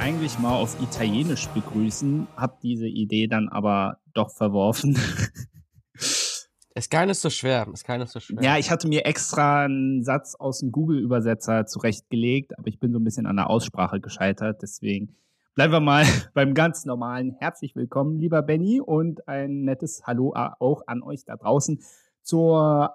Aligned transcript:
eigentlich 0.00 0.38
mal 0.38 0.54
auf 0.56 0.80
Italienisch 0.80 1.46
begrüßen, 1.48 2.26
hab 2.34 2.60
diese 2.62 2.88
Idee 2.88 3.26
dann 3.26 3.50
aber 3.50 3.98
doch 4.14 4.30
verworfen. 4.30 4.98
Ist 6.74 6.90
gar 6.90 7.04
nicht 7.04 7.18
so 7.18 7.28
schwer. 7.28 7.68
Ist 7.70 7.84
gar 7.84 7.98
nicht 7.98 8.10
so 8.10 8.18
schwer. 8.18 8.42
Ja, 8.42 8.56
ich 8.56 8.70
hatte 8.70 8.88
mir 8.88 9.04
extra 9.04 9.64
einen 9.64 10.02
Satz 10.02 10.34
aus 10.36 10.60
dem 10.60 10.72
Google-Übersetzer 10.72 11.66
zurechtgelegt, 11.66 12.58
aber 12.58 12.68
ich 12.68 12.80
bin 12.80 12.92
so 12.92 12.98
ein 12.98 13.04
bisschen 13.04 13.26
an 13.26 13.36
der 13.36 13.50
Aussprache 13.50 14.00
gescheitert. 14.00 14.62
Deswegen 14.62 15.16
bleiben 15.54 15.72
wir 15.72 15.80
mal 15.80 16.04
beim 16.34 16.54
ganz 16.54 16.86
normalen. 16.86 17.32
Herzlich 17.38 17.76
willkommen, 17.76 18.18
lieber 18.18 18.40
Benny, 18.40 18.80
und 18.80 19.28
ein 19.28 19.64
nettes 19.64 20.04
Hallo 20.06 20.32
auch 20.34 20.82
an 20.86 21.02
euch 21.02 21.26
da 21.26 21.36
draußen 21.36 21.82
zur, 22.22 22.94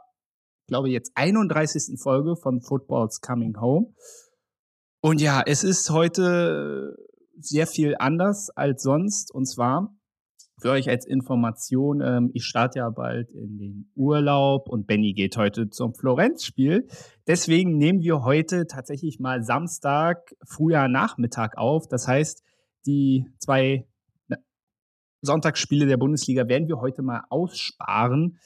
glaube 0.67 0.87
ich, 0.87 0.93
jetzt 0.93 1.11
31. 1.13 1.99
Folge 2.01 2.35
von 2.35 2.61
Football's 2.61 3.21
Coming 3.21 3.61
Home. 3.61 3.93
Und 5.05 5.21
ja, 5.21 5.43
es 5.45 5.63
ist 5.63 5.91
heute 5.91 6.95
sehr 7.37 7.67
viel 7.67 7.93
anders 7.99 8.49
als 8.49 8.81
sonst. 8.81 9.31
Und 9.31 9.45
zwar 9.45 9.95
für 10.59 10.71
euch 10.71 10.89
als 10.89 11.05
Information, 11.05 12.01
ähm, 12.01 12.31
ich 12.33 12.43
starte 12.43 12.79
ja 12.79 12.89
bald 12.89 13.31
in 13.31 13.59
den 13.59 13.91
Urlaub 13.93 14.67
und 14.67 14.87
Benny 14.87 15.13
geht 15.13 15.37
heute 15.37 15.69
zum 15.69 15.93
Florenz-Spiel. 15.93 16.87
Deswegen 17.27 17.77
nehmen 17.77 18.01
wir 18.01 18.23
heute 18.23 18.65
tatsächlich 18.65 19.19
mal 19.19 19.43
Samstag, 19.43 20.33
früher 20.43 20.87
Nachmittag 20.87 21.55
auf. 21.55 21.87
Das 21.87 22.07
heißt, 22.07 22.43
die 22.87 23.27
zwei 23.37 23.87
Sonntagsspiele 25.21 25.85
der 25.85 25.97
Bundesliga 25.97 26.47
werden 26.47 26.67
wir 26.67 26.81
heute 26.81 27.03
mal 27.03 27.21
aussparen 27.29 28.39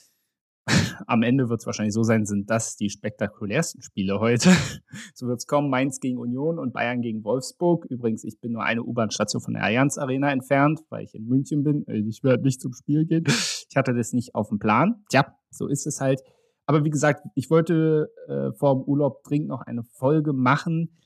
am 1.07 1.23
Ende 1.23 1.49
wird 1.49 1.61
es 1.61 1.65
wahrscheinlich 1.65 1.93
so 1.93 2.03
sein, 2.03 2.25
sind 2.25 2.49
das 2.49 2.75
die 2.75 2.89
spektakulärsten 2.89 3.81
Spiele 3.81 4.19
heute. 4.19 4.49
so 5.13 5.27
wird 5.27 5.39
es 5.39 5.47
kommen, 5.47 5.69
Mainz 5.69 5.99
gegen 5.99 6.17
Union 6.17 6.59
und 6.59 6.73
Bayern 6.73 7.01
gegen 7.01 7.23
Wolfsburg. 7.23 7.85
Übrigens, 7.85 8.23
ich 8.23 8.39
bin 8.39 8.51
nur 8.51 8.63
eine 8.63 8.83
U-Bahn-Station 8.83 9.41
von 9.41 9.53
der 9.53 9.63
Allianz 9.63 9.97
Arena 9.97 10.31
entfernt, 10.31 10.81
weil 10.89 11.03
ich 11.03 11.15
in 11.15 11.25
München 11.25 11.63
bin. 11.63 11.83
Also 11.87 12.07
ich 12.07 12.23
werde 12.23 12.43
nicht 12.43 12.61
zum 12.61 12.73
Spiel 12.73 13.05
gehen. 13.05 13.25
Ich 13.27 13.75
hatte 13.75 13.93
das 13.93 14.13
nicht 14.13 14.35
auf 14.35 14.49
dem 14.49 14.59
Plan. 14.59 15.03
Tja, 15.09 15.25
so 15.51 15.67
ist 15.67 15.85
es 15.85 16.01
halt. 16.01 16.21
Aber 16.65 16.83
wie 16.83 16.89
gesagt, 16.89 17.25
ich 17.35 17.49
wollte 17.49 18.09
äh, 18.27 18.51
vor 18.57 18.75
dem 18.75 18.83
Urlaub 18.83 19.23
dringend 19.23 19.47
noch 19.47 19.61
eine 19.61 19.83
Folge 19.83 20.33
machen. 20.33 20.97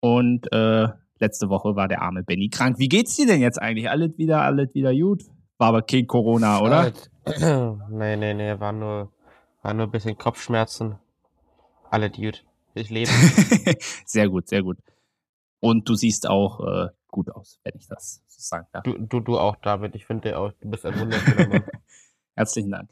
Und 0.00 0.52
äh, 0.52 0.88
letzte 1.18 1.48
Woche 1.48 1.76
war 1.76 1.88
der 1.88 2.02
arme 2.02 2.22
Benny 2.22 2.48
krank. 2.48 2.78
Wie 2.78 2.88
geht's 2.88 3.16
dir 3.16 3.26
denn 3.26 3.40
jetzt 3.40 3.60
eigentlich? 3.60 3.88
Alles 3.88 4.16
wieder, 4.18 4.42
alles 4.42 4.74
wieder 4.74 4.94
gut? 4.94 5.24
War 5.60 5.68
aber 5.68 5.82
kein 5.82 6.06
Corona, 6.06 6.62
oder? 6.62 6.90
nee, 7.90 8.16
nee, 8.16 8.32
nee, 8.32 8.58
war 8.58 8.72
nur, 8.72 9.12
war 9.60 9.74
nur 9.74 9.88
ein 9.88 9.90
bisschen 9.90 10.16
Kopfschmerzen. 10.16 10.98
Alle 11.90 12.08
Dude. 12.08 12.38
Ich 12.72 12.88
lebe. 12.88 13.10
sehr 14.06 14.30
gut, 14.30 14.48
sehr 14.48 14.62
gut. 14.62 14.78
Und 15.60 15.86
du 15.86 15.96
siehst 15.96 16.26
auch 16.26 16.60
äh, 16.60 16.88
gut 17.08 17.30
aus, 17.30 17.60
wenn 17.62 17.74
ich 17.76 17.86
das 17.86 18.22
so 18.28 18.40
sagen 18.40 18.68
darf. 18.72 18.84
Du, 18.84 18.94
du, 18.94 19.20
du 19.20 19.38
auch, 19.38 19.56
David. 19.56 19.94
Ich 19.96 20.06
finde 20.06 20.38
auch, 20.38 20.50
du 20.62 20.70
bist 20.70 20.86
ein 20.86 20.98
wunderschöner 20.98 21.48
Mann. 21.48 21.64
Herzlichen 22.36 22.70
Dank. 22.70 22.88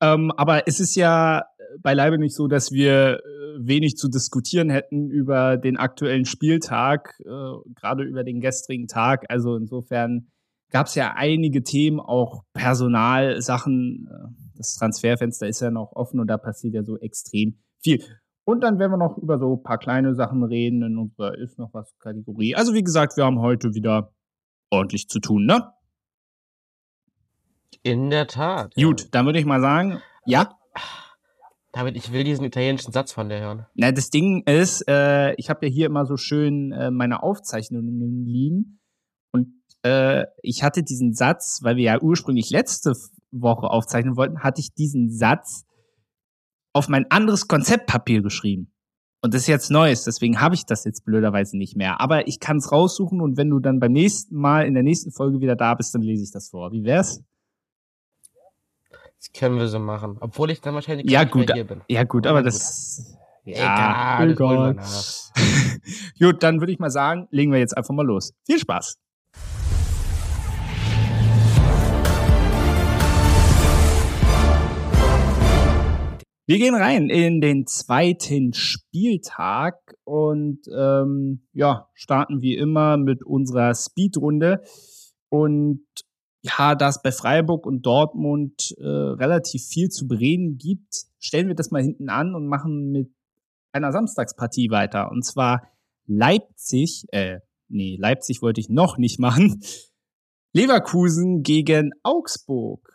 Ähm, 0.00 0.32
aber 0.34 0.66
es 0.66 0.80
ist 0.80 0.94
ja 0.94 1.44
beileibe 1.78 2.16
nicht 2.16 2.34
so, 2.34 2.48
dass 2.48 2.72
wir 2.72 3.18
äh, 3.18 3.20
wenig 3.58 3.96
zu 3.96 4.08
diskutieren 4.08 4.70
hätten 4.70 5.10
über 5.10 5.58
den 5.58 5.76
aktuellen 5.76 6.24
Spieltag, 6.24 7.20
äh, 7.20 7.70
gerade 7.74 8.04
über 8.04 8.24
den 8.24 8.40
gestrigen 8.40 8.88
Tag. 8.88 9.26
Also 9.28 9.56
insofern 9.56 10.28
gab 10.72 10.86
es 10.86 10.94
ja 10.94 11.14
einige 11.14 11.62
Themen, 11.62 12.00
auch 12.00 12.42
Personalsachen. 12.54 14.08
Das 14.56 14.74
Transferfenster 14.74 15.46
ist 15.46 15.60
ja 15.60 15.70
noch 15.70 15.92
offen 15.92 16.18
und 16.20 16.26
da 16.26 16.38
passiert 16.38 16.74
ja 16.74 16.82
so 16.82 16.98
extrem 16.98 17.62
viel. 17.82 18.02
Und 18.44 18.62
dann 18.62 18.78
werden 18.78 18.92
wir 18.92 18.98
noch 18.98 19.18
über 19.18 19.38
so 19.38 19.56
ein 19.56 19.62
paar 19.62 19.78
kleine 19.78 20.14
Sachen 20.14 20.42
reden 20.42 20.82
in 20.82 20.98
unserer 20.98 21.38
Ist 21.38 21.58
noch 21.58 21.72
was 21.72 21.96
Kategorie. 21.98 22.56
Also 22.56 22.74
wie 22.74 22.82
gesagt, 22.82 23.16
wir 23.16 23.24
haben 23.24 23.38
heute 23.38 23.74
wieder 23.74 24.12
ordentlich 24.70 25.08
zu 25.08 25.20
tun, 25.20 25.46
ne? 25.46 25.72
In 27.84 28.10
der 28.10 28.26
Tat. 28.26 28.74
Gut, 28.74 29.02
ja. 29.02 29.08
dann 29.12 29.26
würde 29.26 29.38
ich 29.38 29.44
mal 29.44 29.60
sagen, 29.60 30.00
ja. 30.26 30.58
David, 31.72 31.96
ich 31.96 32.12
will 32.12 32.22
diesen 32.24 32.44
italienischen 32.44 32.92
Satz 32.92 33.12
von 33.12 33.28
dir 33.28 33.40
hören. 33.40 33.66
Na, 33.74 33.92
das 33.92 34.10
Ding 34.10 34.42
ist, 34.44 34.86
äh, 34.88 35.34
ich 35.34 35.48
habe 35.48 35.66
ja 35.66 35.72
hier 35.72 35.86
immer 35.86 36.04
so 36.04 36.16
schön 36.16 36.72
äh, 36.72 36.90
meine 36.90 37.22
Aufzeichnungen 37.22 38.26
liegen. 38.26 38.80
Und 39.32 39.61
äh, 39.82 40.24
ich 40.42 40.62
hatte 40.62 40.82
diesen 40.82 41.14
Satz, 41.14 41.60
weil 41.62 41.76
wir 41.76 41.84
ja 41.84 42.00
ursprünglich 42.00 42.50
letzte 42.50 42.92
Woche 43.30 43.68
aufzeichnen 43.68 44.16
wollten, 44.16 44.42
hatte 44.42 44.60
ich 44.60 44.74
diesen 44.74 45.10
Satz 45.10 45.64
auf 46.72 46.88
mein 46.88 47.10
anderes 47.10 47.48
Konzeptpapier 47.48 48.22
geschrieben. 48.22 48.72
Und 49.24 49.34
das 49.34 49.42
ist 49.42 49.46
jetzt 49.46 49.70
Neues, 49.70 50.02
deswegen 50.02 50.40
habe 50.40 50.56
ich 50.56 50.66
das 50.66 50.84
jetzt 50.84 51.04
blöderweise 51.04 51.56
nicht 51.56 51.76
mehr. 51.76 52.00
Aber 52.00 52.26
ich 52.26 52.40
kann 52.40 52.56
es 52.56 52.72
raussuchen 52.72 53.20
und 53.20 53.36
wenn 53.36 53.50
du 53.50 53.60
dann 53.60 53.78
beim 53.78 53.92
nächsten 53.92 54.36
Mal 54.36 54.66
in 54.66 54.74
der 54.74 54.82
nächsten 54.82 55.12
Folge 55.12 55.40
wieder 55.40 55.54
da 55.54 55.74
bist, 55.74 55.94
dann 55.94 56.02
lese 56.02 56.24
ich 56.24 56.32
das 56.32 56.48
vor. 56.48 56.72
Wie 56.72 56.82
wär's? 56.82 57.22
Das 59.18 59.32
können 59.32 59.58
wir 59.58 59.68
so 59.68 59.78
machen. 59.78 60.16
Obwohl 60.18 60.50
ich 60.50 60.60
dann 60.60 60.74
wahrscheinlich 60.74 61.08
ja, 61.08 61.22
gut, 61.22 61.52
hier 61.52 61.64
bin. 61.64 61.82
Ja, 61.88 62.02
gut, 62.02 62.26
aber 62.26 62.42
das. 62.42 63.16
Ja, 63.44 64.18
egal. 64.18 64.30
egal. 64.32 64.76
gut, 66.18 66.42
dann 66.42 66.58
würde 66.60 66.72
ich 66.72 66.80
mal 66.80 66.90
sagen, 66.90 67.28
legen 67.30 67.52
wir 67.52 67.60
jetzt 67.60 67.76
einfach 67.76 67.94
mal 67.94 68.04
los. 68.04 68.34
Viel 68.44 68.58
Spaß. 68.58 68.98
Wir 76.44 76.58
gehen 76.58 76.74
rein 76.74 77.08
in 77.08 77.40
den 77.40 77.66
zweiten 77.66 78.52
Spieltag 78.52 79.76
und 80.02 80.58
ähm, 80.76 81.46
ja, 81.52 81.88
starten 81.94 82.42
wie 82.42 82.56
immer 82.56 82.96
mit 82.96 83.22
unserer 83.22 83.74
Speedrunde. 83.76 84.60
Und 85.28 85.86
ja, 86.42 86.74
da 86.74 86.88
es 86.88 87.00
bei 87.00 87.12
Freiburg 87.12 87.64
und 87.64 87.86
Dortmund 87.86 88.74
äh, 88.78 88.84
relativ 88.84 89.64
viel 89.66 89.88
zu 89.88 90.08
bereden 90.08 90.58
gibt, 90.58 91.04
stellen 91.20 91.46
wir 91.46 91.54
das 91.54 91.70
mal 91.70 91.82
hinten 91.82 92.08
an 92.08 92.34
und 92.34 92.48
machen 92.48 92.90
mit 92.90 93.14
einer 93.70 93.92
Samstagspartie 93.92 94.70
weiter. 94.70 95.12
Und 95.12 95.24
zwar 95.24 95.62
Leipzig, 96.06 97.06
äh, 97.12 97.38
nee, 97.68 97.96
Leipzig 98.00 98.42
wollte 98.42 98.60
ich 98.60 98.68
noch 98.68 98.98
nicht 98.98 99.20
machen. 99.20 99.62
Leverkusen 100.52 101.44
gegen 101.44 101.92
Augsburg. 102.02 102.91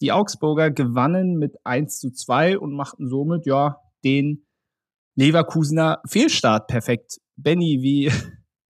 Die 0.00 0.12
Augsburger 0.12 0.70
gewannen 0.70 1.36
mit 1.36 1.56
1 1.64 1.98
zu 1.98 2.10
2 2.10 2.58
und 2.58 2.72
machten 2.72 3.08
somit 3.08 3.46
ja 3.46 3.78
den 4.04 4.46
Leverkusener 5.14 6.00
Fehlstart 6.06 6.68
perfekt. 6.68 7.18
Benny, 7.36 7.78
wie, 7.80 8.12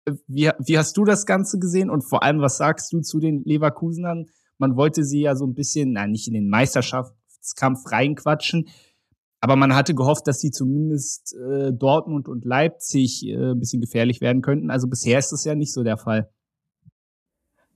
wie, 0.26 0.50
wie 0.58 0.78
hast 0.78 0.96
du 0.96 1.04
das 1.04 1.26
Ganze 1.26 1.58
gesehen 1.58 1.90
und 1.90 2.02
vor 2.02 2.22
allem, 2.22 2.40
was 2.40 2.56
sagst 2.56 2.92
du 2.92 3.00
zu 3.00 3.20
den 3.20 3.42
Leverkusenern? 3.44 4.26
Man 4.58 4.76
wollte 4.76 5.04
sie 5.04 5.20
ja 5.20 5.36
so 5.36 5.46
ein 5.46 5.54
bisschen, 5.54 5.92
na, 5.92 6.06
nicht 6.06 6.26
in 6.26 6.34
den 6.34 6.48
Meisterschaftskampf 6.48 7.90
reinquatschen, 7.90 8.68
aber 9.40 9.56
man 9.56 9.74
hatte 9.74 9.94
gehofft, 9.94 10.28
dass 10.28 10.40
sie 10.40 10.52
zumindest 10.52 11.34
äh, 11.34 11.72
Dortmund 11.72 12.28
und 12.28 12.44
Leipzig 12.44 13.26
äh, 13.26 13.52
ein 13.52 13.58
bisschen 13.58 13.80
gefährlich 13.80 14.20
werden 14.20 14.40
könnten. 14.40 14.70
Also 14.70 14.86
bisher 14.88 15.18
ist 15.18 15.32
das 15.32 15.44
ja 15.44 15.56
nicht 15.56 15.72
so 15.72 15.82
der 15.82 15.96
Fall. 15.96 16.30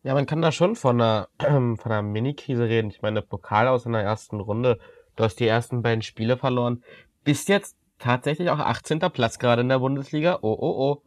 Ja, 0.06 0.14
man 0.14 0.26
kann 0.26 0.40
da 0.40 0.52
schon 0.52 0.76
von 0.76 1.00
einer, 1.00 1.28
von 1.40 1.80
einer 1.84 2.00
Mini-Krise 2.00 2.68
reden. 2.68 2.90
Ich 2.90 3.02
meine, 3.02 3.22
Pokal 3.22 3.66
aus 3.66 3.86
in 3.86 3.92
der 3.92 4.02
ersten 4.02 4.38
Runde. 4.38 4.78
Du 5.16 5.24
hast 5.24 5.40
die 5.40 5.48
ersten 5.48 5.82
beiden 5.82 6.02
Spiele 6.02 6.36
verloren. 6.36 6.84
Bist 7.24 7.48
jetzt 7.48 7.76
tatsächlich 7.98 8.50
auch 8.50 8.60
18. 8.60 9.00
Platz 9.00 9.40
gerade 9.40 9.62
in 9.62 9.68
der 9.68 9.80
Bundesliga. 9.80 10.38
Oh, 10.42 10.56
oh, 10.60 10.74
oh. 10.78 11.02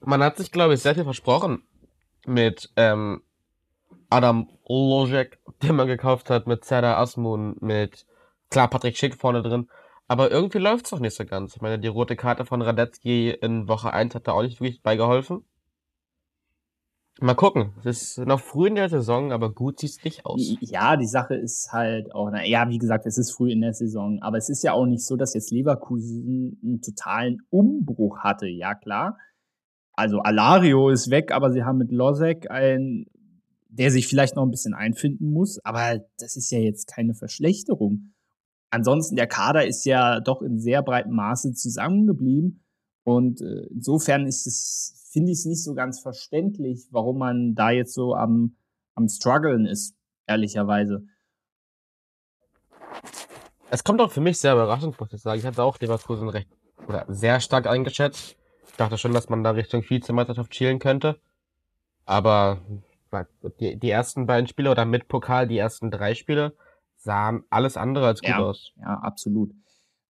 Man 0.00 0.22
hat 0.22 0.38
sich, 0.38 0.50
glaube 0.50 0.72
ich, 0.72 0.80
sehr 0.80 0.94
viel 0.94 1.04
versprochen 1.04 1.64
mit 2.24 2.70
ähm, 2.76 3.20
Adam 4.08 4.48
Lojek, 4.66 5.38
den 5.62 5.76
man 5.76 5.86
gekauft 5.86 6.30
hat, 6.30 6.46
mit 6.46 6.64
Serdar 6.64 6.96
Asmun, 6.96 7.56
mit, 7.60 8.06
klar, 8.48 8.68
Patrick 8.68 8.96
Schick 8.96 9.14
vorne 9.14 9.42
drin. 9.42 9.68
Aber 10.08 10.30
irgendwie 10.30 10.56
läuft's 10.56 10.88
doch 10.88 11.00
nicht 11.00 11.16
so 11.16 11.26
ganz. 11.26 11.56
Ich 11.56 11.60
meine, 11.60 11.78
die 11.78 11.88
rote 11.88 12.16
Karte 12.16 12.46
von 12.46 12.62
Radetzky 12.62 13.30
in 13.30 13.68
Woche 13.68 13.92
1 13.92 14.14
hat 14.14 14.26
da 14.26 14.32
auch 14.32 14.42
nicht 14.42 14.62
wirklich 14.62 14.80
beigeholfen. 14.80 15.44
Mal 17.20 17.34
gucken. 17.34 17.72
Es 17.84 18.16
ist 18.16 18.26
noch 18.26 18.40
früh 18.40 18.68
in 18.68 18.74
der 18.74 18.88
Saison, 18.88 19.32
aber 19.32 19.52
gut 19.52 19.78
sieht 19.78 19.90
es 19.90 20.04
nicht 20.04 20.26
aus. 20.26 20.56
Ja, 20.60 20.96
die 20.96 21.06
Sache 21.06 21.34
ist 21.34 21.70
halt 21.70 22.14
auch, 22.14 22.30
na, 22.30 22.44
ja, 22.44 22.68
wie 22.68 22.78
gesagt, 22.78 23.06
es 23.06 23.18
ist 23.18 23.32
früh 23.32 23.52
in 23.52 23.60
der 23.60 23.74
Saison, 23.74 24.18
aber 24.22 24.38
es 24.38 24.48
ist 24.48 24.62
ja 24.62 24.72
auch 24.72 24.86
nicht 24.86 25.04
so, 25.04 25.16
dass 25.16 25.34
jetzt 25.34 25.50
Leverkusen 25.50 26.58
einen 26.62 26.80
totalen 26.80 27.42
Umbruch 27.50 28.20
hatte. 28.20 28.48
Ja, 28.48 28.74
klar. 28.74 29.18
Also 29.92 30.20
Alario 30.20 30.88
ist 30.88 31.10
weg, 31.10 31.32
aber 31.32 31.52
sie 31.52 31.64
haben 31.64 31.78
mit 31.78 31.92
Losek 31.92 32.50
einen, 32.50 33.06
der 33.68 33.90
sich 33.90 34.08
vielleicht 34.08 34.34
noch 34.36 34.44
ein 34.44 34.50
bisschen 34.50 34.74
einfinden 34.74 35.30
muss, 35.30 35.58
aber 35.64 36.00
das 36.18 36.36
ist 36.36 36.50
ja 36.50 36.58
jetzt 36.58 36.86
keine 36.86 37.14
Verschlechterung. 37.14 38.14
Ansonsten, 38.70 39.16
der 39.16 39.26
Kader 39.26 39.66
ist 39.66 39.84
ja 39.84 40.20
doch 40.20 40.40
in 40.40 40.58
sehr 40.58 40.82
breitem 40.82 41.12
Maße 41.12 41.52
zusammengeblieben 41.52 42.64
und 43.04 43.42
äh, 43.42 43.66
insofern 43.70 44.26
ist 44.26 44.46
es 44.46 45.01
finde 45.12 45.30
ich 45.30 45.38
es 45.38 45.44
nicht 45.44 45.62
so 45.62 45.74
ganz 45.74 46.00
verständlich, 46.00 46.88
warum 46.90 47.18
man 47.18 47.54
da 47.54 47.70
jetzt 47.70 47.92
so 47.92 48.14
am, 48.14 48.56
am 48.94 49.08
struggeln 49.08 49.66
ist, 49.66 49.94
ehrlicherweise. 50.26 51.06
Es 53.70 53.84
kommt 53.84 54.00
auch 54.00 54.10
für 54.10 54.20
mich 54.20 54.38
sehr 54.38 54.54
überraschend, 54.54 54.98
muss 54.98 55.12
ich 55.12 55.20
sagen. 55.20 55.38
Ich 55.38 55.46
hatte 55.46 55.62
auch 55.62 55.78
Leverkusen 55.80 56.28
recht 56.28 56.48
oder 56.88 57.04
sehr 57.08 57.40
stark 57.40 57.66
eingeschätzt. 57.66 58.36
Ich 58.66 58.76
dachte 58.76 58.98
schon, 58.98 59.12
dass 59.12 59.28
man 59.28 59.44
da 59.44 59.50
Richtung 59.50 59.82
Vizemeisterschaft 59.88 60.54
schielen 60.54 60.78
könnte. 60.78 61.20
Aber 62.04 62.60
die, 63.60 63.78
die 63.78 63.90
ersten 63.90 64.26
beiden 64.26 64.46
Spiele 64.46 64.70
oder 64.70 64.84
mit 64.84 65.08
Pokal 65.08 65.46
die 65.46 65.58
ersten 65.58 65.90
drei 65.90 66.14
Spiele 66.14 66.56
sahen 66.96 67.44
alles 67.50 67.76
andere 67.76 68.06
als 68.06 68.20
gut 68.20 68.30
ja, 68.30 68.38
aus. 68.38 68.72
Ja, 68.76 68.98
absolut. 68.98 69.52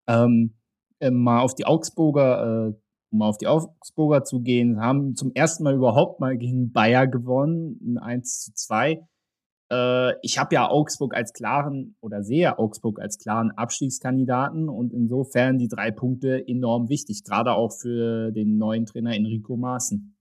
Ähm, 0.08 0.54
äh, 1.00 1.10
mal 1.10 1.42
auf 1.42 1.56
die 1.56 1.66
Augsburger, 1.66 2.70
äh, 2.70 2.74
um 3.12 3.22
auf 3.22 3.38
die 3.38 3.48
Augsburger 3.48 4.24
zu 4.24 4.42
gehen, 4.42 4.80
haben 4.80 5.16
zum 5.16 5.32
ersten 5.34 5.64
Mal 5.64 5.76
überhaupt 5.76 6.20
mal 6.20 6.38
gegen 6.38 6.72
Bayer 6.72 7.08
gewonnen, 7.08 7.80
ein 7.84 7.98
1 7.98 8.44
zu 8.46 8.54
2. 8.54 9.06
Äh, 9.72 10.14
ich 10.22 10.38
habe 10.38 10.56
ja 10.56 10.70
Augsburg 10.70 11.14
als 11.14 11.34
klaren 11.34 11.96
oder 12.00 12.24
sehe 12.24 12.58
Augsburg 12.58 13.00
als 13.00 13.18
klaren 13.20 13.52
Abstiegskandidaten 13.52 14.70
und 14.70 14.94
insofern 14.94 15.58
die 15.58 15.68
drei 15.68 15.92
Punkte 15.92 16.48
enorm 16.48 16.90
wichtig, 16.90 17.24
gerade 17.24 17.54
auch 17.54 17.72
für 17.72 18.32
den 18.32 18.58
neuen 18.58 18.86
Trainer 18.86 19.14
Enrico 19.14 19.58
Maaßen. 19.58 20.16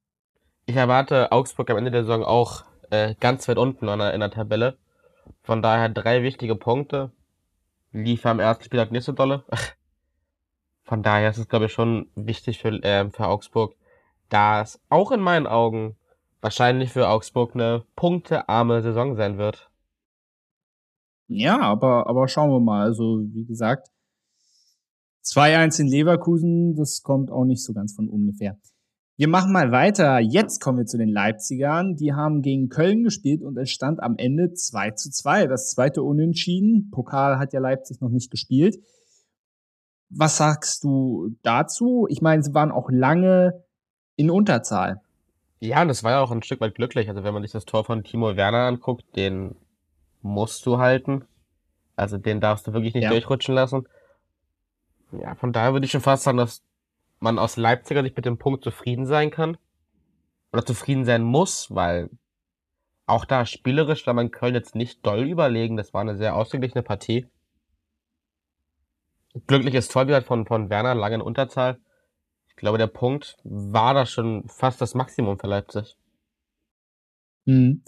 Ich 0.66 0.76
erwarte 0.76 1.32
Augsburg 1.32 1.70
am 1.70 1.78
Ende 1.78 1.90
der 1.90 2.02
Saison 2.02 2.24
auch 2.24 2.64
äh, 2.90 3.14
ganz 3.20 3.48
weit 3.48 3.58
unten 3.58 3.88
in 3.88 3.98
der, 3.98 4.14
in 4.14 4.20
der 4.20 4.30
Tabelle. 4.30 4.76
Von 5.42 5.62
daher 5.62 5.88
drei 5.88 6.22
wichtige 6.22 6.56
Punkte. 6.56 7.10
Lief 7.92 8.24
am 8.26 8.38
ersten 8.38 8.64
Spieltag 8.64 8.92
nicht 8.92 9.04
so 9.04 9.12
dolle. 9.12 9.44
Von 10.90 11.04
daher 11.04 11.30
ist 11.30 11.38
es, 11.38 11.48
glaube 11.48 11.66
ich, 11.66 11.72
schon 11.72 12.08
wichtig 12.16 12.58
für, 12.58 12.70
äh, 12.82 13.08
für 13.10 13.28
Augsburg, 13.28 13.76
da 14.28 14.60
es 14.60 14.80
auch 14.88 15.12
in 15.12 15.20
meinen 15.20 15.46
Augen 15.46 15.94
wahrscheinlich 16.40 16.90
für 16.90 17.08
Augsburg 17.08 17.54
eine 17.54 17.84
punktearme 17.94 18.82
Saison 18.82 19.14
sein 19.14 19.38
wird. 19.38 19.70
Ja, 21.28 21.60
aber, 21.60 22.08
aber 22.08 22.26
schauen 22.26 22.50
wir 22.50 22.58
mal. 22.58 22.82
Also, 22.82 23.20
wie 23.22 23.44
gesagt, 23.44 23.86
2-1 25.22 25.78
in 25.78 25.86
Leverkusen, 25.86 26.74
das 26.74 27.04
kommt 27.04 27.30
auch 27.30 27.44
nicht 27.44 27.62
so 27.62 27.72
ganz 27.72 27.94
von 27.94 28.08
ungefähr. 28.08 28.58
Wir 29.16 29.28
machen 29.28 29.52
mal 29.52 29.70
weiter. 29.70 30.18
Jetzt 30.18 30.60
kommen 30.60 30.78
wir 30.78 30.86
zu 30.86 30.98
den 30.98 31.10
Leipzigern. 31.10 31.94
Die 31.94 32.14
haben 32.14 32.42
gegen 32.42 32.68
Köln 32.68 33.04
gespielt 33.04 33.42
und 33.42 33.56
es 33.58 33.70
stand 33.70 34.02
am 34.02 34.16
Ende 34.16 34.54
2 34.54 34.90
zu 34.90 35.08
2. 35.08 35.46
Das 35.46 35.70
zweite 35.70 36.02
Unentschieden. 36.02 36.90
Pokal 36.90 37.38
hat 37.38 37.52
ja 37.52 37.60
Leipzig 37.60 38.00
noch 38.00 38.10
nicht 38.10 38.32
gespielt. 38.32 38.78
Was 40.10 40.36
sagst 40.36 40.84
du 40.84 41.36
dazu? 41.42 42.06
Ich 42.10 42.20
meine, 42.20 42.42
sie 42.42 42.52
waren 42.52 42.72
auch 42.72 42.90
lange 42.90 43.64
in 44.16 44.30
Unterzahl. 44.30 45.00
Ja, 45.60 45.82
und 45.82 45.88
das 45.88 46.02
war 46.02 46.12
ja 46.12 46.20
auch 46.20 46.30
ein 46.30 46.42
Stück 46.42 46.60
weit 46.60 46.74
glücklich. 46.74 47.08
Also 47.08 47.22
wenn 47.22 47.34
man 47.34 47.42
sich 47.42 47.52
das 47.52 47.64
Tor 47.64 47.84
von 47.84 48.02
Timo 48.02 48.36
Werner 48.36 48.66
anguckt, 48.66 49.04
den 49.16 49.54
musst 50.22 50.66
du 50.66 50.78
halten. 50.78 51.24
Also 51.96 52.18
den 52.18 52.40
darfst 52.40 52.66
du 52.66 52.72
wirklich 52.72 52.94
nicht 52.94 53.04
ja. 53.04 53.10
durchrutschen 53.10 53.54
lassen. 53.54 53.86
Ja, 55.12 55.34
von 55.34 55.52
daher 55.52 55.72
würde 55.72 55.84
ich 55.84 55.92
schon 55.92 56.00
fast 56.00 56.24
sagen, 56.24 56.38
dass 56.38 56.62
man 57.20 57.38
aus 57.38 57.56
Leipziger 57.56 58.02
Sicht 58.02 58.16
mit 58.16 58.24
dem 58.24 58.38
Punkt 58.38 58.64
zufrieden 58.64 59.06
sein 59.06 59.30
kann. 59.30 59.58
Oder 60.52 60.64
zufrieden 60.64 61.04
sein 61.04 61.22
muss, 61.22 61.72
weil 61.72 62.10
auch 63.06 63.24
da 63.24 63.44
spielerisch 63.44 64.06
war 64.06 64.14
man 64.14 64.30
Köln 64.30 64.54
jetzt 64.54 64.74
nicht 64.74 65.04
doll 65.04 65.28
überlegen. 65.28 65.76
Das 65.76 65.94
war 65.94 66.00
eine 66.00 66.16
sehr 66.16 66.34
ausgeglichene 66.34 66.82
Partie. 66.82 67.26
Glückliches 69.46 69.88
Tor 69.88 70.06
wieder 70.06 70.22
von, 70.22 70.46
von 70.46 70.70
Werner, 70.70 70.94
lange 70.94 71.16
in 71.16 71.20
Unterzahl. 71.20 71.78
Ich 72.48 72.56
glaube, 72.56 72.78
der 72.78 72.88
Punkt 72.88 73.36
war 73.44 73.94
da 73.94 74.06
schon 74.06 74.48
fast 74.48 74.80
das 74.80 74.94
Maximum 74.94 75.38
für 75.38 75.46
Leipzig. 75.46 75.96
Hm. 77.46 77.82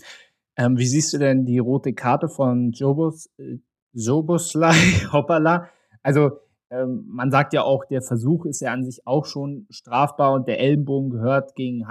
Ähm, 0.57 0.79
wie 0.79 0.87
siehst 0.87 1.13
du 1.13 1.19
denn 1.19 1.45
die 1.45 1.59
rote 1.59 1.95
Karte 1.95 2.29
von 2.29 2.73
Jobos, 2.73 3.31
äh, 3.39 3.59
Joboslai 3.93 4.73
Hoppala? 5.13 5.69
Also, 6.03 6.33
ähm, 6.71 7.05
man 7.09 7.31
sagt 7.31 7.53
ja 7.53 7.63
auch, 7.63 7.85
der 7.85 8.03
Versuch 8.03 8.47
ist 8.47 8.61
ja 8.61 8.73
an 8.73 8.85
sich 8.85 9.07
auch 9.07 9.27
schon 9.27 9.67
strafbar 9.71 10.33
und 10.35 10.49
der 10.49 10.61
Ellenbogen 10.61 11.11
gehört 11.11 11.55
gegen, 11.55 11.85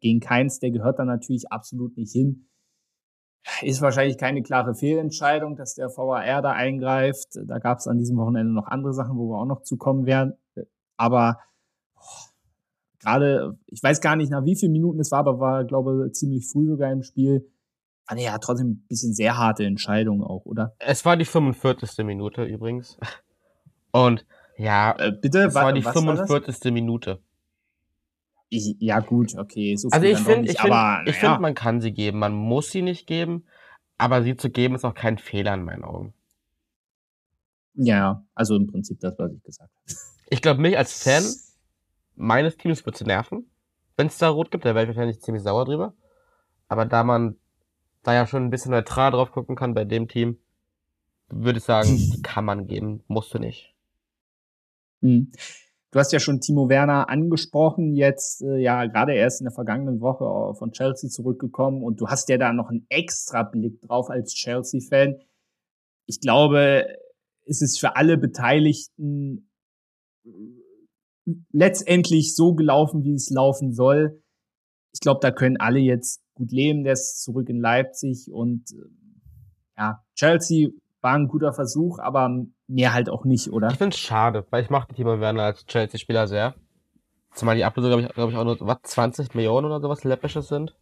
gegen 0.00 0.20
Keins, 0.20 0.60
der 0.60 0.70
gehört 0.70 0.98
da 0.98 1.04
natürlich 1.04 1.50
absolut 1.50 1.96
nicht 1.96 2.12
hin. 2.12 2.46
Ist 3.62 3.80
wahrscheinlich 3.80 4.18
keine 4.18 4.42
klare 4.42 4.74
Fehlentscheidung, 4.74 5.56
dass 5.56 5.74
der 5.74 5.88
VAR 5.88 6.42
da 6.42 6.52
eingreift. 6.52 7.38
Da 7.46 7.58
gab 7.58 7.78
es 7.78 7.86
an 7.86 7.98
diesem 7.98 8.16
Wochenende 8.16 8.52
noch 8.52 8.66
andere 8.66 8.92
Sachen, 8.92 9.16
wo 9.16 9.30
wir 9.30 9.38
auch 9.38 9.46
noch 9.46 9.62
zukommen 9.62 10.06
werden. 10.06 10.34
Aber 10.96 11.38
gerade, 13.00 13.58
ich 13.66 13.82
weiß 13.82 14.00
gar 14.00 14.16
nicht, 14.16 14.30
nach 14.30 14.44
wie 14.44 14.56
vielen 14.56 14.72
Minuten 14.72 15.00
es 15.00 15.10
war, 15.10 15.20
aber 15.20 15.40
war, 15.40 15.64
glaube 15.64 16.06
ich, 16.06 16.12
ziemlich 16.12 16.46
früh 16.46 16.66
sogar 16.66 16.92
im 16.92 17.02
Spiel. 17.02 17.50
War 18.06 18.18
ja 18.18 18.38
trotzdem 18.38 18.70
ein 18.70 18.86
bisschen 18.88 19.14
sehr 19.14 19.38
harte 19.38 19.64
Entscheidung 19.64 20.22
auch, 20.22 20.44
oder? 20.44 20.74
Es 20.78 21.04
war 21.04 21.16
die 21.16 21.24
45. 21.24 22.04
Minute 22.04 22.44
übrigens. 22.44 22.98
Und 23.92 24.26
ja, 24.56 24.94
äh, 24.98 25.12
bitte, 25.12 25.44
das 25.44 25.54
war 25.54 25.72
die 25.72 25.82
45. 25.82 26.64
War 26.64 26.72
Minute. 26.72 27.20
Ich, 28.50 28.74
ja, 28.80 28.98
gut, 28.98 29.36
okay. 29.38 29.76
So 29.76 29.88
also 29.90 30.06
ich 30.06 30.18
finde, 30.18 30.50
ich 30.50 30.60
finde, 30.60 30.74
ja. 30.74 31.02
find, 31.12 31.40
man 31.40 31.54
kann 31.54 31.80
sie 31.80 31.92
geben. 31.92 32.18
Man 32.18 32.34
muss 32.34 32.70
sie 32.72 32.82
nicht 32.82 33.06
geben, 33.06 33.46
aber 33.96 34.22
sie 34.22 34.36
zu 34.36 34.50
geben 34.50 34.74
ist 34.74 34.84
auch 34.84 34.94
kein 34.94 35.18
Fehler 35.18 35.54
in 35.54 35.62
meinen 35.62 35.84
Augen. 35.84 36.12
Ja, 37.74 38.24
also 38.34 38.56
im 38.56 38.66
Prinzip 38.66 38.98
das, 39.00 39.16
was 39.18 39.32
ich 39.32 39.42
gesagt 39.44 39.70
habe. 39.72 39.94
Ich 40.28 40.42
glaube, 40.42 40.60
mich 40.60 40.76
als 40.76 41.00
Fan 41.02 41.22
meines 42.16 42.56
Teams 42.56 42.84
wird 42.84 42.96
zu 42.96 43.04
nerven, 43.04 43.48
wenn 43.96 44.08
es 44.08 44.18
da 44.18 44.28
rot 44.28 44.50
gibt. 44.50 44.64
Da 44.64 44.74
wäre 44.74 44.82
ich 44.82 44.88
wahrscheinlich 44.88 45.20
ziemlich 45.20 45.44
sauer 45.44 45.64
drüber. 45.64 45.94
Aber 46.66 46.86
da 46.86 47.04
man 47.04 47.36
da 48.02 48.14
ja 48.14 48.26
schon 48.26 48.44
ein 48.44 48.50
bisschen 48.50 48.72
neutral 48.72 49.12
drauf 49.12 49.30
gucken 49.30 49.54
kann 49.54 49.74
bei 49.74 49.84
dem 49.84 50.08
Team, 50.08 50.38
würde 51.28 51.58
ich 51.58 51.64
sagen, 51.64 51.96
die 52.14 52.22
kann 52.22 52.44
man 52.44 52.66
geben, 52.66 53.04
musst 53.06 53.32
du 53.32 53.38
nicht. 53.38 53.74
Hm. 55.02 55.30
Du 55.92 55.98
hast 55.98 56.12
ja 56.12 56.20
schon 56.20 56.40
Timo 56.40 56.68
Werner 56.68 57.08
angesprochen, 57.08 57.96
jetzt 57.96 58.42
äh, 58.42 58.58
ja 58.58 58.86
gerade 58.86 59.14
erst 59.14 59.40
in 59.40 59.46
der 59.46 59.52
vergangenen 59.52 60.00
Woche 60.00 60.54
von 60.54 60.70
Chelsea 60.70 61.10
zurückgekommen 61.10 61.82
und 61.82 62.00
du 62.00 62.06
hast 62.06 62.28
ja 62.28 62.38
da 62.38 62.52
noch 62.52 62.68
einen 62.68 62.86
extra 62.88 63.42
Blick 63.42 63.80
drauf 63.80 64.08
als 64.08 64.34
Chelsea-Fan. 64.34 65.16
Ich 66.06 66.20
glaube, 66.20 66.86
es 67.46 67.60
ist 67.60 67.80
für 67.80 67.96
alle 67.96 68.18
Beteiligten 68.18 69.50
letztendlich 71.52 72.36
so 72.36 72.54
gelaufen, 72.54 73.02
wie 73.02 73.14
es 73.14 73.30
laufen 73.30 73.72
soll. 73.72 74.22
Ich 74.92 75.00
glaube, 75.00 75.20
da 75.20 75.32
können 75.32 75.56
alle 75.56 75.80
jetzt 75.80 76.22
gut 76.34 76.52
leben. 76.52 76.84
Der 76.84 76.92
ist 76.92 77.22
zurück 77.22 77.48
in 77.48 77.60
Leipzig 77.60 78.30
und 78.30 78.70
äh, 78.72 78.90
ja, 79.76 80.04
Chelsea 80.14 80.68
war 81.00 81.14
ein 81.14 81.28
guter 81.28 81.52
Versuch, 81.52 81.98
aber 81.98 82.28
mehr 82.70 82.92
halt 82.92 83.10
auch 83.10 83.24
nicht, 83.24 83.50
oder? 83.52 83.68
Ich 83.68 83.78
finde 83.78 83.94
es 83.94 84.00
schade, 84.00 84.46
weil 84.50 84.62
ich 84.62 84.70
mochte 84.70 84.94
Timo 84.94 85.20
Werner 85.20 85.42
als 85.42 85.66
Chelsea-Spieler 85.66 86.28
sehr. 86.28 86.54
Zumal 87.32 87.56
die 87.56 87.64
Ablöse, 87.64 87.88
glaube 87.88 88.02
ich, 88.02 88.08
glaube 88.12 88.32
ich, 88.32 88.38
auch 88.38 88.44
nur, 88.44 88.56
was, 88.60 88.78
20 88.82 89.34
Millionen 89.34 89.66
oder 89.66 89.80
sowas 89.80 90.04
läppisches 90.04 90.48
sind. 90.48 90.76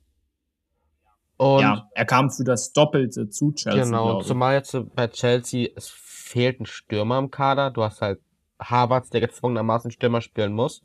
Und 1.36 1.60
ja, 1.60 1.88
er 1.94 2.04
kam 2.04 2.30
für 2.30 2.44
das 2.44 2.72
Doppelte 2.72 3.28
zu 3.28 3.52
Chelsea. 3.52 3.84
Genau, 3.84 4.22
zumal 4.22 4.54
jetzt 4.54 4.76
bei 4.94 5.08
Chelsea, 5.08 5.68
es 5.76 5.88
fehlt 5.88 6.60
ein 6.60 6.66
Stürmer 6.66 7.18
im 7.18 7.30
Kader. 7.30 7.70
Du 7.70 7.82
hast 7.82 8.00
halt 8.02 8.20
Harvards, 8.60 9.10
der 9.10 9.20
gezwungenermaßen 9.20 9.90
Stürmer 9.90 10.20
spielen 10.20 10.52
muss. 10.52 10.82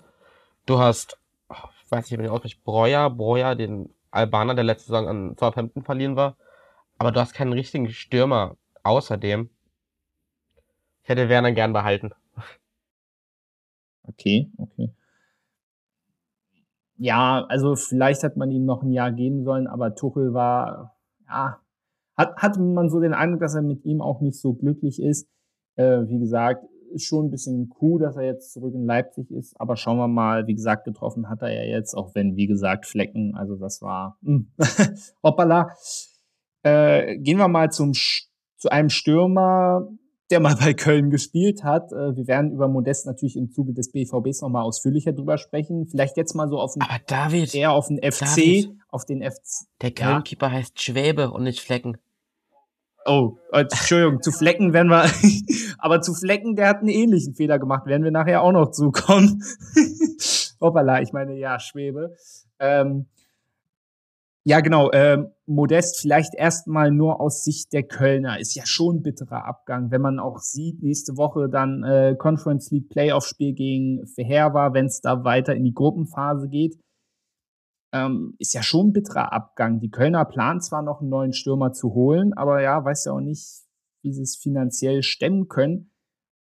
Du 0.66 0.80
hast, 0.80 1.18
oh, 1.50 1.56
ich 1.84 1.92
weiß 1.92 2.10
nicht, 2.10 2.20
wie 2.20 2.24
ich 2.24 2.30
ausspreche, 2.30 2.58
Breuer, 2.64 3.10
Breuer, 3.10 3.56
den 3.56 3.90
Albaner, 4.12 4.54
der 4.54 4.64
letzte 4.64 4.88
Saison 4.88 5.08
an 5.08 5.36
Southampton 5.40 5.84
verliehen 5.84 6.16
war. 6.16 6.38
Aber 6.98 7.12
du 7.12 7.20
hast 7.20 7.34
keinen 7.34 7.54
richtigen 7.54 7.90
Stürmer 7.90 8.56
außerdem. 8.84 9.50
Ich 11.04 11.10
hätte 11.10 11.28
Werner 11.28 11.52
gern 11.52 11.74
behalten. 11.74 12.12
Okay, 14.04 14.52
okay. 14.58 14.90
Ja, 16.98 17.46
also 17.50 17.76
vielleicht 17.76 18.24
hat 18.24 18.38
man 18.38 18.52
ihm 18.52 18.66
noch 18.66 18.84
ein 18.84 18.92
Jahr 18.92 19.12
geben 19.12 19.44
sollen, 19.44 19.68
aber 19.68 19.96
Tuchel 19.96 20.34
war, 20.34 20.98
ja, 21.28 21.60
hat, 22.16 22.36
hat 22.38 22.58
man 22.58 22.90
so 22.90 23.00
den 23.00 23.14
Eindruck, 23.14 23.42
dass 23.42 23.56
er 23.56 23.62
mit 23.62 23.84
ihm 23.86 24.02
auch 24.02 24.22
nicht 24.22 24.40
so 24.40 24.54
glücklich 24.54 25.02
ist. 25.02 25.28
Äh, 25.76 26.08
wie 26.08 26.20
gesagt, 26.20 26.64
ist 26.94 27.06
schon 27.06 27.26
ein 27.26 27.32
bisschen 27.32 27.74
cool, 27.82 28.00
dass 28.00 28.16
er 28.16 28.24
jetzt 28.24 28.54
zurück 28.54 28.74
in 28.76 28.86
Leipzig 28.86 29.32
ist, 29.32 29.60
aber 29.60 29.76
schauen 29.76 29.98
wir 29.98 30.08
mal, 30.08 30.48
wie 30.48 30.54
gesagt, 30.54 30.86
getroffen 30.86 31.28
hat 31.28 31.42
er 31.42 31.52
ja 31.52 31.64
jetzt, 31.64 31.96
auch 31.96 32.14
wenn, 32.14 32.36
wie 32.36 32.48
gesagt, 32.48 32.86
Flecken, 32.86 33.36
also 33.36 33.56
das 33.56 33.82
war, 33.82 34.18
hm. 34.24 34.52
hoppala. 35.24 35.74
Äh, 36.62 37.18
gehen 37.18 37.40
wir 37.40 37.48
mal 37.48 37.72
zum, 37.72 37.94
zu 37.94 38.70
einem 38.70 38.90
Stürmer, 38.90 39.90
der 40.32 40.40
mal 40.40 40.56
bei 40.56 40.74
Köln 40.74 41.10
gespielt 41.10 41.64
hat. 41.64 41.92
Äh, 41.92 42.16
wir 42.16 42.28
werden 42.28 42.52
über 42.52 42.68
Modest 42.68 43.06
natürlich 43.06 43.36
im 43.36 43.52
Zuge 43.52 43.74
des 43.74 43.92
BVBs 43.92 44.42
nochmal 44.42 44.64
ausführlicher 44.64 45.14
drüber 45.14 45.38
sprechen. 45.38 45.88
Vielleicht 45.88 46.18
jetzt 46.18 46.34
mal 46.34 46.48
so 46.48 46.60
auf 46.60 46.74
den, 46.74 46.82
Aber 46.82 47.00
David, 47.08 47.54
eher 47.54 47.72
auf 47.72 47.88
den 47.88 47.98
FC, 47.98 48.20
David, 48.20 48.72
auf 48.90 49.06
den 49.06 49.22
FC. 49.22 49.68
Der 49.82 49.92
Köln-Keeper 49.92 50.48
ja. 50.48 50.54
heißt 50.54 50.82
Schwäbe 50.82 51.32
und 51.32 51.44
nicht 51.44 51.60
Flecken. 51.60 51.98
Oh, 53.06 53.38
Entschuldigung, 53.52 54.22
zu 54.22 54.32
Flecken 54.32 54.72
werden 54.72 54.88
wir, 54.88 55.04
aber 55.78 56.02
zu 56.02 56.14
Flecken, 56.14 56.56
der 56.56 56.70
hat 56.70 56.78
einen 56.78 56.90
ähnlichen 56.90 57.36
Fehler 57.36 57.60
gemacht, 57.60 57.86
werden 57.86 58.04
wir 58.04 58.12
nachher 58.12 58.42
auch 58.42 58.54
noch 58.54 58.72
zukommen. 58.72 59.44
Hoppala, 60.62 61.02
ich 61.02 61.12
meine, 61.12 61.38
ja, 61.38 61.60
Schwebe. 61.60 62.16
Ähm, 62.60 63.08
Ja, 64.46 64.60
genau. 64.60 64.92
Ähm, 64.92 65.28
Modest 65.46 66.02
vielleicht 66.02 66.36
erstmal 66.36 66.92
nur 66.92 67.22
aus 67.22 67.44
Sicht 67.44 67.72
der 67.72 67.84
Kölner. 67.84 68.40
Ist 68.40 68.56
ja 68.56 68.66
schon 68.66 68.98
ein 68.98 69.02
bitterer 69.02 69.46
Abgang, 69.46 69.90
wenn 69.90 70.02
man 70.02 70.20
auch 70.20 70.40
sieht, 70.40 70.84
nächste 70.84 71.16
Woche 71.16 71.48
dann 71.50 71.84
äh, 71.84 72.16
Conference 72.18 72.70
League 72.72 72.90
Playoff-Spiel 72.90 73.54
gegen 73.54 74.06
Verheer 74.06 74.54
wenn 74.74 74.88
es 74.88 75.00
da 75.00 75.24
weiter 75.24 75.56
in 75.56 75.64
die 75.64 75.74
Gruppenphase 75.74 76.50
geht. 76.50 76.78
Ähm, 77.94 78.36
ist 78.38 78.54
ja 78.54 78.64
schon 78.64 78.88
ein 78.88 78.94
bitterer 78.94 79.32
Abgang. 79.32 79.80
Die 79.80 79.92
Kölner 79.92 80.26
planen 80.26 80.60
zwar 80.60 80.82
noch 80.82 81.00
einen 81.00 81.10
neuen 81.10 81.34
Stürmer 81.34 81.72
zu 81.72 81.94
holen, 81.94 82.34
aber 82.34 82.62
ja, 82.62 82.84
weiß 82.84 83.06
ja 83.06 83.14
auch 83.14 83.22
nicht, 83.22 83.62
wie 84.04 84.12
sie 84.12 84.24
es 84.24 84.36
finanziell 84.36 85.04
stemmen 85.04 85.48
können. 85.48 85.93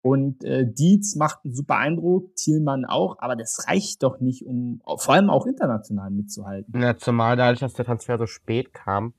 Und 0.03 0.43
äh, 0.45 0.67
Dietz 0.67 1.15
macht 1.15 1.45
einen 1.45 1.55
super 1.55 1.77
Eindruck, 1.77 2.35
Thielmann 2.35 2.85
auch, 2.85 3.19
aber 3.21 3.37
das 3.37 3.69
reicht 3.69 4.03
doch 4.03 4.19
nicht, 4.19 4.45
um 4.45 4.83
vor 4.97 5.15
allem 5.15 5.31
auch 5.31 5.47
international 5.47 6.11
mitzuhalten. 6.11 6.81
Ja, 6.81 6.97
zumal 6.97 7.37
dadurch, 7.37 7.61
dass 7.61 7.75
der 7.75 7.85
Transfer 7.85 8.19
so 8.19 8.27
spät 8.27 8.75
kam 8.75 9.15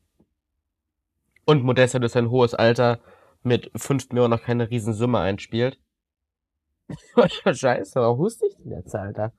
und 1.45 1.63
Modesta 1.63 1.99
durch 1.99 2.11
sein 2.11 2.29
hohes 2.29 2.53
Alter 2.53 2.99
mit 3.43 3.71
5 3.75 4.09
Millionen 4.09 4.31
noch 4.31 4.41
keine 4.41 4.69
Riesensumme 4.69 5.19
einspielt. 5.19 5.79
Scheiße, 7.45 7.99
warum 7.99 8.19
huste 8.19 8.45
ich 8.45 8.55
denn 8.57 8.71
jetzt, 8.71 8.93
Alter? 8.93 9.31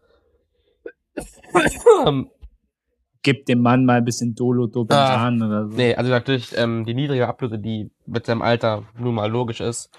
Gib 3.23 3.47
dem 3.47 3.61
Mann 3.61 3.85
mal 3.85 3.99
ein 3.99 4.05
bisschen 4.05 4.35
Dolo 4.35 4.67
Dobentan 4.67 5.43
ah, 5.43 5.47
oder 5.47 5.69
so. 5.69 5.77
Nee, 5.77 5.95
also 5.95 6.11
natürlich 6.11 6.57
ähm, 6.57 6.85
die 6.85 6.95
niedrige 6.95 7.29
Ablöse, 7.29 7.59
die 7.59 7.91
mit 8.07 8.27
seinem 8.27 8.43
Alter 8.43 8.85
nun 8.99 9.15
mal 9.15 9.31
logisch 9.31 9.61
ist, 9.61 9.91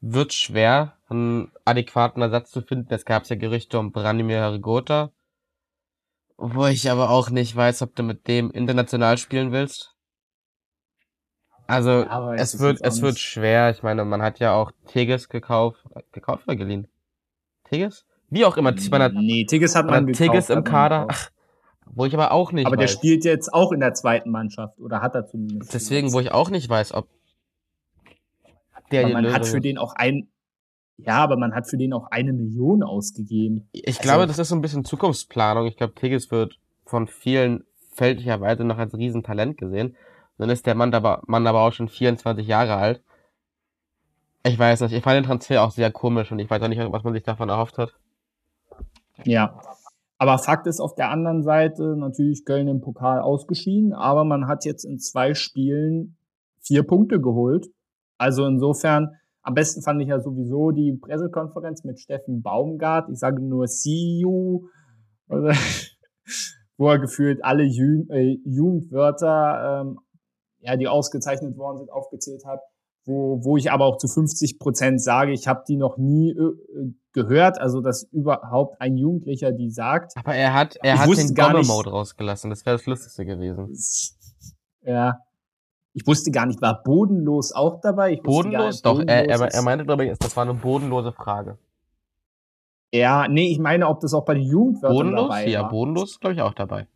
wird 0.00 0.32
schwer, 0.32 0.96
einen 1.08 1.52
adäquaten 1.64 2.22
Ersatz 2.22 2.50
zu 2.50 2.62
finden. 2.62 2.92
Es 2.92 3.04
gab 3.04 3.26
ja 3.26 3.36
Gerüchte 3.36 3.78
um 3.78 3.92
Branimir 3.92 4.38
Hergota. 4.38 5.12
Wo 6.36 6.66
ich 6.66 6.90
aber 6.90 7.10
auch 7.10 7.28
nicht 7.28 7.54
weiß, 7.54 7.82
ob 7.82 7.94
du 7.94 8.02
mit 8.02 8.26
dem 8.26 8.50
international 8.50 9.18
spielen 9.18 9.52
willst. 9.52 9.94
Also, 11.66 11.90
ja, 11.90 12.34
es 12.34 12.58
wird, 12.58 12.80
es 12.80 13.02
wird 13.02 13.18
schwer. 13.18 13.70
Ich 13.70 13.82
meine, 13.82 14.04
man 14.04 14.22
hat 14.22 14.40
ja 14.40 14.54
auch 14.54 14.72
Teges 14.88 15.28
gekauft, 15.28 15.84
gekauft 16.12 16.44
oder 16.48 16.56
geliehen? 16.56 16.88
Teges? 17.64 18.06
Wie 18.30 18.44
auch 18.44 18.56
immer. 18.56 18.74
Ich 18.74 18.90
meine, 18.90 19.12
nee, 19.12 19.44
Teges 19.44 19.76
hat 19.76 19.86
man, 19.86 20.04
man 20.04 20.12
Teges 20.14 20.50
im 20.50 20.64
Kader. 20.64 21.06
Ach, 21.08 21.30
wo 21.84 22.06
ich 22.06 22.14
aber 22.14 22.32
auch 22.32 22.52
nicht 22.52 22.66
Aber 22.66 22.76
weiß. 22.76 22.80
der 22.80 22.88
spielt 22.88 23.24
jetzt 23.24 23.52
auch 23.52 23.70
in 23.70 23.80
der 23.80 23.94
zweiten 23.94 24.30
Mannschaft. 24.30 24.80
Oder 24.80 25.02
hat 25.02 25.14
er 25.14 25.26
zumindest. 25.26 25.74
Deswegen, 25.74 26.12
wo 26.12 26.20
ich 26.20 26.32
auch 26.32 26.50
nicht 26.50 26.68
weiß, 26.68 26.94
ob 26.94 27.08
der 28.90 29.04
aber 29.04 29.12
man 29.14 29.32
hat 29.32 29.46
für 29.46 29.60
den 29.60 29.78
auch 29.78 29.94
ein, 29.94 30.28
ja, 30.98 31.18
aber 31.18 31.36
man 31.36 31.54
hat 31.54 31.68
für 31.68 31.76
den 31.76 31.92
auch 31.92 32.06
eine 32.10 32.32
Million 32.32 32.82
ausgegeben. 32.82 33.68
Ich 33.72 33.86
also, 33.86 34.00
glaube, 34.00 34.26
das 34.26 34.38
ist 34.38 34.48
so 34.48 34.54
ein 34.54 34.60
bisschen 34.60 34.84
Zukunftsplanung. 34.84 35.66
Ich 35.66 35.76
glaube, 35.76 35.94
Tigges 35.94 36.30
wird 36.30 36.58
von 36.84 37.06
vielen 37.06 37.64
fälschlicherweise 37.92 38.64
noch 38.64 38.78
als 38.78 38.94
Riesentalent 38.94 39.56
gesehen. 39.56 39.96
Dann 40.38 40.50
ist 40.50 40.66
der 40.66 40.74
Mann 40.74 40.94
aber, 40.94 41.22
Mann 41.26 41.46
aber 41.46 41.60
auch 41.60 41.72
schon 41.72 41.88
24 41.88 42.46
Jahre 42.46 42.76
alt. 42.76 43.02
Ich 44.42 44.58
weiß 44.58 44.80
nicht, 44.80 44.92
ich 44.92 45.02
fand 45.02 45.16
den 45.16 45.24
Transfer 45.24 45.62
auch 45.62 45.70
sehr 45.70 45.90
komisch 45.90 46.32
und 46.32 46.38
ich 46.38 46.48
weiß 46.48 46.62
auch 46.62 46.68
nicht, 46.68 46.80
was 46.80 47.04
man 47.04 47.12
sich 47.12 47.22
davon 47.22 47.50
erhofft 47.50 47.76
hat. 47.76 47.94
Ja. 49.24 49.60
Aber 50.16 50.38
Fakt 50.38 50.66
ist 50.66 50.80
auf 50.80 50.94
der 50.94 51.10
anderen 51.10 51.42
Seite 51.42 51.96
natürlich 51.96 52.44
Köln 52.44 52.68
im 52.68 52.80
Pokal 52.80 53.20
ausgeschieden, 53.20 53.92
aber 53.92 54.24
man 54.24 54.48
hat 54.48 54.64
jetzt 54.64 54.84
in 54.84 54.98
zwei 54.98 55.34
Spielen 55.34 56.16
vier 56.60 56.82
Punkte 56.82 57.20
geholt 57.20 57.68
also 58.20 58.44
insofern, 58.44 59.16
am 59.42 59.54
besten 59.54 59.80
fand 59.80 60.02
ich 60.02 60.08
ja 60.08 60.20
sowieso 60.20 60.72
die 60.72 60.92
Pressekonferenz 60.92 61.84
mit 61.84 61.98
Steffen 61.98 62.42
Baumgart. 62.42 63.08
Ich 63.10 63.18
sage 63.18 63.42
nur 63.42 63.66
see 63.66 64.20
you, 64.20 64.68
wo 66.76 66.88
er 66.88 66.98
gefühlt 66.98 67.42
alle 67.42 67.62
Ju 67.62 68.04
äh, 68.10 68.38
Jugendwörter, 68.44 69.80
ähm, 69.80 69.98
ja, 70.58 70.76
die 70.76 70.86
ausgezeichnet 70.86 71.56
worden 71.56 71.78
sind, 71.78 71.90
aufgezählt 71.90 72.44
hat. 72.44 72.60
Wo, 73.06 73.42
wo 73.42 73.56
ich 73.56 73.72
aber 73.72 73.86
auch 73.86 73.96
zu 73.96 74.06
50 74.06 74.58
Prozent 74.58 75.02
sage, 75.02 75.32
ich 75.32 75.48
habe 75.48 75.62
die 75.66 75.78
noch 75.78 75.96
nie 75.96 76.32
äh, 76.32 76.92
gehört, 77.14 77.58
also 77.58 77.80
dass 77.80 78.02
überhaupt 78.12 78.78
ein 78.82 78.98
Jugendlicher 78.98 79.50
die 79.52 79.70
sagt. 79.70 80.12
Aber 80.18 80.34
er 80.34 80.52
hat, 80.52 80.76
er 80.82 80.94
ich 80.94 81.00
hat 81.00 81.16
den 81.16 81.34
Gomme-Mode 81.34 81.88
rausgelassen, 81.88 82.50
das 82.50 82.66
wäre 82.66 82.76
das 82.76 82.84
Lustigste 82.84 83.24
gewesen. 83.24 83.72
Ja, 84.82 85.20
ich 85.92 86.06
wusste 86.06 86.30
gar 86.30 86.46
nicht, 86.46 86.62
war 86.62 86.82
bodenlos 86.82 87.52
auch 87.52 87.80
dabei? 87.80 88.12
Ich 88.12 88.22
bodenlos? 88.22 88.76
Nicht, 88.76 88.86
Doch, 88.86 88.98
bodenlos 88.98 89.12
er, 89.12 89.28
er, 89.28 89.54
er 89.54 89.62
meinte, 89.62 89.84
glaube 89.84 90.06
ich, 90.06 90.18
das 90.18 90.36
war 90.36 90.44
eine 90.44 90.54
bodenlose 90.54 91.12
Frage. 91.12 91.58
Ja, 92.92 93.28
nee, 93.28 93.50
ich 93.50 93.58
meine, 93.58 93.86
ob 93.88 94.00
das 94.00 94.14
auch 94.14 94.24
bei 94.24 94.34
den 94.34 94.44
Jugendwörtern 94.44 94.96
bodenlos? 94.96 95.28
dabei 95.28 95.44
war. 95.44 95.48
Ja, 95.48 95.62
bodenlos, 95.62 96.20
glaube 96.20 96.34
ich, 96.34 96.42
auch 96.42 96.54
dabei. 96.54 96.88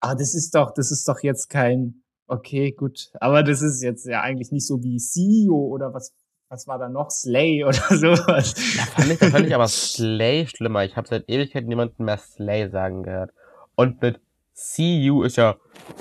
Ah, 0.00 0.14
das 0.14 0.34
ist 0.34 0.54
doch, 0.54 0.72
das 0.74 0.90
ist 0.90 1.08
doch 1.08 1.20
jetzt 1.22 1.48
kein, 1.48 2.02
okay, 2.26 2.72
gut. 2.72 3.10
Aber 3.20 3.42
das 3.42 3.62
ist 3.62 3.82
jetzt 3.82 4.06
ja 4.06 4.20
eigentlich 4.20 4.52
nicht 4.52 4.66
so 4.66 4.82
wie 4.82 4.98
CEO 4.98 5.54
oder 5.54 5.94
was, 5.94 6.14
was 6.48 6.66
war 6.66 6.78
da 6.78 6.88
noch? 6.88 7.10
Slay 7.10 7.64
oder 7.64 7.74
sowas. 7.74 8.54
Da 8.54 8.82
fand 8.84 9.12
ich, 9.12 9.18
da 9.18 9.30
fand 9.30 9.46
ich 9.46 9.54
aber 9.54 9.68
Slay 9.68 10.46
schlimmer. 10.46 10.84
Ich 10.84 10.96
habe 10.96 11.08
seit 11.08 11.28
Ewigkeit 11.28 11.66
niemanden 11.66 12.04
mehr 12.04 12.18
Slay 12.18 12.68
sagen 12.68 13.02
gehört. 13.02 13.32
Und 13.76 14.00
mit 14.02 14.20
See 14.58 15.04
you 15.04 15.22
ist 15.22 15.36
ja 15.36 15.54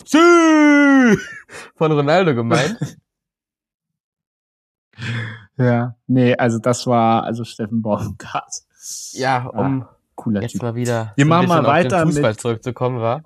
See 0.06 1.18
von 1.76 1.92
Ronaldo 1.92 2.34
gemeint. 2.34 2.98
ja, 5.58 5.98
nee, 6.08 6.34
also 6.38 6.60
das 6.60 6.88
war 6.88 7.24
also 7.24 7.44
Steffen 7.44 7.82
Baumgart. 7.82 8.62
Ja, 9.12 9.50
ah, 9.54 9.60
um 9.60 9.82
ah, 9.84 9.98
cooler 10.16 10.42
jetzt 10.42 10.54
typ. 10.54 10.62
mal 10.62 10.74
wieder 10.74 11.12
wir 11.18 11.26
machen 11.26 11.50
mal 11.50 11.66
weiter 11.66 11.98
auf 11.98 12.04
den 12.04 12.12
Fußball 12.14 12.32
mit 12.32 12.40
zurückzukommen, 12.40 13.02
war. 13.02 13.24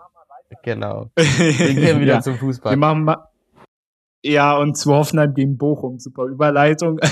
Genau. 0.64 1.12
Wir 1.16 1.76
gehen 1.76 2.00
wieder 2.02 2.16
ja, 2.16 2.22
zum 2.22 2.36
Fußball. 2.36 2.72
Wir 2.72 2.78
machen 2.78 3.04
mal 3.04 3.30
ja, 4.24 4.58
und 4.58 4.78
zu 4.78 4.94
Hoffenheim 4.94 5.36
gegen 5.36 5.58
Bochum. 5.58 6.00
Super 6.00 6.24
Überleitung. 6.24 7.00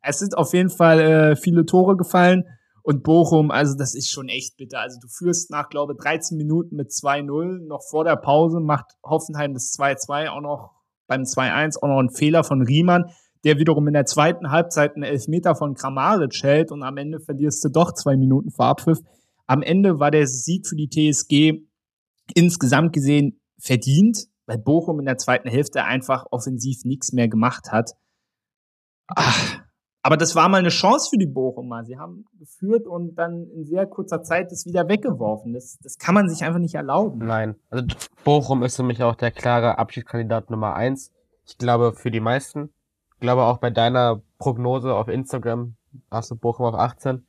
Es 0.00 0.20
sind 0.20 0.38
auf 0.38 0.54
jeden 0.54 0.70
Fall 0.70 1.00
äh, 1.00 1.36
viele 1.36 1.66
Tore 1.66 1.94
gefallen. 1.94 2.44
Und 2.88 3.02
Bochum, 3.02 3.50
also 3.50 3.76
das 3.76 3.94
ist 3.94 4.10
schon 4.10 4.30
echt 4.30 4.56
bitter. 4.56 4.80
Also 4.80 4.98
du 4.98 5.08
führst 5.08 5.50
nach, 5.50 5.68
glaube 5.68 5.94
13 5.94 6.38
Minuten 6.38 6.74
mit 6.74 6.88
2-0. 6.88 7.58
Noch 7.66 7.82
vor 7.82 8.02
der 8.02 8.16
Pause 8.16 8.60
macht 8.60 8.96
Hoffenheim 9.04 9.52
das 9.52 9.78
2-2 9.78 10.30
auch 10.30 10.40
noch 10.40 10.70
beim 11.06 11.24
2-1 11.24 11.82
auch 11.82 11.88
noch 11.88 11.98
einen 11.98 12.08
Fehler 12.08 12.44
von 12.44 12.62
Riemann, 12.62 13.10
der 13.44 13.58
wiederum 13.58 13.86
in 13.88 13.92
der 13.92 14.06
zweiten 14.06 14.50
Halbzeit 14.50 14.94
einen 14.94 15.02
Elfmeter 15.02 15.54
von 15.54 15.74
Kramaric 15.74 16.42
hält 16.42 16.72
und 16.72 16.82
am 16.82 16.96
Ende 16.96 17.20
verlierst 17.20 17.62
du 17.62 17.68
doch 17.68 17.92
zwei 17.92 18.16
Minuten 18.16 18.50
vor 18.50 18.64
Abpfiff. 18.64 19.00
Am 19.46 19.60
Ende 19.60 20.00
war 20.00 20.10
der 20.10 20.26
Sieg 20.26 20.66
für 20.66 20.76
die 20.76 20.88
TSG 20.88 21.60
insgesamt 22.32 22.94
gesehen 22.94 23.38
verdient, 23.58 24.28
weil 24.46 24.56
Bochum 24.56 24.98
in 24.98 25.04
der 25.04 25.18
zweiten 25.18 25.50
Hälfte 25.50 25.84
einfach 25.84 26.24
offensiv 26.30 26.86
nichts 26.86 27.12
mehr 27.12 27.28
gemacht 27.28 27.70
hat. 27.70 27.90
Ach, 29.08 29.60
aber 30.02 30.16
das 30.16 30.34
war 30.34 30.48
mal 30.48 30.58
eine 30.58 30.68
Chance 30.68 31.10
für 31.10 31.18
die 31.18 31.26
Bochumer. 31.26 31.84
Sie 31.84 31.98
haben 31.98 32.24
geführt 32.38 32.86
und 32.86 33.16
dann 33.16 33.46
in 33.50 33.64
sehr 33.64 33.86
kurzer 33.86 34.22
Zeit 34.22 34.52
das 34.52 34.64
wieder 34.64 34.88
weggeworfen. 34.88 35.52
Das, 35.52 35.78
das 35.82 35.98
kann 35.98 36.14
man 36.14 36.28
sich 36.28 36.44
einfach 36.44 36.60
nicht 36.60 36.74
erlauben. 36.74 37.18
Nein. 37.18 37.56
Also 37.70 37.86
Bochum 38.24 38.62
ist 38.62 38.76
für 38.76 38.82
mich 38.82 39.02
auch 39.02 39.16
der 39.16 39.30
klare 39.30 39.78
Abschiedskandidat 39.78 40.50
Nummer 40.50 40.74
eins. 40.74 41.12
Ich 41.46 41.58
glaube 41.58 41.92
für 41.94 42.10
die 42.10 42.20
meisten. 42.20 42.70
Ich 43.14 43.20
glaube 43.20 43.42
auch 43.42 43.58
bei 43.58 43.70
deiner 43.70 44.22
Prognose 44.38 44.94
auf 44.94 45.08
Instagram 45.08 45.74
hast 46.10 46.30
du 46.30 46.36
Bochum 46.36 46.66
auf 46.66 46.74
18. 46.74 47.26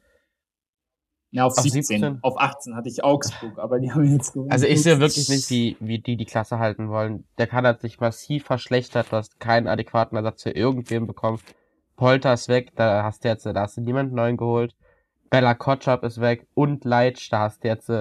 Ja, 1.31 1.45
auf, 1.45 1.57
auf 1.57 1.63
17. 1.63 1.83
17. 1.83 2.19
Auf 2.23 2.39
18 2.39 2.75
hatte 2.75 2.89
ich 2.89 3.03
Augsburg, 3.03 3.59
aber 3.59 3.79
die 3.79 3.91
haben 3.91 4.03
jetzt 4.03 4.33
gewonnen. 4.33 4.51
Also 4.51 4.65
ich 4.65 4.81
sehe 4.81 4.99
wirklich 4.99 5.29
nicht, 5.29 5.49
wie, 5.49 5.77
wie 5.79 5.99
die 5.99 6.17
die 6.17 6.25
Klasse 6.25 6.59
halten 6.59 6.89
wollen. 6.89 7.25
Der 7.37 7.45
Kader 7.45 7.69
hat 7.69 7.81
sich 7.81 7.99
massiv 7.99 8.45
verschlechtert, 8.45 9.11
du 9.11 9.17
hast 9.17 9.39
keinen 9.39 9.67
adäquaten 9.67 10.17
Ersatz 10.17 10.43
für 10.43 10.51
irgendwen 10.51 11.05
bekommen. 11.05 11.39
Polter 11.99 12.31
ist 12.31 12.47
weg, 12.47 12.71
da 12.77 13.03
hast 13.03 13.25
du 13.25 13.27
jetzt, 13.27 13.45
da 13.45 13.53
hast 13.53 13.75
du 13.75 13.81
niemanden 13.81 14.15
neuen 14.15 14.37
geholt. 14.37 14.73
Bella 15.29 15.53
Kotschap 15.53 16.05
ist 16.05 16.21
weg 16.21 16.47
und 16.53 16.85
Leitsch, 16.85 17.29
da 17.29 17.39
hast 17.41 17.61
du 17.61 17.67
jetzt, 17.67 17.91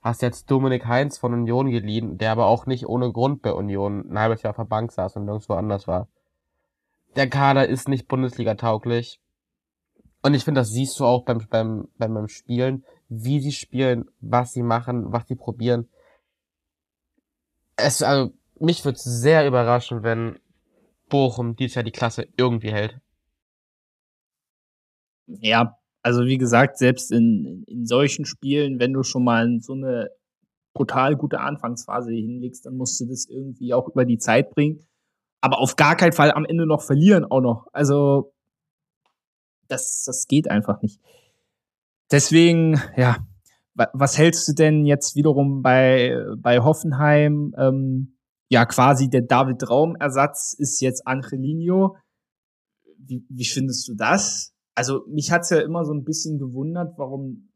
hast 0.00 0.22
jetzt 0.22 0.50
Dominik 0.50 0.86
Heinz 0.86 1.18
von 1.18 1.32
Union 1.32 1.70
geliehen, 1.70 2.18
der 2.18 2.32
aber 2.32 2.46
auch 2.46 2.66
nicht 2.66 2.84
ohne 2.88 3.12
Grund 3.12 3.40
bei 3.40 3.52
Union 3.52 4.10
ein 4.10 4.18
halbes 4.18 4.42
Jahr 4.42 4.50
auf 4.50 4.56
der 4.56 4.64
Bank 4.64 4.90
saß 4.90 5.14
und 5.14 5.26
nirgendwo 5.26 5.54
anders 5.54 5.86
war. 5.86 6.08
Der 7.14 7.30
Kader 7.30 7.68
ist 7.68 7.88
nicht 7.88 8.08
Bundesliga 8.08 8.56
tauglich. 8.56 9.20
Und 10.22 10.34
ich 10.34 10.42
finde, 10.42 10.60
das 10.60 10.70
siehst 10.70 10.98
du 10.98 11.04
auch 11.04 11.24
beim, 11.24 11.46
beim, 11.48 11.86
beim, 11.98 12.14
beim 12.14 12.28
Spielen, 12.28 12.84
wie 13.08 13.38
sie 13.38 13.52
spielen, 13.52 14.06
was 14.18 14.52
sie 14.52 14.64
machen, 14.64 15.12
was 15.12 15.28
sie 15.28 15.36
probieren. 15.36 15.88
Es, 17.76 18.02
also, 18.02 18.32
mich 18.58 18.84
würde 18.84 18.98
sehr 18.98 19.46
überraschen, 19.46 20.02
wenn 20.02 20.40
Bochum 21.08 21.54
dieses 21.54 21.76
Jahr 21.76 21.84
die 21.84 21.92
Klasse 21.92 22.26
irgendwie 22.36 22.72
hält. 22.72 23.00
Ja, 25.26 25.78
also 26.02 26.24
wie 26.24 26.38
gesagt, 26.38 26.78
selbst 26.78 27.12
in, 27.12 27.64
in 27.66 27.86
solchen 27.86 28.24
Spielen, 28.24 28.78
wenn 28.78 28.92
du 28.92 29.02
schon 29.02 29.24
mal 29.24 29.60
so 29.60 29.74
eine 29.74 30.10
brutal 30.74 31.16
gute 31.16 31.40
Anfangsphase 31.40 32.12
hinlegst, 32.12 32.66
dann 32.66 32.76
musst 32.76 33.00
du 33.00 33.06
das 33.06 33.26
irgendwie 33.28 33.74
auch 33.74 33.88
über 33.88 34.04
die 34.04 34.18
Zeit 34.18 34.50
bringen. 34.50 34.84
Aber 35.40 35.58
auf 35.58 35.76
gar 35.76 35.96
keinen 35.96 36.12
Fall 36.12 36.32
am 36.32 36.44
Ende 36.44 36.66
noch 36.66 36.82
verlieren 36.82 37.24
auch 37.24 37.40
noch. 37.40 37.66
Also 37.72 38.32
das, 39.68 40.04
das 40.04 40.26
geht 40.26 40.50
einfach 40.50 40.82
nicht. 40.82 41.00
Deswegen, 42.10 42.80
ja, 42.96 43.26
was 43.74 44.18
hältst 44.18 44.46
du 44.48 44.52
denn 44.52 44.84
jetzt 44.84 45.16
wiederum 45.16 45.62
bei, 45.62 46.16
bei 46.36 46.60
Hoffenheim? 46.60 47.54
Ähm, 47.56 48.18
ja, 48.50 48.66
quasi 48.66 49.08
der 49.08 49.22
David 49.22 49.68
Raum-Ersatz 49.68 50.54
ist 50.58 50.80
jetzt 50.80 51.06
Angelino. 51.06 51.96
Wie, 52.98 53.24
wie 53.28 53.46
findest 53.46 53.88
du 53.88 53.94
das? 53.94 54.51
Also 54.74 55.04
mich 55.06 55.30
hat's 55.30 55.50
ja 55.50 55.60
immer 55.60 55.84
so 55.84 55.92
ein 55.92 56.04
bisschen 56.04 56.38
gewundert, 56.38 56.94
warum 56.96 57.48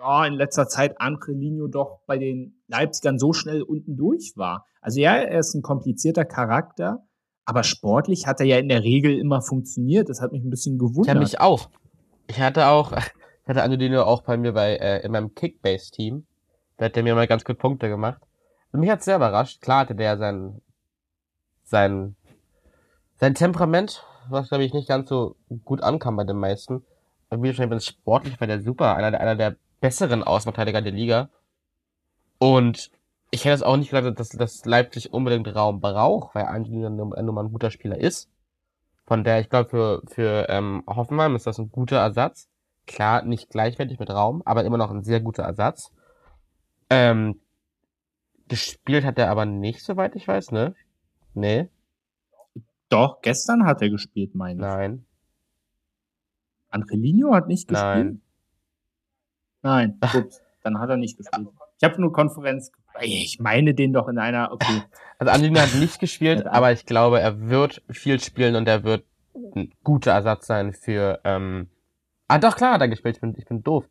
ja, 0.00 0.26
in 0.26 0.34
letzter 0.34 0.66
Zeit 0.68 1.00
Angelino 1.00 1.66
doch 1.66 2.00
bei 2.06 2.18
den 2.18 2.62
Leipzigern 2.68 3.18
so 3.18 3.32
schnell 3.32 3.62
unten 3.62 3.96
durch 3.96 4.32
war. 4.36 4.66
Also 4.80 5.00
ja, 5.00 5.14
er 5.14 5.38
ist 5.38 5.54
ein 5.54 5.62
komplizierter 5.62 6.24
Charakter, 6.24 7.04
aber 7.44 7.64
sportlich 7.64 8.26
hat 8.26 8.40
er 8.40 8.46
ja 8.46 8.58
in 8.58 8.68
der 8.68 8.82
Regel 8.82 9.18
immer 9.18 9.42
funktioniert. 9.42 10.08
Das 10.08 10.20
hat 10.20 10.32
mich 10.32 10.42
ein 10.42 10.50
bisschen 10.50 10.78
gewundert. 10.78 11.14
Ja, 11.14 11.20
mich 11.20 11.40
auch. 11.40 11.68
Ich 12.28 12.40
hatte 12.40 12.68
auch, 12.68 12.92
ich 13.42 13.48
hatte 13.48 13.62
Angelino 13.62 14.02
auch 14.02 14.22
bei 14.22 14.36
mir 14.36 14.52
bei, 14.52 14.76
äh, 14.76 15.04
in 15.04 15.12
meinem 15.12 15.34
Kickbase-Team. 15.34 16.26
Da 16.76 16.86
hat 16.86 16.96
er 16.96 17.02
mir 17.02 17.14
mal 17.14 17.26
ganz 17.26 17.44
gut 17.44 17.58
Punkte 17.58 17.88
gemacht. 17.88 18.22
Und 18.72 18.80
mich 18.80 18.90
hat's 18.90 19.04
sehr 19.04 19.16
überrascht. 19.16 19.60
Klar 19.60 19.80
hatte 19.80 19.94
der 19.94 20.16
sein, 20.16 20.62
sein, 21.64 22.16
sein 23.16 23.34
Temperament, 23.34 24.02
was 24.30 24.48
glaube 24.48 24.64
ich 24.64 24.72
nicht 24.72 24.88
ganz 24.88 25.08
so 25.08 25.36
gut 25.64 25.82
ankam 25.82 26.16
bei 26.16 26.24
den 26.24 26.38
meisten. 26.38 26.84
Aber 27.28 27.42
wie 27.42 27.54
schon 27.54 27.80
sportlich 27.80 28.40
war 28.40 28.46
der 28.46 28.62
super. 28.62 28.96
Einer 28.96 29.10
der, 29.12 29.20
einer 29.20 29.36
der 29.36 29.56
besseren 29.80 30.22
Außenverteidiger 30.22 30.82
der 30.82 30.92
Liga. 30.92 31.30
Und 32.38 32.90
ich 33.30 33.44
hätte 33.44 33.54
es 33.54 33.62
auch 33.62 33.76
nicht 33.76 33.90
gedacht, 33.90 34.18
dass, 34.18 34.30
dass 34.30 34.64
Leipzig 34.64 35.12
unbedingt 35.12 35.54
Raum 35.54 35.80
braucht, 35.80 36.34
weil 36.34 36.46
Angelino 36.46 36.90
nun 36.90 37.10
mal 37.10 37.44
ein 37.44 37.52
guter 37.52 37.70
Spieler 37.70 37.98
ist. 37.98 38.28
Von 39.06 39.24
der, 39.24 39.40
ich 39.40 39.48
glaube, 39.48 39.70
für, 39.70 40.02
für 40.06 40.48
ähm, 40.48 40.82
Hoffenheim 40.86 41.36
ist 41.36 41.46
das 41.46 41.58
ein 41.58 41.70
guter 41.70 41.98
Ersatz. 41.98 42.48
Klar, 42.86 43.22
nicht 43.22 43.50
gleichwertig 43.50 43.98
mit 43.98 44.10
Raum, 44.10 44.42
aber 44.44 44.64
immer 44.64 44.78
noch 44.78 44.90
ein 44.90 45.04
sehr 45.04 45.20
guter 45.20 45.44
Ersatz. 45.44 45.92
Ähm, 46.88 47.40
gespielt 48.48 49.04
hat 49.04 49.18
er 49.18 49.30
aber 49.30 49.46
nicht, 49.46 49.82
soweit 49.82 50.16
ich 50.16 50.26
weiß, 50.26 50.50
ne? 50.50 50.74
Nee. 51.34 51.68
Doch, 52.90 53.22
gestern 53.22 53.64
hat 53.64 53.80
er 53.80 53.88
gespielt, 53.88 54.34
meine 54.34 54.60
ich. 54.60 54.60
Nein. 54.60 55.06
Angelino 56.68 57.34
hat 57.34 57.48
nicht 57.48 57.68
gespielt? 57.68 58.20
Nein. 59.62 59.98
Nein, 59.98 59.98
gut, 60.12 60.34
dann 60.62 60.78
hat 60.78 60.90
er 60.90 60.96
nicht 60.96 61.16
gespielt. 61.16 61.48
Ich 61.78 61.88
habe 61.88 62.00
nur 62.00 62.12
Konferenz. 62.12 62.72
Ich 63.00 63.38
meine 63.40 63.74
den 63.74 63.92
doch 63.92 64.08
in 64.08 64.18
einer. 64.18 64.52
Okay. 64.52 64.82
Also 65.18 65.32
Angelino 65.32 65.60
hat 65.60 65.74
nicht 65.76 66.00
gespielt, 66.00 66.46
aber 66.46 66.72
ich 66.72 66.84
glaube, 66.84 67.20
er 67.20 67.48
wird 67.48 67.82
viel 67.88 68.20
spielen 68.20 68.56
und 68.56 68.66
er 68.68 68.84
wird 68.84 69.04
ein 69.54 69.72
guter 69.84 70.12
Ersatz 70.12 70.46
sein 70.46 70.72
für. 70.72 71.20
Ähm 71.24 71.68
ah, 72.26 72.38
doch 72.38 72.56
klar 72.56 72.74
hat 72.74 72.80
er 72.80 72.88
gespielt. 72.88 73.16
Ich 73.16 73.20
bin, 73.20 73.34
ich 73.36 73.46
bin 73.46 73.62
doof. 73.62 73.88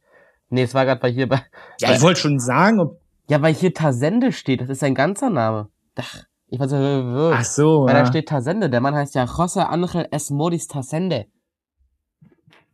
Nee, 0.50 0.64
es 0.64 0.74
war 0.74 0.86
gerade 0.86 1.00
bei 1.00 1.10
hier 1.10 1.30
bei. 1.30 1.42
Ja, 1.80 1.94
ich 1.94 2.02
wollte 2.02 2.20
schon 2.20 2.40
sagen, 2.40 2.80
ob. 2.80 3.00
Ja, 3.30 3.42
weil 3.42 3.54
hier 3.54 3.74
Tasende 3.74 4.34
steht. 4.34 4.62
Das 4.62 4.70
ist 4.70 4.80
sein 4.80 4.96
ganzer 4.96 5.30
Name. 5.30 5.70
Ach, 5.96 6.24
ich 6.52 6.60
weiß 6.60 6.72
nicht, 6.72 7.34
Ach 7.34 7.44
so. 7.44 7.86
Weil 7.86 7.96
ja. 7.96 8.02
da 8.02 8.06
steht 8.06 8.30
Tasende. 8.30 8.70
Der 8.70 8.82
Mann 8.82 8.96
heißt 8.96 9.16
ja 9.16 9.26
José 9.26 9.62
Angel 9.62 10.08
S. 10.12 10.30
Modis 10.30 10.68
Tasende. 10.68 11.28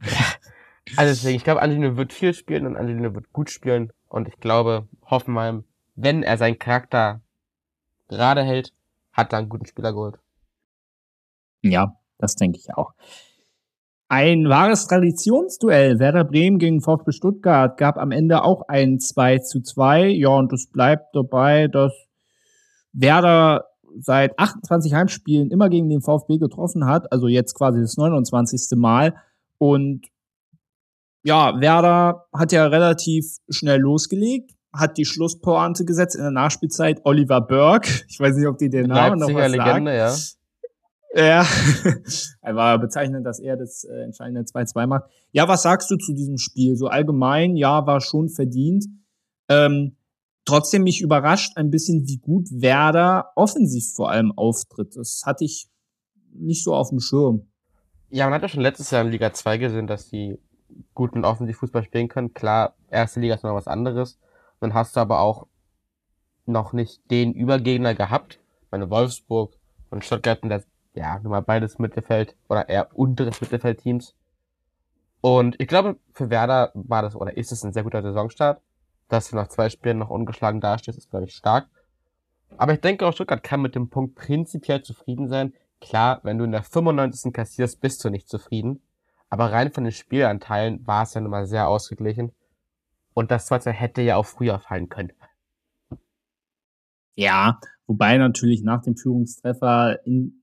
Also 0.98 1.14
deswegen, 1.14 1.38
ich 1.38 1.44
glaube, 1.44 1.64
Angelino 1.64 1.98
wird 1.98 2.14
viel 2.14 2.36
spielen 2.36 2.68
und 2.68 2.78
Angelino 2.78 3.16
wird 3.16 3.34
gut 3.34 3.50
spielen. 3.50 3.92
Und 4.08 4.28
ich 4.28 4.38
glaube, 4.40 4.88
Hoffenheim, 5.10 5.64
wenn 5.96 6.22
er 6.22 6.38
seinen 6.38 6.60
Charakter 6.60 7.22
gerade 8.08 8.44
hält, 8.44 8.72
hat 9.12 9.34
er 9.34 9.40
einen 9.40 9.50
guten 9.50 9.66
Spieler 9.66 9.94
geholt. 9.94 10.20
Ja, 11.64 11.96
das 12.20 12.36
denke 12.36 12.60
ich 12.60 12.72
auch. 12.76 12.94
Ein 14.08 14.48
wahres 14.48 14.86
Traditionsduell. 14.88 15.98
Werder 15.98 16.24
Bremen 16.24 16.60
gegen 16.60 16.82
VfB 16.82 17.12
Stuttgart 17.12 17.78
gab 17.78 17.98
am 17.98 18.12
Ende 18.12 18.44
auch 18.44 18.68
ein 18.68 19.00
2 19.00 19.40
zu 19.40 19.62
2. 19.62 20.10
Ja, 20.10 20.30
und 20.30 20.54
es 20.54 20.70
bleibt 20.70 21.16
dabei, 21.16 21.68
dass 21.68 22.05
Werder 22.96 23.66
seit 24.00 24.38
28 24.38 24.94
Heimspielen 24.94 25.52
immer 25.52 25.70
gegen 25.70 25.90
den 25.90 26.02
VfB 26.02 26.38
getroffen 26.38 26.86
hat. 26.86 27.12
Also 27.12 27.28
jetzt 27.28 27.54
quasi 27.54 27.82
das 27.82 27.98
29. 27.98 28.78
Mal. 28.78 29.16
Und 29.58 30.08
ja, 31.24 31.60
Werder 31.60 32.26
hat 32.34 32.52
ja 32.52 32.68
relativ 32.68 33.38
schnell 33.50 33.80
losgelegt, 33.80 34.52
hat 34.74 34.98
die 34.98 35.06
Schlusspointe 35.06 35.86
gesetzt 35.86 36.16
in 36.16 36.22
der 36.22 36.32
Nachspielzeit. 36.32 37.02
Oliver 37.04 37.42
Burke, 37.42 37.90
ich 38.10 38.20
weiß 38.20 38.36
nicht, 38.36 38.48
ob 38.48 38.58
die 38.58 38.70
den 38.70 38.88
Namen 38.88 39.20
noch 39.20 39.34
was 39.34 39.52
Legende, 39.52 39.98
sagt. 39.98 40.36
ja. 40.36 40.36
Ja, 41.18 41.46
er 42.42 42.56
war 42.58 42.78
bezeichnend, 42.78 43.26
dass 43.26 43.40
er 43.40 43.56
das 43.56 43.86
äh, 43.86 44.04
entscheidende 44.04 44.42
2-2 44.42 44.86
macht. 44.86 45.06
Ja, 45.32 45.48
was 45.48 45.62
sagst 45.62 45.90
du 45.90 45.96
zu 45.96 46.12
diesem 46.12 46.38
Spiel? 46.38 46.76
So 46.76 46.88
allgemein, 46.88 47.56
ja, 47.56 47.88
war 47.88 48.02
schon 48.02 48.28
verdient. 48.28 48.86
Ähm, 49.48 49.95
trotzdem 50.46 50.84
mich 50.84 51.02
überrascht 51.02 51.58
ein 51.58 51.72
bisschen, 51.72 52.08
wie 52.08 52.18
gut 52.18 52.48
Werder 52.52 53.32
offensiv 53.36 53.94
vor 53.94 54.10
allem 54.10 54.32
auftritt. 54.38 54.96
Das 54.96 55.24
hatte 55.26 55.44
ich 55.44 55.68
nicht 56.34 56.64
so 56.64 56.76
auf 56.76 56.90
dem 56.90 57.00
Schirm. 57.00 57.48
Ja, 58.10 58.26
man 58.26 58.36
hat 58.36 58.44
ja 58.44 58.48
schon 58.48 58.62
letztes 58.62 58.92
Jahr 58.92 59.04
in 59.04 59.12
Liga 59.12 59.34
2 59.34 59.58
gesehen, 59.58 59.88
dass 59.88 60.10
die 60.10 60.38
guten 60.94 61.26
Offensivfußball 61.26 61.84
spielen 61.84 62.08
können. 62.08 62.34
Klar, 62.34 62.76
erste 62.90 63.20
Liga 63.20 63.36
ist 63.36 63.44
noch 63.44 63.56
was 63.56 63.68
anderes. 63.68 64.20
Dann 64.60 64.74
hast 64.74 64.96
du 64.96 65.00
aber 65.00 65.20
auch 65.20 65.48
noch 66.46 66.74
nicht 66.74 67.02
den 67.12 67.34
Übergegner 67.34 67.96
gehabt. 67.96 68.40
Meine 68.72 68.90
Wolfsburg 68.90 69.58
und 69.90 70.06
Stuttgart 70.06 70.40
sind 70.42 70.50
das, 70.50 70.66
ja, 70.94 71.20
nun 71.20 71.32
mal 71.32 71.42
beides 71.42 71.80
Mittelfeld 71.80 72.36
oder 72.48 72.70
eher 72.70 72.90
unteres 72.98 73.42
Mittelfeldteams. 73.42 74.16
Und 75.22 75.56
ich 75.60 75.68
glaube, 75.68 75.98
für 76.14 76.30
Werder 76.30 76.72
war 76.74 77.02
das 77.02 77.16
oder 77.16 77.36
ist 77.36 77.52
es 77.52 77.64
ein 77.64 77.74
sehr 77.74 77.84
guter 77.84 78.04
Saisonstart. 78.04 78.62
Dass 79.08 79.30
du 79.30 79.36
nach 79.36 79.48
zwei 79.48 79.70
Spielen 79.70 80.00
noch 80.00 80.10
ungeschlagen 80.10 80.62
dastehst, 80.62 80.98
ist, 80.98 81.10
glaube 81.10 81.26
ich, 81.26 81.36
stark. 81.36 81.70
Aber 82.58 82.74
ich 82.74 82.82
denke 82.82 83.06
auch, 83.06 83.14
Stuttgart 83.14 83.44
kann 83.44 83.62
mit 83.62 83.76
dem 83.76 83.90
Punkt 83.90 84.16
prinzipiell 84.16 84.82
zufrieden 84.82 85.28
sein. 85.28 85.54
Klar, 85.82 86.22
wenn 86.24 86.38
du 86.38 86.46
in 86.46 86.52
der 86.52 86.64
95. 86.64 87.34
kassierst, 87.34 87.82
bist 87.82 88.04
du 88.04 88.10
nicht 88.10 88.30
zufrieden. 88.30 88.82
Aber 89.30 89.52
rein 89.52 89.72
von 89.72 89.84
den 89.84 89.92
Spielanteilen 89.92 90.86
war 90.88 91.04
es 91.04 91.14
ja 91.14 91.22
nun 91.22 91.32
mal 91.32 91.46
sehr 91.48 91.68
ausgeglichen. 91.68 92.32
Und 93.14 93.32
das 93.32 93.48
2 93.48 93.72
hätte 93.72 94.02
ja 94.02 94.16
auch 94.16 94.26
früher 94.26 94.60
fallen 94.60 94.90
können. 94.90 95.12
Ja, 97.16 97.60
wobei 97.88 98.18
natürlich 98.18 98.64
nach 98.64 98.82
dem 98.82 98.98
Führungstreffer 98.98 100.06
in, 100.06 100.40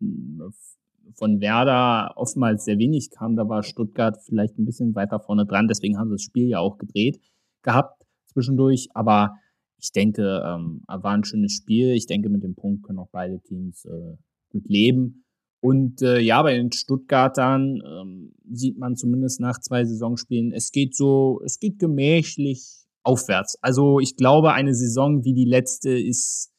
von 1.15 1.41
Werder 1.41 2.13
oftmals 2.17 2.65
sehr 2.65 2.79
wenig 2.79 3.11
kam. 3.11 3.37
Da 3.37 3.49
war 3.49 3.63
Stuttgart 3.63 4.19
vielleicht 4.23 4.59
ein 4.59 4.65
bisschen 4.65 4.95
weiter 4.95 5.21
vorne 5.21 5.47
dran. 5.47 5.69
Deswegen 5.69 5.99
haben 5.99 6.09
sie 6.09 6.15
das 6.15 6.23
Spiel 6.23 6.49
ja 6.49 6.61
auch 6.61 6.79
gedreht 6.79 7.21
gehabt 7.63 8.02
zwischendurch. 8.33 8.89
Aber 8.95 9.35
ich 9.79 9.93
denke, 9.93 10.43
ähm, 10.47 10.83
war 10.87 11.13
ein 11.13 11.25
schönes 11.25 11.53
Spiel. 11.53 11.93
Ich 11.93 12.07
denke, 12.07 12.29
mit 12.29 12.43
dem 12.43 12.55
Punkt 12.55 12.85
können 12.85 12.99
auch 12.99 13.11
beide 13.11 13.41
Teams 13.41 13.85
äh, 13.85 14.17
gut 14.51 14.69
leben. 14.69 15.25
Und 15.61 16.03
äh, 16.03 16.19
ja, 16.19 16.43
bei 16.43 16.55
den 16.55 16.73
Stuttgartern 16.73 17.81
ähm, 17.87 18.33
sieht 18.51 18.79
man 18.79 18.97
zumindest 18.97 19.41
nach 19.41 19.61
zwei 19.61 19.85
Saisonspielen, 19.85 20.53
es 20.53 20.73
geht 20.73 20.97
so, 20.97 21.41
es 21.45 21.61
geht 21.61 21.79
gemächlich 21.79 22.83
aufwärts. 23.05 23.57
Also 23.63 24.01
ich 24.01 24.17
glaube, 24.17 24.55
eine 24.55 24.75
Saison 24.75 25.25
wie 25.25 25.35
die 25.35 25.45
letzte 25.45 25.91
ist 25.91 26.51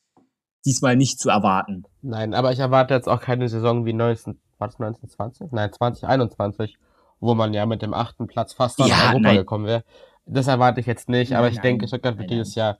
diesmal 0.65 0.95
nicht 0.95 1.19
zu 1.19 1.29
erwarten. 1.29 1.83
Nein, 2.01 2.33
aber 2.33 2.53
ich 2.53 2.59
erwarte 2.59 2.93
jetzt 2.93 3.09
auch 3.09 3.19
keine 3.19 3.49
Saison 3.49 3.85
wie 3.85 3.91
19, 3.91 4.39
was, 4.57 4.75
1920? 4.79 5.51
Nein, 5.51 5.73
2021, 5.73 6.77
wo 7.19 7.35
man 7.35 7.53
ja 7.53 7.65
mit 7.65 7.81
dem 7.81 7.93
achten 7.93 8.27
Platz 8.27 8.53
fast 8.53 8.79
nach 8.79 8.87
Ja, 8.87 9.09
Europa 9.09 9.19
nein. 9.19 9.35
gekommen 9.35 9.65
wäre. 9.65 9.83
Das 10.25 10.47
erwarte 10.47 10.79
ich 10.79 10.85
jetzt 10.85 11.09
nicht, 11.09 11.33
aber 11.33 11.43
Nein, 11.43 11.51
ich 11.51 11.57
nein, 11.57 11.63
denke, 11.63 11.87
Stuttgart 11.87 12.17
wird 12.17 12.29
nein, 12.29 12.39
dieses 12.39 12.55
Jahr 12.55 12.79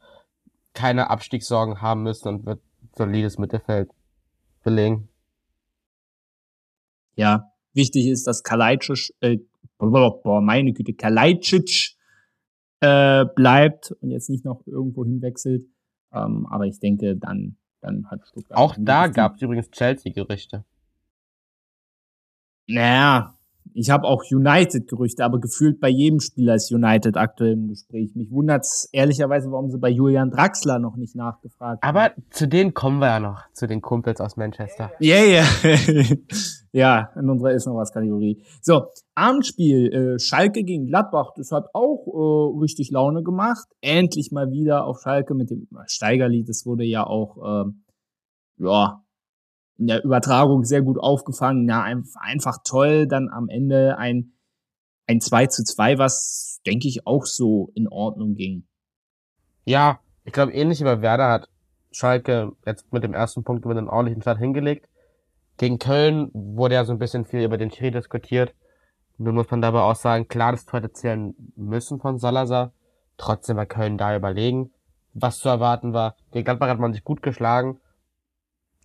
keine 0.73 1.09
Abstiegssorgen 1.09 1.81
haben 1.81 2.03
müssen 2.03 2.27
und 2.27 2.45
wird 2.45 2.61
solides 2.95 3.37
Mittelfeld 3.37 3.91
belegen. 4.63 5.09
Ja, 7.15 7.51
wichtig 7.73 8.07
ist, 8.07 8.25
dass 8.25 8.43
Kalajdzic, 8.43 9.13
äh, 9.19 9.37
boah, 9.77 10.41
meine 10.41 10.73
Güte, 10.73 10.93
Kalajdzic 10.93 11.95
äh, 12.79 13.25
bleibt 13.35 13.91
und 14.01 14.09
jetzt 14.09 14.29
nicht 14.29 14.45
noch 14.45 14.65
irgendwo 14.65 15.03
hinwechselt. 15.03 15.65
Ähm, 16.11 16.47
aber 16.47 16.65
ich 16.65 16.79
denke, 16.79 17.15
dann, 17.17 17.57
dann 17.81 18.09
hat 18.09 18.27
Stuttgart. 18.27 18.57
Auch 18.57 18.75
da 18.79 19.07
gab 19.07 19.35
es 19.35 19.41
übrigens 19.41 19.69
Chelsea-Gerüchte. 19.69 20.63
Naja, 22.67 23.37
ich 23.73 23.89
habe 23.89 24.07
auch 24.07 24.23
United-Gerüchte, 24.29 25.23
aber 25.23 25.39
gefühlt 25.39 25.79
bei 25.79 25.89
jedem 25.89 26.19
Spieler 26.19 26.55
ist 26.55 26.71
United 26.71 27.17
aktuell 27.17 27.53
im 27.53 27.67
Gespräch. 27.67 28.15
Mich 28.15 28.31
wundert's 28.31 28.89
ehrlicherweise, 28.91 29.51
warum 29.51 29.69
sie 29.69 29.77
bei 29.77 29.89
Julian 29.89 30.29
Draxler 30.29 30.79
noch 30.79 30.95
nicht 30.95 31.15
nachgefragt 31.15 31.83
haben. 31.83 31.97
Aber 31.97 32.11
zu 32.29 32.47
denen 32.47 32.73
kommen 32.73 32.99
wir 32.99 33.07
ja 33.07 33.19
noch, 33.19 33.41
zu 33.53 33.67
den 33.67 33.81
Kumpels 33.81 34.21
aus 34.21 34.37
Manchester. 34.37 34.91
Ja, 34.99 35.17
ja. 35.17 35.43
ja, 36.71 37.09
in 37.15 37.29
unserer 37.29 37.51
ist 37.51 37.65
noch 37.65 37.75
was 37.75 37.91
Kategorie. 37.91 38.43
So, 38.61 38.87
Abendspiel, 39.15 39.93
äh, 39.93 40.19
Schalke 40.19 40.63
gegen 40.63 40.87
Gladbach, 40.87 41.31
das 41.35 41.51
hat 41.51 41.65
auch 41.73 42.07
äh, 42.07 42.59
richtig 42.59 42.91
Laune 42.91 43.23
gemacht. 43.23 43.67
Endlich 43.81 44.31
mal 44.31 44.51
wieder 44.51 44.85
auf 44.85 45.01
Schalke 45.01 45.35
mit 45.35 45.49
dem 45.49 45.67
Steigerlied. 45.85 46.49
Das 46.49 46.65
wurde 46.65 46.83
ja 46.83 47.05
auch, 47.05 47.65
ähm, 47.65 47.83
ja, 48.57 49.02
in 49.77 49.87
der 49.87 50.03
Übertragung 50.03 50.63
sehr 50.63 50.81
gut 50.81 50.99
aufgefangen. 50.99 51.67
Ja, 51.67 51.83
einfach, 51.83 52.59
toll. 52.63 53.07
Dann 53.07 53.29
am 53.29 53.49
Ende 53.49 53.97
ein, 53.97 54.33
ein 55.07 55.19
2 55.19 55.47
zu 55.47 55.63
2, 55.63 55.97
was, 55.97 56.61
denke 56.65 56.87
ich, 56.87 57.07
auch 57.07 57.25
so 57.25 57.71
in 57.73 57.87
Ordnung 57.87 58.35
ging. 58.35 58.67
Ja, 59.65 59.99
ich 60.23 60.33
glaube, 60.33 60.53
ähnlich 60.53 60.79
wie 60.79 60.85
bei 60.85 61.01
Werder 61.01 61.29
hat 61.29 61.49
Schalke 61.91 62.53
jetzt 62.65 62.91
mit 62.91 63.03
dem 63.03 63.13
ersten 63.13 63.43
Punkt 63.43 63.65
über 63.65 63.75
einen 63.75 63.89
ordentlichen 63.89 64.21
Start 64.21 64.39
hingelegt. 64.39 64.89
Gegen 65.57 65.79
Köln 65.79 66.31
wurde 66.33 66.75
ja 66.75 66.85
so 66.85 66.91
ein 66.91 66.99
bisschen 66.99 67.25
viel 67.25 67.43
über 67.43 67.57
den 67.57 67.71
Schiri 67.71 67.91
diskutiert. 67.91 68.55
Nun 69.17 69.35
muss 69.35 69.51
man 69.51 69.61
dabei 69.61 69.81
auch 69.81 69.95
sagen, 69.95 70.27
klar, 70.27 70.51
das 70.51 70.65
Tor 70.65 70.79
hätte 70.79 70.91
zählen 70.91 71.35
müssen 71.55 71.99
von 71.99 72.17
Salazar. 72.17 72.73
Trotzdem 73.17 73.57
war 73.57 73.67
Köln 73.67 73.97
da 73.97 74.15
überlegen, 74.15 74.71
was 75.13 75.37
zu 75.37 75.49
erwarten 75.49 75.93
war. 75.93 76.15
Gegen 76.31 76.45
Gladbach 76.45 76.69
hat 76.69 76.79
man 76.79 76.93
sich 76.93 77.03
gut 77.03 77.21
geschlagen. 77.21 77.79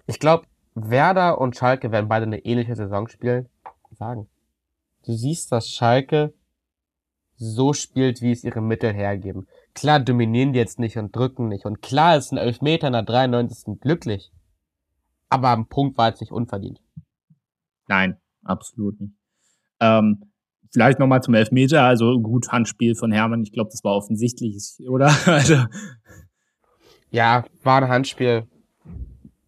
Ich 0.06 0.18
glaube, 0.18 0.44
Werder 0.82 1.40
und 1.40 1.56
Schalke 1.56 1.92
werden 1.92 2.08
beide 2.08 2.26
eine 2.26 2.44
ähnliche 2.44 2.76
Saison 2.76 3.08
spielen. 3.08 3.48
Sagen. 3.90 4.28
Du 5.04 5.12
siehst, 5.12 5.50
dass 5.50 5.68
Schalke 5.70 6.34
so 7.36 7.72
spielt, 7.72 8.20
wie 8.20 8.32
es 8.32 8.44
ihre 8.44 8.60
Mittel 8.60 8.92
hergeben. 8.92 9.46
Klar 9.74 10.00
dominieren 10.00 10.52
die 10.52 10.58
jetzt 10.58 10.78
nicht 10.78 10.96
und 10.96 11.14
drücken 11.14 11.48
nicht. 11.48 11.64
Und 11.64 11.82
klar 11.82 12.16
ist 12.16 12.32
ein 12.32 12.38
Elfmeter 12.38 12.88
in 12.88 12.92
der 12.92 13.02
93. 13.02 13.80
glücklich. 13.80 14.32
Aber 15.28 15.48
am 15.50 15.68
Punkt 15.68 15.96
war 15.98 16.12
es 16.12 16.20
nicht 16.20 16.32
unverdient. 16.32 16.80
Nein, 17.86 18.16
absolut 18.44 19.00
nicht. 19.00 19.14
Ähm, 19.80 20.32
vielleicht 20.72 20.98
nochmal 20.98 21.22
zum 21.22 21.34
Elfmeter. 21.34 21.84
Also 21.84 22.18
gut, 22.20 22.50
Handspiel 22.50 22.94
von 22.94 23.12
Hermann. 23.12 23.42
Ich 23.42 23.52
glaube, 23.52 23.70
das 23.70 23.84
war 23.84 23.94
offensichtlich, 23.94 24.76
oder? 24.88 25.14
also. 25.26 25.64
Ja, 27.10 27.44
war 27.62 27.82
ein 27.82 27.88
Handspiel. 27.88 28.46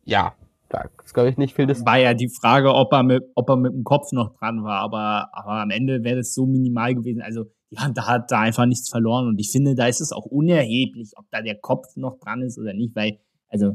Ja, 0.05 0.35
da 0.71 0.89
ist, 1.05 1.15
glaube 1.15 1.29
ich, 1.29 1.37
nicht 1.37 1.57
viel. 1.57 1.67
Das 1.67 1.85
war 1.85 1.99
ja 1.99 2.15
die 2.15 2.29
Frage, 2.29 2.73
ob 2.73 2.93
er 2.93 3.03
mit, 3.03 3.25
ob 3.35 3.51
er 3.51 3.57
mit 3.57 3.73
dem 3.73 3.83
Kopf 3.83 4.13
noch 4.13 4.39
dran 4.39 4.63
war. 4.63 4.81
Aber, 4.81 5.29
aber 5.33 5.61
am 5.63 5.71
Ende 5.71 6.05
wäre 6.05 6.19
das 6.19 6.33
so 6.33 6.47
minimal 6.47 6.95
gewesen. 6.95 7.23
Also, 7.23 7.47
ja, 7.71 7.89
da 7.89 8.07
hat 8.07 8.31
da 8.31 8.41
einfach 8.41 8.67
nichts 8.67 8.89
verloren. 8.89 9.27
Und 9.27 9.39
ich 9.41 9.51
finde, 9.51 9.75
da 9.75 9.87
ist 9.87 10.01
es 10.01 10.13
auch 10.13 10.27
unerheblich, 10.27 11.13
ob 11.17 11.27
da 11.31 11.43
der 11.43 11.57
Kopf 11.57 11.97
noch 11.97 12.21
dran 12.21 12.43
ist 12.43 12.57
oder 12.57 12.73
nicht, 12.73 12.95
weil, 12.95 13.19
also. 13.49 13.75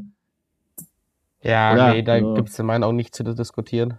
Ja, 1.42 1.74
oder? 1.74 1.92
nee, 1.92 2.02
da 2.02 2.14
also, 2.14 2.32
gibt 2.32 2.48
es 2.48 2.58
in 2.58 2.64
meinen 2.64 2.82
Augen 2.82 2.96
nichts 2.96 3.16
zu 3.16 3.22
diskutieren. 3.22 3.98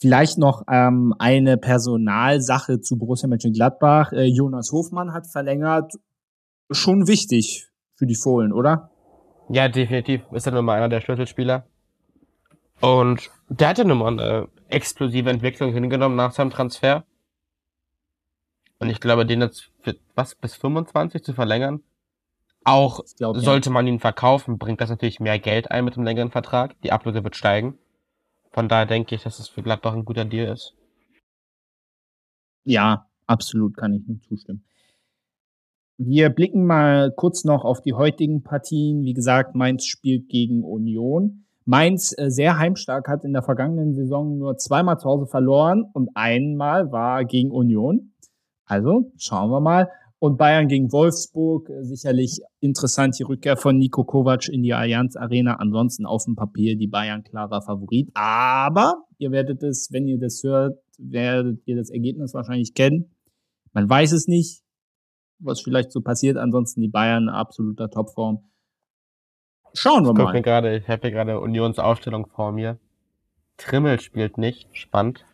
Vielleicht 0.00 0.36
noch 0.36 0.62
ähm, 0.68 1.14
eine 1.20 1.58
Personalsache 1.58 2.80
zu 2.80 2.98
Borussia 2.98 3.28
Mönchengladbach. 3.28 4.12
Äh, 4.12 4.24
Jonas 4.24 4.72
Hofmann 4.72 5.12
hat 5.12 5.28
verlängert. 5.28 5.92
Schon 6.70 7.06
wichtig 7.06 7.68
für 7.94 8.06
die 8.06 8.16
Fohlen, 8.16 8.52
oder? 8.52 8.90
Ja, 9.48 9.68
definitiv. 9.68 10.22
Ist 10.32 10.46
er 10.46 10.52
nun 10.52 10.64
mal 10.64 10.76
einer 10.76 10.88
der 10.88 11.00
Schlüsselspieler. 11.00 11.66
Und 12.80 13.30
der 13.48 13.68
hatte 13.68 13.84
nun 13.84 13.98
mal 13.98 14.12
eine 14.12 14.48
explosive 14.68 15.30
Entwicklung 15.30 15.72
hingenommen 15.72 16.16
nach 16.16 16.32
seinem 16.32 16.50
Transfer. 16.50 17.04
Und 18.78 18.90
ich 18.90 19.00
glaube, 19.00 19.26
den 19.26 19.40
jetzt 19.40 19.70
für, 19.80 19.96
was 20.14 20.34
bis 20.34 20.54
25 20.54 21.24
zu 21.24 21.32
verlängern, 21.32 21.82
auch 22.64 23.00
glaub, 23.16 23.36
sollte 23.36 23.70
ja. 23.70 23.72
man 23.72 23.86
ihn 23.86 23.98
verkaufen, 23.98 24.58
bringt 24.58 24.80
das 24.80 24.90
natürlich 24.90 25.20
mehr 25.20 25.38
Geld 25.38 25.70
ein 25.70 25.84
mit 25.84 25.96
dem 25.96 26.04
längeren 26.04 26.30
Vertrag. 26.30 26.80
Die 26.82 26.92
Ablöse 26.92 27.24
wird 27.24 27.34
steigen. 27.34 27.78
Von 28.52 28.68
daher 28.68 28.86
denke 28.86 29.14
ich, 29.14 29.22
dass 29.22 29.38
es 29.38 29.48
für 29.48 29.62
Gladbach 29.62 29.94
ein 29.94 30.04
guter 30.04 30.24
Deal 30.24 30.52
ist. 30.52 30.74
Ja, 32.64 33.06
absolut 33.26 33.76
kann 33.76 33.94
ich 33.94 34.06
nur 34.06 34.20
zustimmen. 34.20 34.64
Wir 36.00 36.30
blicken 36.30 36.64
mal 36.64 37.10
kurz 37.10 37.42
noch 37.42 37.64
auf 37.64 37.80
die 37.80 37.92
heutigen 37.92 38.44
Partien. 38.44 39.02
Wie 39.02 39.14
gesagt, 39.14 39.56
Mainz 39.56 39.84
spielt 39.84 40.28
gegen 40.28 40.62
Union. 40.62 41.44
Mainz 41.64 42.14
äh, 42.16 42.30
sehr 42.30 42.56
heimstark 42.56 43.08
hat 43.08 43.24
in 43.24 43.32
der 43.32 43.42
vergangenen 43.42 43.96
Saison 43.96 44.38
nur 44.38 44.56
zweimal 44.58 44.98
zu 44.98 45.08
Hause 45.08 45.26
verloren 45.26 45.84
und 45.92 46.10
einmal 46.14 46.92
war 46.92 47.24
gegen 47.24 47.50
Union. 47.50 48.12
Also 48.64 49.10
schauen 49.16 49.50
wir 49.50 49.60
mal. 49.60 49.90
Und 50.20 50.38
Bayern 50.38 50.68
gegen 50.68 50.92
Wolfsburg, 50.92 51.68
äh, 51.68 51.82
sicherlich 51.82 52.42
interessant 52.60 53.18
die 53.18 53.24
Rückkehr 53.24 53.56
von 53.56 53.76
Nico 53.76 54.04
Kovac 54.04 54.48
in 54.48 54.62
die 54.62 54.74
Allianz 54.74 55.16
Arena. 55.16 55.56
Ansonsten 55.56 56.06
auf 56.06 56.26
dem 56.26 56.36
Papier 56.36 56.76
die 56.76 56.86
Bayern 56.86 57.24
klarer 57.24 57.60
Favorit. 57.60 58.08
Aber 58.14 59.02
ihr 59.18 59.32
werdet 59.32 59.64
es, 59.64 59.88
wenn 59.90 60.06
ihr 60.06 60.20
das 60.20 60.44
hört, 60.44 60.78
werdet 60.96 61.60
ihr 61.66 61.74
das 61.74 61.90
Ergebnis 61.90 62.34
wahrscheinlich 62.34 62.74
kennen. 62.74 63.10
Man 63.72 63.90
weiß 63.90 64.12
es 64.12 64.28
nicht 64.28 64.62
was 65.38 65.60
vielleicht 65.60 65.92
so 65.92 66.00
passiert. 66.00 66.36
Ansonsten 66.36 66.80
die 66.80 66.88
Bayern 66.88 67.28
absoluter 67.28 67.90
Topform. 67.90 68.44
Schauen 69.74 70.04
wir 70.04 70.12
ich 70.12 70.18
mal. 70.18 70.32
Mir 70.32 70.42
grade, 70.42 70.76
ich 70.76 70.88
habe 70.88 71.02
hier 71.02 71.10
gerade 71.10 71.40
Unionsaufstellung 71.40 72.26
vor 72.26 72.52
mir. 72.52 72.78
Trimmel 73.56 74.00
spielt 74.00 74.38
nicht. 74.38 74.68
Spannend. 74.72 75.24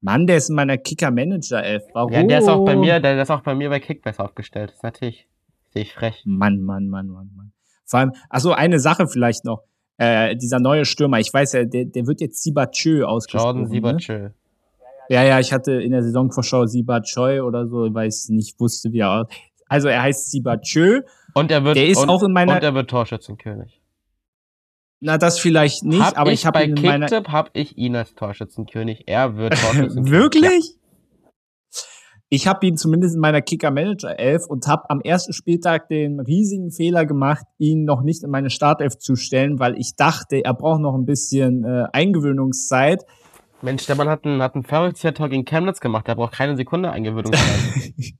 Mann, 0.00 0.26
der 0.26 0.36
ist 0.36 0.50
in 0.50 0.56
meiner 0.56 0.78
Kicker-Manager-Elf. 0.78 1.84
Warum? 1.94 2.12
Ja, 2.12 2.22
der 2.24 2.38
ist 2.40 2.48
auch 2.48 2.64
bei 2.64 2.74
mir, 2.74 2.98
der 2.98 3.22
ist 3.22 3.30
auch 3.30 3.42
bei 3.42 3.54
mir 3.54 3.70
bei 3.70 3.78
Kickbase 3.78 4.18
aufgestellt. 4.18 4.70
Das 4.70 4.76
ist 4.76 4.82
natürlich, 4.82 5.28
sehe 5.70 5.82
ich 5.82 5.94
frech. 5.94 6.22
Mann, 6.26 6.60
Mann, 6.60 6.88
Mann, 6.88 7.06
Mann, 7.06 7.30
Mann. 7.36 7.52
Vor 7.84 8.00
allem, 8.00 8.12
also 8.28 8.52
eine 8.52 8.80
Sache 8.80 9.06
vielleicht 9.06 9.44
noch. 9.44 9.62
Äh, 9.98 10.36
dieser 10.36 10.58
neue 10.58 10.84
Stürmer, 10.84 11.20
ich 11.20 11.32
weiß 11.32 11.52
ja, 11.52 11.64
der, 11.64 11.84
der 11.84 12.06
wird 12.06 12.20
jetzt 12.20 12.42
Sibachö 12.42 13.04
ausgesprochen. 13.04 13.58
Jordan 13.58 13.70
Sibachö. 13.70 14.18
Ne? 14.18 14.34
Ja, 15.12 15.22
ja, 15.24 15.40
ich 15.40 15.52
hatte 15.52 15.72
in 15.72 15.92
der 15.92 16.02
Saisonvorschau 16.02 16.64
Siba 16.64 17.02
Choi 17.02 17.42
oder 17.42 17.66
so, 17.66 17.92
weil 17.92 18.08
ich 18.08 18.30
nicht 18.30 18.58
wusste, 18.58 18.92
wie 18.92 19.00
er 19.00 19.28
Also 19.68 19.88
er 19.88 20.00
heißt 20.00 20.30
Siba 20.30 20.56
Chö. 20.56 21.02
Und 21.34 21.50
er 21.50 21.64
wird, 21.64 21.76
der 21.76 21.86
ist 21.86 21.98
und, 21.98 22.08
auch 22.08 22.22
in 22.22 22.32
meiner. 22.32 22.54
Und 22.54 22.62
er 22.62 22.72
wird 22.72 22.88
Torschützenkönig. 22.88 23.82
Na, 25.00 25.18
das 25.18 25.38
vielleicht 25.38 25.84
nicht, 25.84 26.00
hab 26.00 26.16
aber 26.18 26.32
ich, 26.32 26.40
ich 26.40 26.46
habe 26.46 26.60
bei 26.60 26.64
in 26.64 26.80
meiner 26.80 27.08
habe 27.10 27.50
ich 27.52 27.76
ihn 27.76 27.94
als 27.94 28.14
Torschützenkönig. 28.14 29.02
Er 29.06 29.36
wird 29.36 29.52
Torschützenkönig. 29.60 30.10
Wirklich? 30.10 30.78
Ja. 31.22 31.30
Ich 32.30 32.46
habe 32.46 32.66
ihn 32.66 32.78
zumindest 32.78 33.14
in 33.14 33.20
meiner 33.20 33.42
Kicker 33.42 33.70
Manager 33.70 34.18
11 34.18 34.46
und 34.48 34.66
habe 34.66 34.88
am 34.88 35.02
ersten 35.02 35.34
Spieltag 35.34 35.88
den 35.88 36.20
riesigen 36.20 36.70
Fehler 36.70 37.04
gemacht, 37.04 37.44
ihn 37.58 37.84
noch 37.84 38.00
nicht 38.00 38.22
in 38.22 38.30
meine 38.30 38.48
Startelf 38.48 38.96
zu 38.96 39.16
stellen, 39.16 39.58
weil 39.58 39.76
ich 39.76 39.94
dachte, 39.94 40.42
er 40.42 40.54
braucht 40.54 40.80
noch 40.80 40.94
ein 40.94 41.04
bisschen 41.04 41.64
äh, 41.64 41.84
Eingewöhnungszeit. 41.92 43.04
Mensch, 43.62 43.86
der 43.86 43.96
Mann 43.96 44.08
hat 44.08 44.24
einen, 44.24 44.42
hat 44.42 44.54
einen 44.54 44.64
Verrücktheitstor 44.64 45.28
gegen 45.28 45.44
Chemnitz 45.44 45.80
gemacht. 45.80 46.06
Der 46.06 46.14
braucht 46.14 46.34
keine 46.34 46.56
Sekunde 46.56 46.90
Eingewöhnungszeit. 46.90 48.14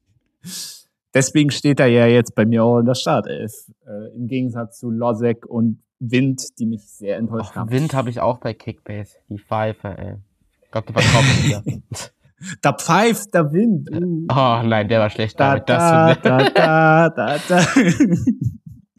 Deswegen 1.15 1.51
steht 1.51 1.79
er 1.79 1.89
ja 1.89 2.07
jetzt 2.07 2.35
bei 2.35 2.47
mir 2.47 2.65
auch 2.65 2.79
in 2.79 2.87
der 2.87 2.95
Startelf. 2.95 3.53
Äh, 3.87 4.15
Im 4.17 4.29
Gegensatz 4.29 4.79
zu 4.79 4.91
Losek 4.91 5.45
und 5.47 5.83
Wind, 5.99 6.59
die 6.59 6.67
mich 6.67 6.83
sehr 6.87 7.17
enttäuscht 7.17 7.51
Och, 7.51 7.57
haben. 7.57 7.71
Wind 7.71 7.95
habe 7.95 8.11
ich 8.11 8.21
auch 8.21 8.39
bei 8.39 8.55
Kickbase. 8.55 9.19
Die 9.29 9.39
Pfeife, 9.39 9.89
ey. 9.97 10.17
Ich 10.65 10.71
glaube, 10.71 10.93
der 10.93 10.97
war 10.97 11.03
wieder. 11.03 11.63
da 12.63 12.73
pfeift 12.73 13.35
der 13.35 13.53
Wind. 13.53 13.91
Uh. 13.91 14.27
Oh 14.33 14.63
nein, 14.65 14.89
der 14.89 15.01
war 15.01 15.11
schlecht. 15.11 15.39
Da, 15.39 15.59
da, 15.59 16.15
da, 16.15 16.49
da, 16.49 17.09
da, 17.11 17.39
da. 17.49 17.67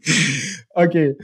Okay, 0.75 1.15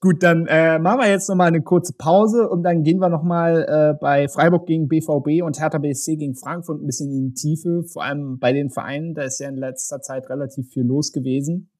gut, 0.00 0.22
dann 0.22 0.46
äh, 0.46 0.78
machen 0.78 1.00
wir 1.00 1.08
jetzt 1.08 1.28
nochmal 1.28 1.48
eine 1.48 1.60
kurze 1.60 1.92
Pause 1.98 2.48
und 2.48 2.62
dann 2.62 2.84
gehen 2.84 3.00
wir 3.00 3.08
nochmal 3.08 3.66
äh, 3.68 3.98
bei 4.00 4.28
Freiburg 4.28 4.64
gegen 4.66 4.86
BVB 4.86 5.42
und 5.42 5.58
Hertha 5.58 5.78
BSC 5.78 6.16
gegen 6.16 6.36
Frankfurt 6.36 6.80
ein 6.80 6.86
bisschen 6.86 7.10
in 7.10 7.30
die 7.30 7.34
Tiefe, 7.34 7.82
vor 7.92 8.04
allem 8.04 8.38
bei 8.38 8.52
den 8.52 8.70
Vereinen, 8.70 9.14
da 9.14 9.22
ist 9.22 9.40
ja 9.40 9.48
in 9.48 9.56
letzter 9.56 10.00
Zeit 10.00 10.30
relativ 10.30 10.68
viel 10.68 10.84
los 10.84 11.10
gewesen. 11.10 11.72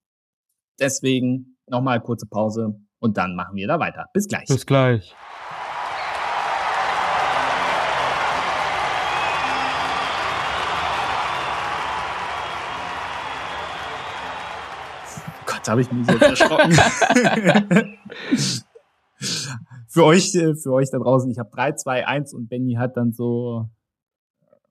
Deswegen 0.81 1.59
nochmal 1.69 2.01
kurze 2.01 2.27
Pause 2.27 2.75
und 2.99 3.17
dann 3.17 3.37
machen 3.37 3.55
wir 3.55 3.69
da 3.69 3.79
weiter. 3.79 4.07
Bis 4.13 4.27
gleich. 4.27 4.47
Bis 4.49 4.67
gleich. 4.67 5.15
Gott, 15.63 15.69
habe 15.69 15.83
ich 15.83 15.93
mich 15.93 16.09
jetzt 16.09 16.23
erschrocken. 16.23 16.73
für 19.87 20.05
euch, 20.05 20.35
äh, 20.35 20.57
für 20.57 20.73
euch 20.73 20.91
da 20.91 20.99
draußen, 20.99 21.31
ich 21.31 21.39
habe 21.39 21.51
3, 21.53 21.75
2, 21.75 22.05
1 22.05 22.35
und 22.35 22.49
Benny 22.49 22.75
hat 22.75 22.97
dann 22.97 23.13
so. 23.13 23.69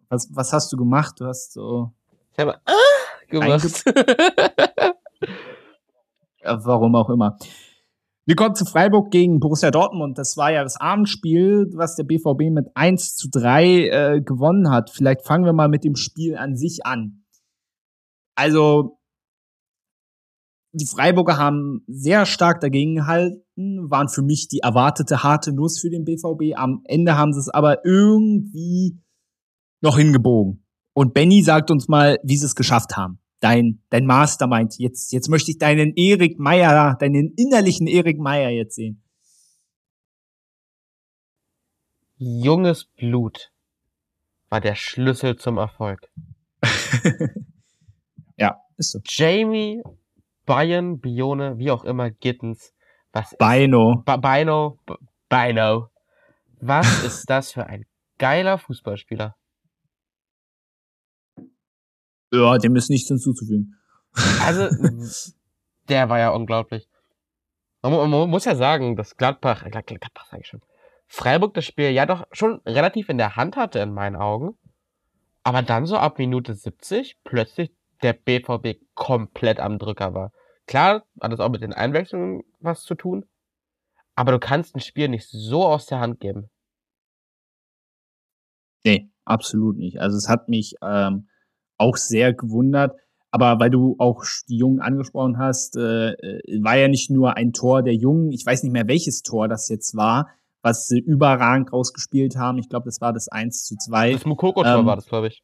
Was, 0.09 0.27
was 0.33 0.51
hast 0.51 0.73
du 0.73 0.77
gemacht? 0.77 1.15
Du 1.19 1.27
hast 1.27 1.53
so. 1.53 1.93
Ich 2.33 2.39
habe 2.39 2.55
ah 2.65 2.73
gemacht. 3.29 3.85
ja, 6.43 6.65
warum 6.65 6.95
auch 6.95 7.09
immer. 7.09 7.37
Wir 8.25 8.35
kommen 8.35 8.55
zu 8.55 8.65
Freiburg 8.65 9.11
gegen 9.11 9.39
Borussia 9.39 9.71
Dortmund. 9.71 10.17
Das 10.17 10.35
war 10.35 10.51
ja 10.51 10.63
das 10.63 10.75
Abendspiel, 10.75 11.69
was 11.73 11.95
der 11.95 12.03
BVB 12.03 12.51
mit 12.51 12.67
1 12.75 13.15
zu 13.15 13.29
3 13.29 13.65
äh, 13.65 14.21
gewonnen 14.21 14.69
hat. 14.69 14.89
Vielleicht 14.89 15.25
fangen 15.25 15.45
wir 15.45 15.53
mal 15.53 15.69
mit 15.69 15.85
dem 15.85 15.95
Spiel 15.95 16.35
an 16.35 16.57
sich 16.57 16.85
an. 16.85 17.23
Also, 18.35 18.97
die 20.73 20.85
Freiburger 20.85 21.37
haben 21.37 21.83
sehr 21.87 22.25
stark 22.25 22.61
dagegen 22.61 22.95
gehalten, 22.95 23.89
waren 23.89 24.09
für 24.09 24.21
mich 24.21 24.47
die 24.47 24.59
erwartete 24.59 25.23
harte 25.23 25.53
Nuss 25.53 25.79
für 25.79 25.89
den 25.89 26.05
BVB. 26.05 26.57
Am 26.57 26.81
Ende 26.85 27.17
haben 27.17 27.33
sie 27.33 27.39
es 27.39 27.49
aber 27.49 27.85
irgendwie 27.85 28.99
noch 29.81 29.97
hingebogen. 29.97 30.65
Und 30.93 31.13
Benny 31.13 31.43
sagt 31.43 31.71
uns 31.71 31.87
mal, 31.87 32.19
wie 32.23 32.37
sie 32.37 32.45
es 32.45 32.55
geschafft 32.55 32.95
haben. 32.95 33.19
Dein, 33.39 33.81
dein 33.89 34.05
Mastermind. 34.05 34.77
Jetzt, 34.77 35.11
jetzt 35.11 35.29
möchte 35.29 35.51
ich 35.51 35.57
deinen 35.57 35.93
Erik 35.95 36.37
Meier, 36.39 36.95
deinen 36.99 37.33
innerlichen 37.35 37.87
Erik 37.87 38.19
Meier 38.19 38.49
jetzt 38.49 38.75
sehen. 38.75 39.03
Junges 42.17 42.85
Blut 42.85 43.51
war 44.49 44.61
der 44.61 44.75
Schlüssel 44.75 45.37
zum 45.37 45.57
Erfolg. 45.57 46.11
Ja, 48.41 48.59
ist 48.77 48.93
so. 48.93 48.99
Jamie, 49.05 49.83
Bayern, 50.45 50.99
Bione, 50.99 51.57
wie 51.57 51.71
auch 51.71 51.83
immer, 51.83 52.09
Gittens. 52.11 52.73
Was 53.13 53.35
Bino. 53.37 54.03
Ba 54.05 54.17
Bino, 54.17 54.79
B 54.85 54.95
Bino. 55.29 55.89
Was 56.59 57.03
ist 57.03 57.29
das 57.29 57.51
für 57.51 57.65
ein 57.65 57.85
geiler 58.17 58.57
Fußballspieler? 58.57 59.35
Ja, 62.33 62.57
dem 62.57 62.75
ist 62.75 62.89
nichts 62.89 63.09
hinzuzufügen. 63.09 63.75
Also, 64.41 64.69
der 65.89 66.09
war 66.09 66.19
ja 66.19 66.29
unglaublich. 66.29 66.87
Man, 67.81 68.09
man 68.09 68.29
muss 68.29 68.45
ja 68.45 68.55
sagen, 68.55 68.95
dass 68.95 69.17
Gladbach, 69.17 69.63
äh, 69.65 69.69
Glad- 69.69 69.87
Gladbach 69.87 70.25
sag 70.29 70.39
ich 70.39 70.47
schon, 70.47 70.61
Freiburg 71.07 71.53
das 71.53 71.65
Spiel 71.65 71.89
ja 71.89 72.05
doch 72.05 72.25
schon 72.31 72.61
relativ 72.65 73.09
in 73.09 73.17
der 73.17 73.35
Hand 73.35 73.57
hatte 73.57 73.79
in 73.79 73.93
meinen 73.93 74.15
Augen. 74.15 74.57
Aber 75.43 75.61
dann 75.63 75.85
so 75.87 75.97
ab 75.97 76.19
Minute 76.19 76.53
70 76.53 77.17
plötzlich 77.23 77.73
der 78.03 78.13
BVB 78.13 78.79
komplett 78.93 79.59
am 79.59 79.77
Drücker 79.77 80.13
war. 80.13 80.31
Klar, 80.67 81.03
hat 81.19 81.31
das 81.31 81.39
auch 81.39 81.49
mit 81.49 81.61
den 81.61 81.73
Einwechslungen 81.73 82.43
was 82.59 82.83
zu 82.83 82.95
tun. 82.95 83.25
Aber 84.15 84.31
du 84.31 84.39
kannst 84.39 84.75
ein 84.75 84.81
Spiel 84.81 85.07
nicht 85.07 85.27
so 85.29 85.65
aus 85.65 85.85
der 85.85 85.99
Hand 85.99 86.19
geben. 86.19 86.49
Nee, 88.83 89.09
absolut 89.25 89.77
nicht. 89.77 89.99
Also 89.99 90.17
es 90.17 90.27
hat 90.27 90.49
mich 90.49 90.75
ähm, 90.81 91.27
auch 91.77 91.97
sehr 91.97 92.33
gewundert. 92.33 92.95
Aber 93.31 93.59
weil 93.59 93.69
du 93.69 93.95
auch 93.97 94.23
die 94.49 94.57
Jungen 94.57 94.81
angesprochen 94.81 95.37
hast, 95.37 95.77
äh, 95.77 96.11
äh, 96.11 96.63
war 96.63 96.75
ja 96.75 96.89
nicht 96.89 97.09
nur 97.09 97.37
ein 97.37 97.53
Tor 97.53 97.81
der 97.81 97.95
Jungen, 97.95 98.31
ich 98.31 98.45
weiß 98.45 98.63
nicht 98.63 98.73
mehr, 98.73 98.87
welches 98.87 99.21
Tor 99.21 99.47
das 99.47 99.69
jetzt 99.69 99.95
war, 99.95 100.29
was 100.61 100.87
sie 100.87 100.99
überragend 100.99 101.71
rausgespielt 101.71 102.35
haben. 102.35 102.57
Ich 102.57 102.67
glaube, 102.67 102.85
das 102.85 102.99
war 102.99 103.13
das 103.13 103.29
1 103.29 103.63
zu 103.63 103.77
2. 103.77 104.13
Das 104.13 104.25
Mukoko-Tor 104.25 104.79
Ähm, 104.79 104.85
war 104.85 104.97
das, 104.97 105.05
glaube 105.05 105.27
ich. 105.27 105.43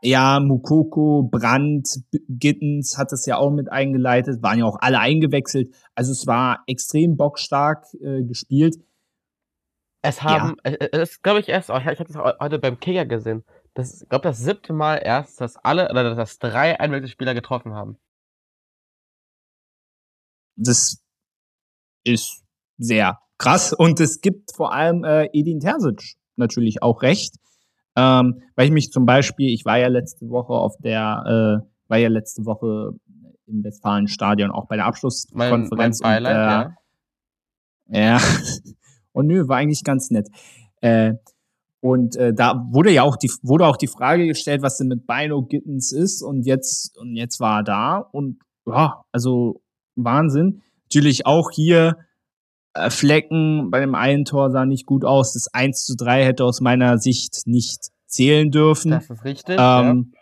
Ja, 0.00 0.38
Mukoko, 0.38 1.24
Brandt, 1.24 2.00
Gittens 2.28 2.96
hat 2.98 3.10
das 3.10 3.26
ja 3.26 3.36
auch 3.36 3.50
mit 3.50 3.70
eingeleitet, 3.70 4.42
waren 4.42 4.60
ja 4.60 4.64
auch 4.64 4.78
alle 4.80 5.00
eingewechselt. 5.00 5.74
Also 5.94 6.12
es 6.12 6.26
war 6.26 6.62
extrem 6.66 7.16
bockstark 7.16 7.84
äh, 8.00 8.22
gespielt. 8.22 8.76
Es 10.02 10.22
haben, 10.22 10.56
äh, 10.62 10.74
äh, 10.74 10.98
es 10.98 11.20
glaube 11.22 11.40
ich, 11.40 11.48
erst, 11.48 11.70
oh, 11.70 11.76
ich, 11.76 11.86
ich 11.86 11.98
habe 11.98 12.04
das 12.04 12.16
heu- 12.16 12.38
heute 12.38 12.58
beim 12.60 12.78
Kicker 12.78 13.06
gesehen. 13.06 13.44
Das 13.74 13.92
ist, 13.92 14.08
glaube 14.08 14.22
das 14.22 14.38
siebte 14.38 14.72
Mal 14.72 14.96
erst, 14.96 15.40
dass 15.40 15.56
alle, 15.56 15.90
oder 15.90 16.14
dass 16.14 16.38
drei 16.38 16.78
Einwechselspieler 16.78 17.34
getroffen 17.34 17.74
haben. 17.74 17.98
Das 20.56 21.02
ist 22.04 22.44
sehr 22.78 23.18
krass. 23.38 23.72
Und 23.72 24.00
es 24.00 24.20
gibt 24.20 24.54
vor 24.54 24.72
allem 24.72 25.04
äh, 25.04 25.28
Edin 25.32 25.60
Terzic 25.60 26.16
natürlich 26.36 26.82
auch 26.82 27.02
recht. 27.02 27.36
Ähm, 27.98 28.42
weil 28.54 28.66
ich 28.66 28.72
mich 28.72 28.92
zum 28.92 29.06
Beispiel, 29.06 29.52
ich 29.52 29.64
war 29.64 29.76
ja 29.76 29.88
letzte 29.88 30.28
Woche 30.30 30.52
auf 30.52 30.76
der, 30.78 31.24
äh, 31.64 31.68
war 31.88 31.98
ja 31.98 32.08
letzte 32.08 32.44
Woche 32.44 32.92
im 33.46 33.64
Westfalenstadion 33.64 34.52
auch 34.52 34.66
bei 34.68 34.76
der 34.76 34.84
Mein, 34.84 34.92
mein 35.32 35.62
Abschlusskonferenz. 35.62 35.98
Beileid, 35.98 36.76
und, 37.88 37.94
äh, 37.94 37.98
ja. 37.98 38.18
Ja. 38.18 38.20
Und 39.12 39.26
nö, 39.26 39.48
war 39.48 39.56
eigentlich 39.56 39.82
ganz 39.82 40.10
nett. 40.10 40.28
Äh, 40.80 41.14
und 41.80 42.14
äh, 42.14 42.32
da 42.32 42.66
wurde 42.70 42.92
ja 42.92 43.02
auch 43.02 43.16
die 43.16 43.30
wurde 43.42 43.66
auch 43.66 43.76
die 43.76 43.88
Frage 43.88 44.26
gestellt, 44.26 44.62
was 44.62 44.78
denn 44.78 44.86
mit 44.86 45.08
Bino 45.08 45.42
Gittens 45.42 45.90
ist 45.90 46.22
und 46.22 46.44
jetzt 46.44 46.96
und 46.98 47.16
jetzt 47.16 47.40
war 47.40 47.60
er 47.60 47.62
da 47.64 47.98
und 47.98 48.38
ja, 48.66 49.02
also 49.10 49.60
Wahnsinn. 49.96 50.62
Natürlich 50.84 51.26
auch 51.26 51.50
hier 51.50 51.96
Flecken 52.88 53.70
bei 53.70 53.80
dem 53.80 53.94
einen 53.94 54.24
Tor 54.24 54.50
sah 54.50 54.66
nicht 54.66 54.86
gut 54.86 55.04
aus. 55.04 55.32
Das 55.32 55.48
1 55.52 55.84
zu 55.84 55.96
3 55.96 56.24
hätte 56.24 56.44
aus 56.44 56.60
meiner 56.60 56.98
Sicht 56.98 57.42
nicht 57.46 57.88
zählen 58.06 58.50
dürfen 58.50 58.90
Das 58.90 59.10
ist 59.10 59.24
richtig. 59.24 59.58
ja. 59.58 59.90
ähm, 59.90 60.12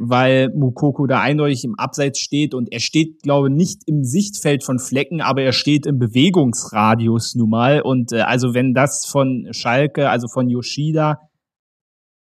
weil 0.00 0.50
Mukoko 0.54 1.06
da 1.08 1.20
eindeutig 1.20 1.64
im 1.64 1.74
Abseits 1.76 2.20
steht 2.20 2.54
und 2.54 2.72
er 2.72 2.78
steht, 2.78 3.22
glaube 3.22 3.50
nicht 3.50 3.82
im 3.86 4.04
Sichtfeld 4.04 4.62
von 4.62 4.78
Flecken, 4.78 5.20
aber 5.20 5.42
er 5.42 5.52
steht 5.52 5.86
im 5.86 5.98
Bewegungsradius 5.98 7.34
nun 7.34 7.50
mal. 7.50 7.82
Und 7.82 8.12
äh, 8.12 8.20
also 8.20 8.54
wenn 8.54 8.74
das 8.74 9.06
von 9.06 9.48
Schalke, 9.50 10.08
also 10.08 10.28
von 10.28 10.48
Yoshida, 10.48 11.18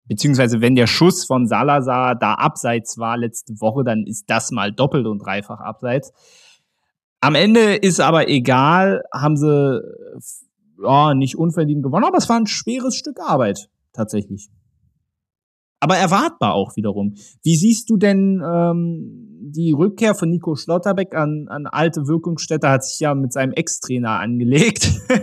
beziehungsweise 0.06 0.62
wenn 0.62 0.76
der 0.76 0.88
Schuss 0.88 1.26
von 1.26 1.48
Salazar 1.48 2.16
da 2.16 2.36
abseits 2.36 2.98
war 2.98 3.18
letzte 3.18 3.54
Woche, 3.60 3.84
dann 3.84 4.06
ist 4.08 4.30
das 4.30 4.52
mal 4.52 4.72
doppelt 4.72 5.06
und 5.06 5.20
dreifach 5.20 5.60
abseits. 5.60 6.14
Am 7.22 7.36
Ende 7.36 7.76
ist 7.76 8.00
aber 8.00 8.30
egal, 8.30 9.04
haben 9.14 9.36
sie 9.36 9.82
ja 10.82 11.14
nicht 11.14 11.38
unverdient 11.38 11.84
gewonnen, 11.84 12.06
aber 12.06 12.18
es 12.18 12.30
war 12.30 12.38
ein 12.38 12.48
schweres 12.48 12.96
Stück 12.96 13.20
Arbeit 13.20 13.70
tatsächlich 13.94 14.50
aber 15.80 15.98
erwartbar 15.98 16.54
auch 16.54 16.76
wiederum. 16.76 17.16
Wie 17.44 17.56
siehst 17.56 17.90
du 17.90 17.98
denn 17.98 18.44
ähm, 18.46 19.28
die 19.42 19.72
Rückkehr 19.72 20.14
von 20.14 20.30
Nico 20.30 20.56
Schlotterbeck 20.56 21.16
an, 21.16 21.48
an 21.50 21.68
alte 21.68 22.08
Wirkungsstätte? 22.08 22.70
Hat 22.70 22.84
sich 22.84 23.00
ja 23.00 23.16
mit 23.16 23.34
seinem 23.34 23.54
Ex-Trainer 23.54 24.20
angelegt. 24.20 24.92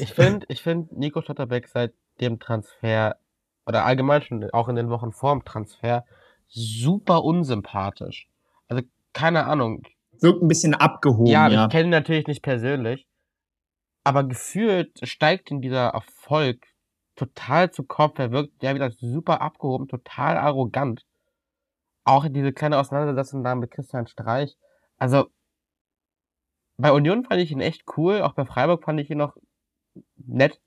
Ich 0.00 0.12
finde, 0.12 0.44
ich 0.48 0.62
finde 0.62 0.98
Nico 0.98 1.22
Schlotterbeck 1.22 1.68
seit 1.68 1.94
dem 2.20 2.38
Transfer 2.38 3.16
oder 3.66 3.84
allgemein 3.84 4.20
schon 4.20 4.50
auch 4.50 4.68
in 4.68 4.76
den 4.76 4.90
Wochen 4.90 5.12
vorm 5.12 5.44
Transfer 5.44 6.04
super 6.48 7.24
unsympathisch. 7.24 8.28
Also 8.68 8.82
keine 9.12 9.46
Ahnung. 9.46 9.84
Wirkt 10.22 10.42
ein 10.42 10.48
bisschen 10.48 10.74
abgehoben, 10.74 11.26
ja, 11.26 11.48
ja. 11.48 11.64
ich 11.64 11.70
kenne 11.70 11.84
ihn 11.84 11.90
natürlich 11.90 12.26
nicht 12.26 12.42
persönlich, 12.42 13.06
aber 14.04 14.24
gefühlt 14.24 14.98
steigt 15.06 15.50
ihm 15.50 15.60
dieser 15.60 15.88
Erfolg 15.88 16.64
total 17.16 17.70
zu 17.70 17.84
Kopf. 17.84 18.18
Er 18.18 18.32
wirkt 18.32 18.62
ja 18.62 18.74
wieder 18.74 18.90
super 18.90 19.40
abgehoben, 19.40 19.88
total 19.88 20.36
arrogant. 20.36 21.04
Auch 22.04 22.26
diese 22.28 22.52
kleine 22.52 22.78
Auseinandersetzung 22.78 23.44
da 23.44 23.54
mit 23.54 23.70
Christian 23.70 24.06
Streich. 24.06 24.56
Also 24.96 25.26
bei 26.76 26.92
Union 26.92 27.24
fand 27.24 27.40
ich 27.40 27.52
ihn 27.52 27.60
echt 27.60 27.84
cool, 27.96 28.22
auch 28.22 28.34
bei 28.34 28.44
Freiburg 28.44 28.84
fand 28.84 29.00
ich 29.00 29.10
ihn 29.10 29.18
noch 29.18 29.36
nett. 30.16 30.60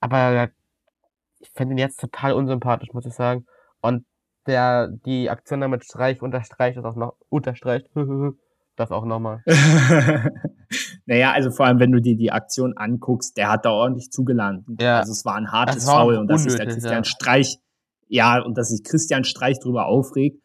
Aber 0.00 0.50
ich 1.40 1.50
finde 1.54 1.74
ihn 1.74 1.78
jetzt 1.78 2.00
total 2.00 2.32
unsympathisch, 2.32 2.92
muss 2.92 3.06
ich 3.06 3.14
sagen. 3.14 3.46
Und 3.80 4.06
der, 4.46 4.88
die 4.88 5.30
Aktion 5.30 5.60
da 5.60 5.68
mit 5.68 5.84
Streich 5.84 6.22
unterstreicht 6.22 6.78
das 6.78 6.84
auch 6.84 6.96
noch, 6.96 7.16
unterstreicht, 7.28 7.90
das 8.76 8.90
auch 8.90 9.04
nochmal. 9.04 9.42
naja, 11.06 11.32
also 11.32 11.50
vor 11.50 11.66
allem, 11.66 11.78
wenn 11.78 11.92
du 11.92 12.00
dir 12.00 12.16
die 12.16 12.32
Aktion 12.32 12.76
anguckst, 12.76 13.36
der 13.36 13.50
hat 13.50 13.64
da 13.64 13.70
ordentlich 13.70 14.10
zugeladen. 14.10 14.64
Ja. 14.80 14.98
Also 14.98 15.12
es 15.12 15.24
war 15.24 15.36
ein 15.36 15.52
hartes 15.52 15.76
Das 15.76 15.86
war 15.86 16.04
Foul 16.04 16.18
und 16.18 16.28
dass 16.28 16.42
sich 16.42 16.56
der 16.56 16.66
Christian 16.66 16.92
ja. 16.92 17.04
Streich, 17.04 17.58
ja, 18.08 18.42
und 18.42 18.58
dass 18.58 18.68
sich 18.68 18.82
Christian 18.84 19.24
Streich 19.24 19.58
drüber 19.60 19.86
aufregt. 19.86 20.40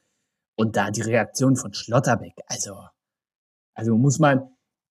Und 0.55 0.75
da 0.75 0.91
die 0.91 1.01
Reaktion 1.01 1.55
von 1.55 1.73
Schlotterbeck, 1.73 2.33
also, 2.47 2.75
also 3.73 3.95
muss 3.95 4.19
man, 4.19 4.41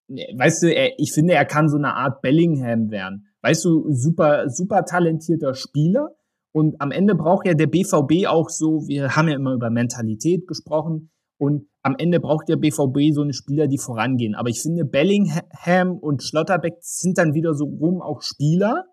weißt 0.09 0.63
du, 0.63 0.75
er, 0.75 0.99
ich 0.99 1.13
finde, 1.13 1.35
er 1.35 1.45
kann 1.45 1.69
so 1.69 1.77
eine 1.77 1.95
Art 1.95 2.23
Bellingham 2.23 2.91
werden. 2.91 3.27
Weißt 3.43 3.65
du, 3.67 3.85
super, 3.93 4.49
super 4.49 4.85
talentierter 4.85 5.55
Spieler. 5.55 6.09
Und 6.53 6.81
am 6.81 6.91
Ende 6.91 7.15
braucht 7.15 7.47
ja 7.47 7.53
der 7.53 7.67
BVB 7.67 8.27
auch 8.27 8.49
so, 8.49 8.89
wir 8.89 9.15
haben 9.15 9.29
ja 9.29 9.35
immer 9.35 9.53
über 9.53 9.69
Mentalität 9.69 10.47
gesprochen. 10.47 11.11
Und 11.39 11.69
am 11.83 11.95
Ende 11.97 12.21
braucht 12.21 12.49
der 12.49 12.57
BVB 12.57 13.15
so 13.15 13.23
eine 13.23 13.33
Spieler, 13.33 13.69
die 13.69 13.79
vorangehen. 13.79 14.35
Aber 14.35 14.49
ich 14.49 14.61
finde, 14.61 14.85
Bellingham 14.85 15.97
und 15.97 16.23
Schlotterbeck 16.23 16.79
sind 16.81 17.17
dann 17.17 17.35
wieder 17.35 17.55
so 17.55 17.65
rum 17.65 18.03
auch 18.03 18.23
Spieler, 18.23 18.85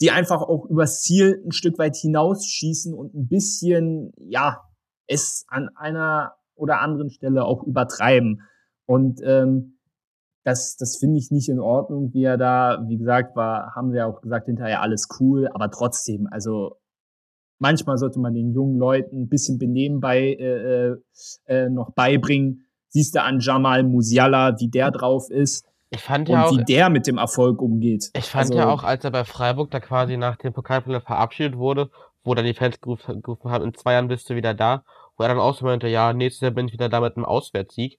die 0.00 0.10
einfach 0.10 0.42
auch 0.42 0.66
übers 0.66 1.02
Ziel 1.02 1.42
ein 1.44 1.52
Stück 1.52 1.78
weit 1.78 1.96
hinausschießen 1.96 2.94
und 2.94 3.14
ein 3.14 3.28
bisschen, 3.28 4.12
ja, 4.16 4.60
es 5.06 5.44
an 5.48 5.70
einer 5.74 6.34
oder 6.54 6.80
anderen 6.80 7.10
Stelle 7.10 7.44
auch 7.44 7.64
übertreiben. 7.64 8.42
Und 8.86 9.20
ähm, 9.24 9.78
das, 10.44 10.76
das 10.76 10.96
finde 10.98 11.18
ich 11.18 11.30
nicht 11.30 11.48
in 11.48 11.60
Ordnung, 11.60 12.12
wie 12.12 12.24
er 12.24 12.36
da, 12.36 12.84
wie 12.86 12.96
gesagt, 12.96 13.36
war, 13.36 13.74
haben 13.74 13.90
sie 13.90 13.98
ja 13.98 14.06
auch 14.06 14.20
gesagt, 14.20 14.46
hinterher 14.46 14.82
alles 14.82 15.08
cool, 15.18 15.48
aber 15.52 15.70
trotzdem, 15.70 16.26
also 16.30 16.79
manchmal 17.60 17.96
sollte 17.98 18.18
man 18.18 18.34
den 18.34 18.52
jungen 18.52 18.78
Leuten 18.78 19.22
ein 19.22 19.28
bisschen 19.28 19.58
Benehmen 19.58 20.00
bei 20.00 20.34
äh, 20.34 20.96
äh, 21.46 21.68
noch 21.68 21.92
beibringen. 21.92 22.66
Siehst 22.88 23.14
du 23.14 23.22
an 23.22 23.38
Jamal 23.38 23.84
Musiala, 23.84 24.58
wie 24.58 24.68
der 24.68 24.90
drauf 24.90 25.30
ist 25.30 25.64
Ich 25.90 26.00
fand 26.00 26.28
und 26.28 26.34
ja 26.34 26.46
auch, 26.46 26.52
wie 26.52 26.64
der 26.64 26.90
mit 26.90 27.06
dem 27.06 27.18
Erfolg 27.18 27.62
umgeht. 27.62 28.10
ich 28.16 28.24
fand 28.24 28.46
Also, 28.46 28.54
ja 28.54 28.68
auch, 28.68 28.82
als 28.82 29.04
er 29.04 29.12
bei 29.12 29.24
Freiburg 29.24 29.70
da 29.70 29.78
quasi 29.78 30.16
nach 30.16 30.36
dem 30.36 30.52
Pokalfinale 30.52 31.00
verabschiedet 31.00 31.56
wurde, 31.56 31.90
wo 32.24 32.34
dann 32.34 32.44
die 32.44 32.54
Fans 32.54 32.80
gerufen, 32.80 33.22
gerufen 33.22 33.50
haben, 33.50 33.64
in 33.64 33.74
zwei 33.74 33.92
Jahren 33.92 34.08
bist 34.08 34.28
du 34.28 34.34
wieder 34.34 34.54
da, 34.54 34.82
wo 35.16 35.22
er 35.22 35.28
dann 35.28 35.38
auch 35.38 35.54
so 35.54 35.64
meinte, 35.64 35.86
ja, 35.86 36.12
nächstes 36.12 36.40
Jahr 36.40 36.50
bin 36.50 36.66
ich 36.66 36.72
wieder 36.72 36.88
da 36.88 37.00
mit 37.00 37.16
einem 37.16 37.26
Auswärtssieg. 37.26 37.98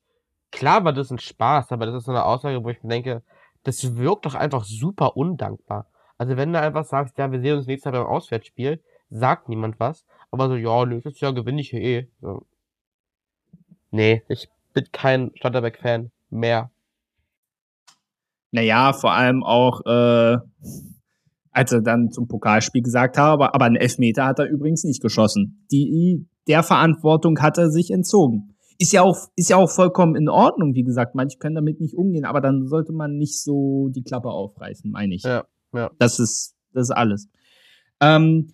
Klar 0.52 0.84
war 0.84 0.92
das 0.92 1.12
ein 1.12 1.20
Spaß, 1.20 1.72
aber 1.72 1.86
das 1.86 1.96
ist 1.96 2.06
so 2.06 2.12
eine 2.12 2.26
Aussage, 2.26 2.64
wo 2.64 2.70
ich 2.70 2.84
mir 2.84 2.90
denke, 2.90 3.24
das 3.64 3.96
wirkt 3.96 4.26
doch 4.26 4.36
einfach 4.36 4.66
super 4.66 5.16
undankbar. 5.16 5.88
Also 6.18 6.36
wenn 6.36 6.52
du 6.52 6.60
einfach 6.60 6.84
sagst, 6.84 7.18
ja, 7.18 7.32
wir 7.32 7.40
sehen 7.40 7.58
uns 7.58 7.68
nächstes 7.68 7.92
Jahr 7.92 8.04
beim 8.04 8.12
Auswärtsspiel, 8.12 8.82
sagt 9.12 9.50
niemand 9.50 9.80
was, 9.80 10.06
aber 10.32 10.48
so, 10.48 10.56
ja, 10.56 10.86
nächstes 10.86 11.20
Jahr 11.20 11.34
gewinne 11.34 11.62
ich 11.62 11.70
hier 11.70 11.82
eh. 11.82 12.08
So. 12.22 12.46
Nee, 13.92 14.24
ich 14.30 14.50
bin 14.74 14.86
kein 14.92 15.32
Stotterbeck-Fan 15.36 16.12
mehr. 16.30 16.72
Naja, 18.52 18.94
vor 18.94 19.14
allem 19.14 19.44
auch, 19.44 19.86
äh, 19.86 20.38
als 21.52 21.72
er 21.72 21.82
dann 21.82 22.12
zum 22.12 22.28
Pokalspiel 22.28 22.82
gesagt 22.82 23.18
hat, 23.18 23.26
aber, 23.26 23.54
aber 23.54 23.66
einen 23.66 23.76
Elfmeter 23.76 24.26
hat 24.26 24.40
er 24.40 24.50
übrigens 24.50 24.84
nicht 24.84 25.02
geschossen. 25.02 25.66
Die, 25.72 26.26
der 26.48 26.64
Verantwortung 26.64 27.40
hat 27.42 27.58
er 27.58 27.70
sich 27.70 27.92
entzogen. 27.92 28.56
Ist 28.78 28.94
ja 28.94 29.04
auch, 29.04 29.18
ist 29.36 29.50
ja 29.50 29.58
auch 29.58 29.70
vollkommen 29.70 30.16
in 30.16 30.28
Ordnung, 30.28 30.74
wie 30.74 30.84
gesagt. 30.84 31.14
Manche 31.14 31.38
können 31.38 31.56
damit 31.56 31.80
nicht 31.80 31.96
umgehen, 31.96 32.26
aber 32.26 32.42
dann 32.42 32.68
sollte 32.68 32.94
man 32.94 33.18
nicht 33.18 33.42
so 33.42 33.90
die 33.90 34.04
Klappe 34.04 34.30
aufreißen, 34.30 34.90
meine 34.90 35.14
ich. 35.14 35.24
Ja, 35.24 35.46
ja. 35.74 35.92
Das 36.00 36.20
ist, 36.20 36.56
das 36.74 36.90
ist 36.90 36.92
alles. 36.92 37.30
Ähm, 38.00 38.54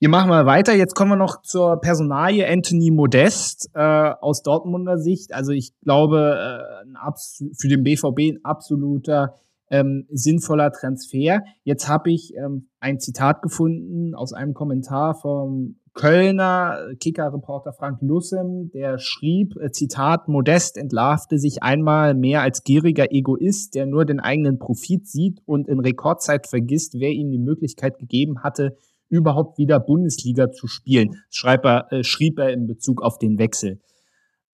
wir 0.00 0.08
machen 0.08 0.30
mal 0.30 0.46
weiter. 0.46 0.74
Jetzt 0.74 0.94
kommen 0.94 1.12
wir 1.12 1.16
noch 1.16 1.42
zur 1.42 1.78
Personalie 1.78 2.48
Anthony 2.48 2.90
Modest 2.90 3.68
äh, 3.74 3.80
aus 3.80 4.42
Dortmunder 4.42 4.96
Sicht. 4.96 5.34
Also 5.34 5.52
ich 5.52 5.78
glaube, 5.82 6.38
äh, 6.40 7.50
für 7.54 7.68
den 7.68 7.82
BVB 7.82 8.32
ein 8.32 8.40
absoluter 8.42 9.34
ähm, 9.68 10.06
sinnvoller 10.10 10.72
Transfer. 10.72 11.42
Jetzt 11.64 11.86
habe 11.86 12.10
ich 12.10 12.34
ähm, 12.34 12.68
ein 12.80 12.98
Zitat 12.98 13.42
gefunden 13.42 14.14
aus 14.14 14.32
einem 14.32 14.54
Kommentar 14.54 15.14
vom 15.14 15.76
Kölner 15.92 16.94
Kicker-Reporter 16.98 17.74
Frank 17.74 17.98
Lussem, 18.00 18.70
der 18.70 18.98
schrieb, 18.98 19.56
äh, 19.56 19.70
Zitat, 19.70 20.28
Modest 20.28 20.78
entlarvte 20.78 21.38
sich 21.38 21.62
einmal 21.62 22.14
mehr 22.14 22.40
als 22.40 22.64
gieriger 22.64 23.12
Egoist, 23.12 23.74
der 23.74 23.84
nur 23.84 24.06
den 24.06 24.18
eigenen 24.18 24.58
Profit 24.58 25.06
sieht 25.06 25.42
und 25.44 25.68
in 25.68 25.78
Rekordzeit 25.78 26.46
vergisst, 26.46 26.94
wer 26.98 27.10
ihm 27.10 27.30
die 27.30 27.38
Möglichkeit 27.38 27.98
gegeben 27.98 28.42
hatte, 28.42 28.78
überhaupt 29.10 29.58
wieder 29.58 29.78
Bundesliga 29.80 30.50
zu 30.50 30.66
spielen. 30.66 31.22
Schreib 31.28 31.64
er, 31.66 31.92
äh, 31.92 32.04
schrieb 32.04 32.38
er 32.38 32.52
in 32.52 32.66
Bezug 32.66 33.02
auf 33.02 33.18
den 33.18 33.38
Wechsel. 33.38 33.80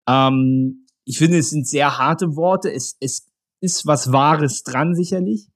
Ähm, 0.08 0.86
ich 1.04 1.18
finde, 1.18 1.38
es 1.38 1.50
sind 1.50 1.66
sehr 1.66 1.98
harte 1.98 2.36
Worte. 2.36 2.72
Es, 2.72 2.96
es 3.00 3.26
ist 3.60 3.86
was 3.86 4.12
Wahres 4.12 4.62
dran, 4.62 4.94
sicherlich. 4.94 5.48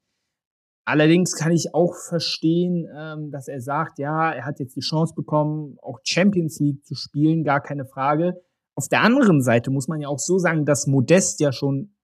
Allerdings 0.85 1.35
kann 1.35 1.53
ich 1.53 1.75
auch 1.75 1.95
verstehen, 1.95 2.89
ähm, 2.97 3.31
dass 3.31 3.47
er 3.47 3.61
sagt, 3.61 3.99
ja, 3.99 4.33
er 4.33 4.47
hat 4.47 4.59
jetzt 4.59 4.75
die 4.75 4.81
Chance 4.81 5.15
bekommen, 5.15 5.77
auch 5.83 5.99
Champions 6.03 6.61
League 6.61 6.85
zu 6.87 6.95
spielen, 6.95 7.45
gar 7.45 7.61
keine 7.61 7.85
Frage. 7.85 8.41
Auf 8.75 8.89
der 8.89 9.03
anderen 9.03 9.43
Seite 9.43 9.71
muss 9.71 9.87
man 9.87 10.01
ja 10.01 10.09
auch 10.09 10.19
so 10.19 10.39
sagen, 10.39 10.65
dass 10.65 10.87
Modest 10.87 11.41
ja 11.41 11.53
schon, 11.53 11.95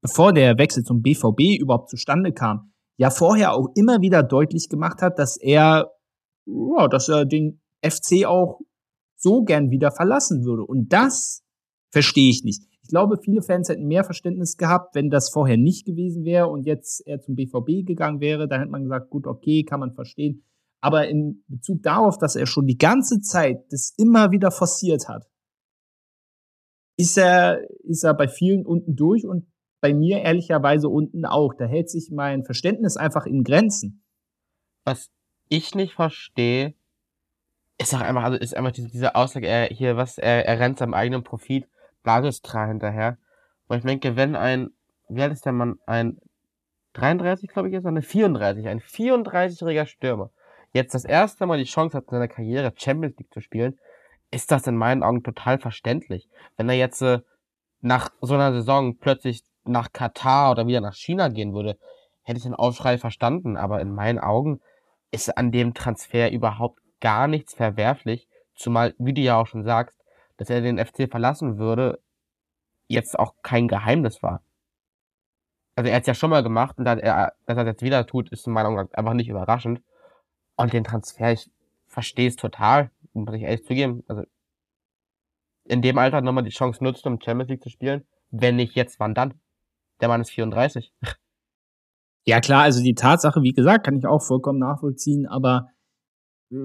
bevor 0.00 0.32
der 0.32 0.58
Wechsel 0.58 0.82
zum 0.82 1.02
BVB 1.02 1.60
überhaupt 1.60 1.88
zustande 1.88 2.32
kam, 2.32 2.72
ja 2.96 3.10
vorher 3.10 3.52
auch 3.52 3.68
immer 3.76 4.00
wieder 4.00 4.24
deutlich 4.24 4.68
gemacht 4.68 5.02
hat, 5.02 5.20
dass 5.20 5.36
er, 5.36 5.92
ja, 6.46 6.88
dass 6.88 7.08
er 7.08 7.24
den 7.24 7.60
FC 7.84 8.26
auch 8.26 8.60
so 9.16 9.42
gern 9.42 9.70
wieder 9.70 9.90
verlassen 9.90 10.44
würde. 10.44 10.64
Und 10.64 10.92
das 10.92 11.42
verstehe 11.90 12.30
ich 12.30 12.42
nicht. 12.44 12.62
Ich 12.82 12.88
glaube, 12.88 13.16
viele 13.22 13.42
Fans 13.42 13.68
hätten 13.68 13.86
mehr 13.86 14.04
Verständnis 14.04 14.56
gehabt, 14.56 14.94
wenn 14.94 15.08
das 15.08 15.30
vorher 15.30 15.56
nicht 15.56 15.86
gewesen 15.86 16.24
wäre 16.24 16.48
und 16.48 16.66
jetzt 16.66 17.06
er 17.06 17.20
zum 17.20 17.36
BVB 17.36 17.86
gegangen 17.86 18.20
wäre. 18.20 18.48
Da 18.48 18.58
hätte 18.58 18.70
man 18.70 18.82
gesagt, 18.82 19.10
gut, 19.10 19.26
okay, 19.26 19.62
kann 19.62 19.80
man 19.80 19.94
verstehen. 19.94 20.44
Aber 20.80 21.08
in 21.08 21.44
Bezug 21.46 21.82
darauf, 21.82 22.18
dass 22.18 22.34
er 22.34 22.46
schon 22.46 22.66
die 22.66 22.76
ganze 22.76 23.20
Zeit 23.20 23.64
das 23.70 23.94
immer 23.96 24.32
wieder 24.32 24.50
forciert 24.50 25.08
hat, 25.08 25.28
ist 26.98 27.16
er, 27.16 27.60
ist 27.84 28.02
er 28.02 28.14
bei 28.14 28.26
vielen 28.26 28.66
unten 28.66 28.96
durch 28.96 29.24
und 29.24 29.46
bei 29.80 29.94
mir 29.94 30.20
ehrlicherweise 30.22 30.88
unten 30.88 31.24
auch. 31.24 31.54
Da 31.54 31.66
hält 31.66 31.88
sich 31.88 32.10
mein 32.10 32.44
Verständnis 32.44 32.96
einfach 32.96 33.26
in 33.26 33.44
Grenzen. 33.44 34.04
Was 34.84 35.08
ich 35.52 35.74
nicht 35.74 35.94
verstehe, 35.94 36.74
ist 37.78 37.94
auch 37.94 38.00
einfach, 38.00 38.22
also 38.22 38.38
ist 38.38 38.56
einfach 38.56 38.72
diese, 38.72 38.88
diese 38.88 39.14
Aussage, 39.14 39.46
er 39.46 39.66
hier, 39.66 39.96
was, 39.96 40.18
er, 40.18 40.46
er 40.46 40.58
rennt 40.60 40.78
seinem 40.78 40.94
eigenen 40.94 41.24
Profit. 41.24 41.66
Bladestra 42.02 42.66
hinterher. 42.66 43.18
Weil 43.68 43.78
ich 43.78 43.84
denke, 43.84 44.16
wenn 44.16 44.36
ein, 44.36 44.70
alt 45.08 45.32
ist 45.32 45.46
der 45.46 45.52
Mann? 45.52 45.78
Ein 45.86 46.18
33, 46.94 47.48
glaube 47.48 47.68
ich, 47.68 47.74
ist 47.74 47.86
eine 47.86 48.02
34, 48.02 48.68
ein 48.68 48.80
34-jähriger 48.80 49.86
Stürmer, 49.86 50.30
jetzt 50.72 50.94
das 50.94 51.04
erste 51.04 51.46
Mal 51.46 51.58
die 51.58 51.64
Chance 51.64 51.96
hat, 51.96 52.04
in 52.04 52.10
seiner 52.10 52.28
Karriere 52.28 52.72
Champions 52.76 53.16
League 53.18 53.32
zu 53.32 53.40
spielen, 53.40 53.78
ist 54.30 54.50
das 54.50 54.66
in 54.66 54.76
meinen 54.76 55.02
Augen 55.02 55.22
total 55.22 55.58
verständlich. 55.58 56.28
Wenn 56.56 56.68
er 56.68 56.74
jetzt 56.74 57.00
äh, 57.02 57.20
nach 57.80 58.10
so 58.20 58.34
einer 58.34 58.52
Saison 58.52 58.96
plötzlich 58.96 59.42
nach 59.64 59.92
Katar 59.92 60.50
oder 60.50 60.66
wieder 60.66 60.80
nach 60.80 60.94
China 60.94 61.28
gehen 61.28 61.54
würde, 61.54 61.78
hätte 62.22 62.38
ich 62.38 62.44
den 62.44 62.54
Aufschrei 62.54 62.98
verstanden. 62.98 63.56
Aber 63.56 63.80
in 63.80 63.94
meinen 63.94 64.18
Augen 64.18 64.60
ist 65.12 65.36
an 65.36 65.52
dem 65.52 65.74
Transfer 65.74 66.32
überhaupt 66.32 66.80
gar 67.00 67.28
nichts 67.28 67.54
verwerflich. 67.54 68.28
Zumal, 68.54 68.94
wie 68.98 69.12
du 69.12 69.20
ja 69.20 69.36
auch 69.36 69.46
schon 69.46 69.62
sagst, 69.62 70.02
dass 70.38 70.50
er 70.50 70.60
den 70.60 70.84
FC 70.84 71.08
verlassen 71.08 71.58
würde, 71.58 72.00
jetzt 72.88 73.18
auch 73.18 73.34
kein 73.42 73.68
Geheimnis 73.68 74.22
war. 74.22 74.42
Also 75.76 75.88
er 75.88 75.96
hat 75.96 76.02
es 76.02 76.06
ja 76.08 76.14
schon 76.14 76.30
mal 76.30 76.42
gemacht 76.42 76.78
und 76.78 76.84
dass 76.84 76.98
er, 76.98 77.34
dass 77.46 77.56
er 77.56 77.66
jetzt 77.66 77.82
wieder 77.82 78.06
tut, 78.06 78.30
ist 78.30 78.46
in 78.46 78.52
meiner 78.52 78.70
Meinung 78.70 78.92
einfach 78.92 79.14
nicht 79.14 79.28
überraschend. 79.28 79.82
Und 80.56 80.72
den 80.72 80.84
Transfer, 80.84 81.32
ich 81.32 81.50
verstehe 81.86 82.28
es 82.28 82.36
total, 82.36 82.90
muss 83.12 83.34
ich 83.34 83.42
ehrlich 83.42 83.64
zugeben. 83.64 84.04
Also 84.08 84.24
in 85.64 85.82
dem 85.82 85.96
Alter 85.98 86.20
nochmal 86.20 86.44
die 86.44 86.50
Chance 86.50 86.82
nutzen, 86.82 87.08
um 87.08 87.20
Champions 87.20 87.50
League 87.50 87.62
zu 87.62 87.70
spielen. 87.70 88.06
Wenn 88.30 88.56
nicht 88.56 88.74
jetzt, 88.74 88.98
wann 89.00 89.14
dann? 89.14 89.34
Der 90.00 90.08
Mann 90.08 90.20
ist 90.20 90.30
34. 90.30 90.92
Ja 92.24 92.40
klar, 92.40 92.62
also 92.62 92.82
die 92.82 92.94
Tatsache, 92.94 93.42
wie 93.42 93.52
gesagt, 93.52 93.84
kann 93.84 93.98
ich 93.98 94.06
auch 94.06 94.22
vollkommen 94.22 94.58
nachvollziehen, 94.58 95.26
aber 95.26 95.68
äh, 96.52 96.56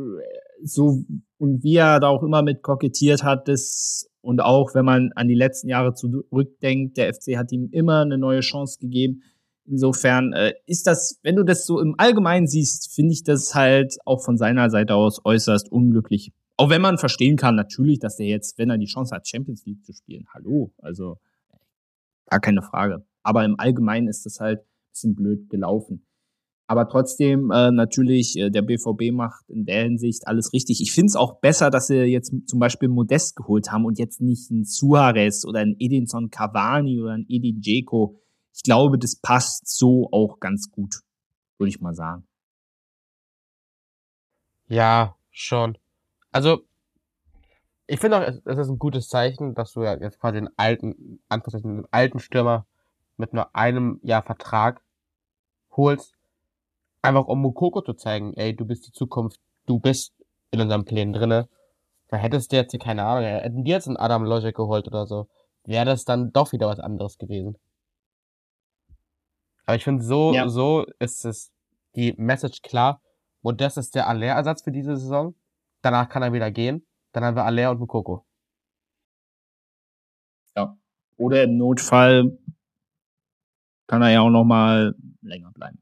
so 0.63 1.03
und 1.37 1.63
wie 1.63 1.75
er 1.75 1.99
da 1.99 2.07
auch 2.07 2.23
immer 2.23 2.41
mit 2.41 2.61
kokettiert 2.61 3.23
hat, 3.23 3.47
das 3.47 4.09
und 4.21 4.41
auch 4.41 4.75
wenn 4.75 4.85
man 4.85 5.11
an 5.15 5.27
die 5.27 5.35
letzten 5.35 5.69
Jahre 5.69 5.93
zurückdenkt, 5.93 6.97
der 6.97 7.13
FC 7.13 7.37
hat 7.37 7.51
ihm 7.51 7.69
immer 7.71 8.01
eine 8.01 8.17
neue 8.17 8.41
Chance 8.41 8.79
gegeben. 8.79 9.23
Insofern 9.65 10.33
äh, 10.33 10.53
ist 10.65 10.87
das, 10.87 11.19
wenn 11.23 11.35
du 11.35 11.43
das 11.43 11.65
so 11.65 11.79
im 11.79 11.95
Allgemeinen 11.97 12.47
siehst, 12.47 12.93
finde 12.93 13.13
ich 13.13 13.23
das 13.23 13.55
halt 13.55 13.97
auch 14.05 14.23
von 14.23 14.37
seiner 14.37 14.69
Seite 14.69 14.95
aus 14.95 15.23
äußerst 15.23 15.71
unglücklich. 15.71 16.31
Auch 16.57 16.69
wenn 16.69 16.81
man 16.81 16.97
verstehen 16.97 17.37
kann, 17.37 17.55
natürlich, 17.55 17.99
dass 17.99 18.17
der 18.17 18.27
jetzt, 18.27 18.57
wenn 18.57 18.69
er 18.69 18.77
die 18.77 18.85
Chance 18.85 19.15
hat, 19.15 19.27
Champions 19.27 19.65
League 19.65 19.85
zu 19.85 19.93
spielen, 19.93 20.25
hallo, 20.33 20.73
also 20.79 21.17
gar 22.25 22.39
keine 22.39 22.61
Frage. 22.61 23.05
Aber 23.23 23.45
im 23.45 23.59
Allgemeinen 23.59 24.07
ist 24.07 24.25
das 24.25 24.39
halt 24.39 24.61
bisschen 24.97 25.15
blöd 25.15 25.49
gelaufen. 25.49 26.05
Aber 26.69 26.89
trotzdem, 26.89 27.49
äh, 27.51 27.71
natürlich, 27.71 28.35
äh, 28.35 28.49
der 28.49 28.61
BVB 28.61 29.13
macht 29.13 29.49
in 29.49 29.65
der 29.65 29.83
Hinsicht 29.83 30.27
alles 30.27 30.51
richtig. 30.51 30.81
Ich 30.81 30.91
finde 30.91 31.07
es 31.07 31.15
auch 31.15 31.39
besser, 31.39 31.69
dass 31.69 31.87
sie 31.87 32.03
jetzt 32.03 32.33
zum 32.45 32.59
Beispiel 32.59 32.89
Modest 32.89 33.37
geholt 33.37 33.71
haben 33.71 33.85
und 33.85 33.97
jetzt 33.97 34.19
nicht 34.19 34.51
einen 34.51 34.65
Suarez 34.65 35.45
oder 35.45 35.61
einen 35.61 35.77
Edinson 35.79 36.29
Cavani 36.29 37.01
oder 37.01 37.13
einen 37.13 37.25
Edin 37.29 37.61
Dzeko. 37.61 38.19
Ich 38.53 38.63
glaube, 38.63 38.97
das 38.97 39.15
passt 39.15 39.69
so 39.69 40.09
auch 40.11 40.41
ganz 40.41 40.69
gut, 40.69 40.95
würde 41.57 41.69
ich 41.69 41.79
mal 41.79 41.93
sagen. 41.93 42.27
Ja, 44.67 45.15
schon. 45.31 45.77
Also, 46.33 46.63
ich 47.85 48.01
finde 48.01 48.17
auch, 48.17 48.27
es 48.43 48.57
ist 48.59 48.67
ein 48.67 48.79
gutes 48.79 49.07
Zeichen, 49.07 49.55
dass 49.55 49.71
du 49.71 49.83
ja 49.83 49.97
jetzt 49.97 50.19
quasi 50.19 50.39
den 50.39 50.49
alten, 50.57 51.21
den 51.31 51.85
alten 51.91 52.19
Stürmer 52.19 52.67
mit 53.15 53.31
nur 53.33 53.55
einem 53.55 54.01
Jahr 54.03 54.23
Vertrag 54.23 54.81
holst 55.77 56.13
einfach 57.01 57.27
um 57.27 57.41
Mukoko 57.41 57.81
zu 57.81 57.93
zeigen, 57.93 58.33
ey, 58.33 58.55
du 58.55 58.65
bist 58.65 58.87
die 58.87 58.91
Zukunft, 58.91 59.39
du 59.65 59.79
bist 59.79 60.13
in 60.51 60.61
unserem 60.61 60.85
Plänen 60.85 61.13
drinne. 61.13 61.47
Da 62.09 62.17
hättest 62.17 62.51
du 62.51 62.55
jetzt, 62.55 62.77
keine 62.79 63.05
Ahnung, 63.05 63.23
hätten 63.25 63.63
die 63.63 63.71
jetzt 63.71 63.87
einen 63.87 63.97
Adam 63.97 64.23
Logic 64.23 64.55
geholt 64.55 64.87
oder 64.87 65.05
so, 65.05 65.27
wäre 65.65 65.85
das 65.85 66.05
dann 66.05 66.31
doch 66.31 66.51
wieder 66.51 66.67
was 66.67 66.79
anderes 66.79 67.17
gewesen. 67.17 67.57
Aber 69.65 69.75
ich 69.75 69.83
finde, 69.83 70.03
so, 70.03 70.33
ja. 70.33 70.47
so 70.47 70.85
ist 70.99 71.25
es 71.25 71.51
die 71.95 72.13
Message 72.17 72.61
klar. 72.61 73.01
Modest 73.41 73.77
ist 73.77 73.95
der 73.95 74.07
Aller-Ersatz 74.07 74.63
für 74.63 74.71
diese 74.71 74.95
Saison. 74.95 75.35
Danach 75.81 76.07
kann 76.07 76.23
er 76.23 76.31
wieder 76.31 76.51
gehen. 76.51 76.85
Dann 77.11 77.25
haben 77.25 77.35
wir 77.35 77.43
Aller 77.43 77.71
und 77.71 77.79
Mukoko. 77.79 78.25
Ja. 80.55 80.77
Oder 81.17 81.43
im 81.43 81.57
Notfall 81.57 82.37
kann 83.87 84.01
er 84.01 84.11
ja 84.11 84.21
auch 84.21 84.29
noch 84.29 84.45
mal 84.45 84.95
länger 85.21 85.51
bleiben. 85.53 85.79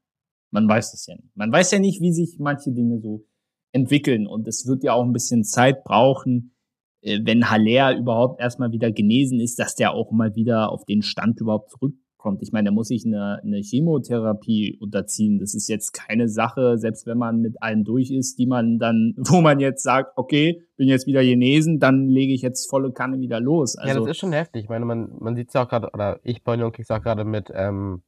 Man 0.52 0.68
weiß 0.68 0.94
es 0.94 1.06
ja 1.08 1.16
nicht. 1.16 1.36
Man 1.36 1.52
weiß 1.52 1.72
ja 1.72 1.80
nicht, 1.80 2.02
wie 2.02 2.14
sich 2.14 2.38
manche 2.40 2.72
Dinge 2.72 3.00
so 3.00 3.26
entwickeln. 3.72 4.26
Und 4.28 4.48
es 4.48 4.66
wird 4.68 4.84
ja 4.84 4.94
auch 4.94 5.04
ein 5.04 5.12
bisschen 5.12 5.44
Zeit 5.44 5.84
brauchen, 5.84 6.56
äh, 7.02 7.20
wenn 7.24 7.50
Haller 7.50 7.98
überhaupt 7.98 8.40
erstmal 8.40 8.72
wieder 8.72 8.92
genesen 8.92 9.40
ist, 9.40 9.60
dass 9.60 9.76
der 9.76 9.94
auch 9.94 10.12
mal 10.12 10.36
wieder 10.36 10.72
auf 10.72 10.86
den 10.86 11.02
Stand 11.02 11.42
überhaupt 11.42 11.72
zurückkommt. 12.26 12.42
Ich 12.42 12.52
meine, 12.52 12.70
da 12.70 12.72
muss 12.74 12.88
sich 12.88 13.06
eine, 13.06 13.40
eine 13.44 13.58
Chemotherapie 13.58 14.78
unterziehen. 14.80 15.40
Das 15.40 15.54
ist 15.54 15.68
jetzt 15.68 15.94
keine 15.94 16.28
Sache, 16.28 16.78
selbst 16.78 17.06
wenn 17.06 17.18
man 17.18 17.42
mit 17.42 17.62
allen 17.62 17.84
durch 17.84 18.12
ist, 18.12 18.38
die 18.40 18.48
man 18.48 18.80
dann, 18.80 19.14
wo 19.18 19.42
man 19.42 19.60
jetzt 19.60 19.84
sagt, 19.84 20.14
okay, 20.16 20.62
bin 20.78 20.88
jetzt 20.88 21.08
wieder 21.08 21.24
genesen, 21.24 21.80
dann 21.80 22.08
lege 22.08 22.34
ich 22.34 22.42
jetzt 22.42 22.70
volle 22.70 22.92
Kanne 22.92 23.20
wieder 23.20 23.40
los. 23.40 23.78
Also, 23.78 23.88
ja, 23.88 23.94
das 23.94 24.02
also 24.02 24.12
ist 24.12 24.18
schon 24.18 24.34
heftig. 24.34 24.64
Ich 24.64 24.70
meine, 24.70 24.86
man, 24.86 25.12
man 25.20 25.36
sieht 25.36 25.50
es 25.50 25.54
ja 25.54 25.64
auch 25.64 25.70
gerade, 25.70 25.90
oder 25.94 26.20
ich 26.24 26.44
bei 26.44 26.54
Union 26.54 26.72
krieg's 26.72 26.92
auch 26.92 27.02
gerade 27.02 27.24
mit 27.24 27.52
ähm, 27.54 28.02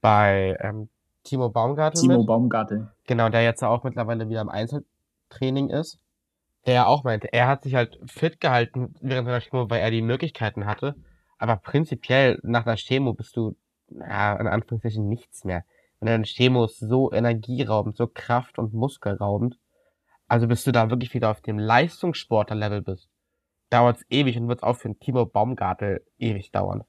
bei 0.00 0.56
ähm, 0.60 0.88
Timo 1.24 1.50
Baumgartel. 1.50 2.00
Timo 2.00 2.18
mit. 2.18 2.26
Baumgartel. 2.26 2.88
Genau, 3.06 3.28
der 3.28 3.42
jetzt 3.42 3.62
auch 3.62 3.84
mittlerweile 3.84 4.28
wieder 4.28 4.40
im 4.40 4.48
Einzeltraining 4.48 5.68
ist. 5.68 5.98
Der 6.66 6.74
ja 6.74 6.86
auch 6.86 7.04
meinte, 7.04 7.32
er 7.32 7.48
hat 7.48 7.62
sich 7.62 7.74
halt 7.74 7.98
fit 8.04 8.38
gehalten 8.38 8.94
während 9.00 9.26
seiner 9.26 9.40
Chemo, 9.40 9.70
weil 9.70 9.80
er 9.80 9.90
die 9.90 10.02
Möglichkeiten 10.02 10.66
hatte. 10.66 10.94
Aber 11.40 11.56
prinzipiell 11.56 12.38
nach 12.42 12.64
der 12.64 12.76
Chemo 12.76 13.14
bist 13.14 13.34
du, 13.34 13.56
ja, 13.88 14.36
in 14.36 14.46
Anführungszeichen 14.46 15.08
nichts 15.08 15.44
mehr. 15.44 15.64
Und 15.98 16.08
deine 16.08 16.24
Chemo 16.24 16.66
ist 16.66 16.78
so 16.78 17.10
energieraubend, 17.12 17.96
so 17.96 18.06
kraft- 18.06 18.58
und 18.58 18.74
muskelraubend. 18.74 19.58
Also 20.28 20.46
bis 20.46 20.64
du 20.64 20.70
da 20.70 20.90
wirklich 20.90 21.14
wieder 21.14 21.30
auf 21.30 21.40
dem 21.40 21.58
Leistungssportler-Level 21.58 22.82
bist, 22.82 23.08
dauert 23.70 23.96
es 23.96 24.06
ewig 24.10 24.36
und 24.36 24.48
wird 24.48 24.62
auch 24.62 24.76
für 24.76 24.88
einen 24.88 25.00
Timo 25.00 25.24
Baumgartel 25.24 26.04
ewig 26.18 26.52
dauern. 26.52 26.84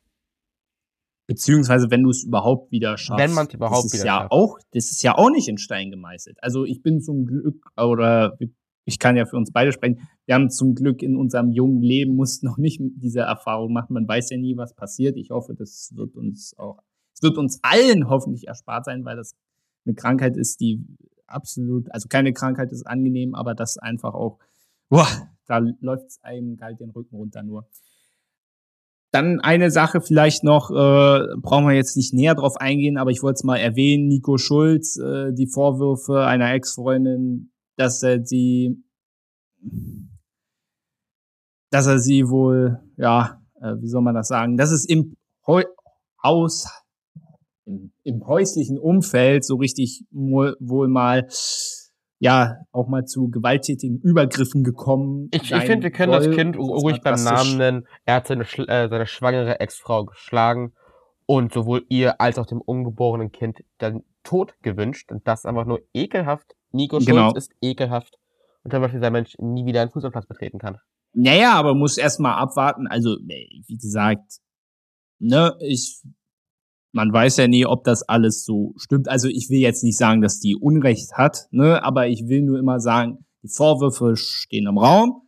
Beziehungsweise, 1.28 1.90
wenn 1.90 2.04
du 2.04 2.10
es 2.10 2.26
überhaupt 2.26 2.74
wieder 2.74 2.98
schaffst. 2.98 3.24
Wenn 3.24 3.34
man 3.34 3.48
es 3.48 3.54
überhaupt 3.54 3.86
das 3.86 3.86
ist 3.86 3.94
wieder 3.94 4.06
ja 4.06 4.18
schafft. 4.20 4.32
auch, 4.34 4.60
das 4.74 4.92
ist 4.92 5.02
ja 5.02 5.18
auch 5.18 5.30
nicht 5.30 5.48
in 5.48 5.58
Stein 5.60 5.92
gemeißelt. 5.92 6.44
Also 6.44 6.66
ich 6.66 6.82
bin 6.84 7.00
zum 7.00 7.26
Glück, 7.26 7.72
oder 7.78 8.38
ich 8.86 9.00
kann 9.00 9.16
ja 9.16 9.26
für 9.26 9.38
uns 9.38 9.52
beide 9.52 9.72
sprechen, 9.72 10.08
wir 10.26 10.36
haben 10.36 10.50
zum 10.50 10.76
Glück 10.76 11.02
in 11.04 11.16
unserem 11.16 11.52
jungen 11.52 11.82
Leben 11.82 12.16
mussten 12.16 12.46
noch 12.46 12.58
nicht 12.58 12.80
diese 12.82 13.22
Erfahrung 13.22 13.74
machen. 13.74 13.94
Man 13.94 14.08
weiß 14.08 14.30
ja 14.32 14.38
nie, 14.38 14.58
was 14.58 14.74
passiert. 14.74 15.18
Ich 15.18 15.30
hoffe, 15.30 15.54
das 15.54 15.92
wird 15.96 16.16
uns 16.16 16.58
auch, 16.58 16.80
es 17.14 17.22
wird 17.22 17.38
uns 17.38 17.60
allen 17.62 18.10
hoffentlich 18.10 18.48
erspart 18.48 18.86
sein, 18.86 19.06
weil 19.06 19.16
das 19.18 19.36
eine 19.86 19.96
Krankheit 19.96 20.38
ist, 20.38 20.60
die 20.60 20.86
absolut, 21.28 21.92
also 21.92 22.08
keine 22.08 22.34
Krankheit 22.34 22.72
ist 22.72 22.86
angenehm, 22.86 23.36
aber 23.36 23.56
das 23.56 23.78
einfach 23.78 24.14
auch, 24.14 24.40
boah, 24.90 25.08
da 25.48 25.60
läuft 25.80 26.08
es 26.08 26.24
einem 26.24 26.58
kalt 26.58 26.80
den 26.80 26.90
Rücken 26.90 27.16
runter 27.16 27.44
nur. 27.44 27.68
Dann 29.12 29.42
eine 29.42 29.72
Sache 29.72 30.00
vielleicht 30.00 30.44
noch, 30.44 30.72
äh, 30.72 31.36
brauchen 31.38 31.68
wir 31.68 31.74
jetzt 31.74 31.98
nicht 31.98 32.14
näher 32.14 32.34
drauf 32.34 32.56
eingehen, 32.58 32.98
aber 32.98 33.12
ich 33.12 33.22
wollte 33.22 33.36
es 33.36 33.44
mal 33.44 33.58
erwähnen, 33.58 34.08
Nico 34.08 34.38
Schulz, 34.38 34.98
äh, 34.98 35.34
die 35.34 35.48
Vorwürfe 35.48 36.26
einer 36.26 36.54
Ex-Freundin, 36.54 37.51
dass 37.78 38.04
er 38.04 38.24
sie, 38.24 38.84
dass 41.72 41.88
er 41.88 42.00
sie 42.00 42.28
wohl, 42.28 42.80
ja, 42.98 43.42
äh, 43.62 43.76
wie 43.80 43.88
soll 43.88 44.02
man 44.02 44.16
das 44.16 44.28
sagen, 44.28 44.58
dass 44.58 44.72
es 44.72 44.86
im 44.86 45.16
Heu 45.46 45.64
Haus, 46.24 46.68
im, 47.66 47.92
im 48.04 48.26
häuslichen 48.28 48.78
Umfeld 48.78 49.44
so 49.44 49.56
richtig 49.56 50.06
wohl, 50.12 50.88
mal, 50.88 51.28
ja, 52.20 52.58
auch 52.72 52.88
mal 52.88 53.06
zu 53.06 53.30
gewalttätigen 53.30 54.00
Übergriffen 54.00 54.64
gekommen. 54.64 55.30
Ich, 55.32 55.52
ich 55.52 55.64
finde, 55.64 55.86
wir 55.86 55.92
können 55.92 56.14
soll. 56.14 56.28
das 56.28 56.36
Kind 56.36 56.58
ruhig 56.58 57.02
beim. 57.02 57.24
Namen 57.24 57.58
nennen. 57.58 57.88
Er 58.06 58.16
hat 58.16 58.28
seine, 58.28 58.44
äh, 58.44 58.88
seine 58.88 59.08
schwangere 59.08 59.60
Ex-Frau 59.60 60.06
geschlagen 60.06 60.74
und 61.26 61.54
sowohl 61.54 61.86
ihr 61.90 62.22
als 62.22 62.38
auch 62.38 62.46
dem 62.46 62.62
ungeborenen 62.62 63.32
Kind 63.32 63.64
den 63.80 64.04
Tod 64.24 64.54
gewünscht. 64.62 65.12
Und 65.12 65.28
das 65.28 65.46
einfach 65.46 65.66
nur 65.66 65.80
ekelhaft. 65.94 66.56
Nico 66.72 66.98
Schulz 66.98 67.06
Genau. 67.08 67.34
ist 67.34 67.52
ekelhaft. 67.62 68.18
Und 68.64 68.72
zum 68.72 68.82
Beispiel 68.82 69.00
sein 69.00 69.14
Mensch 69.14 69.36
nie 69.40 69.66
wieder 69.66 69.82
einen 69.82 69.92
Fußballplatz 69.92 70.28
betreten 70.28 70.60
kann. 70.60 70.78
Naja, 71.14 71.54
aber 71.54 71.74
muss 71.76 71.98
erstmal 71.98 72.36
abwarten. 72.36 72.88
Also, 72.88 73.18
wie 73.20 73.78
gesagt, 73.78 74.38
ne, 75.20 75.56
ich, 75.60 76.02
man 76.94 77.12
weiß 77.12 77.38
ja 77.38 77.48
nie, 77.48 77.66
ob 77.66 77.84
das 77.84 78.04
alles 78.04 78.46
so 78.46 78.74
stimmt. 78.78 79.10
Also, 79.10 79.28
ich 79.28 79.50
will 79.50 79.60
jetzt 79.60 79.84
nicht 79.84 79.98
sagen, 79.98 80.22
dass 80.22 80.40
die 80.40 80.56
Unrecht 80.56 81.14
hat, 81.14 81.48
ne, 81.52 81.84
aber 81.84 82.08
ich 82.08 82.28
will 82.28 82.44
nur 82.44 82.60
immer 82.60 82.80
sagen, 82.80 83.26
die 83.44 83.50
Vorwürfe 83.50 84.16
stehen 84.16 84.68
im 84.68 84.78
Raum. 84.78 85.28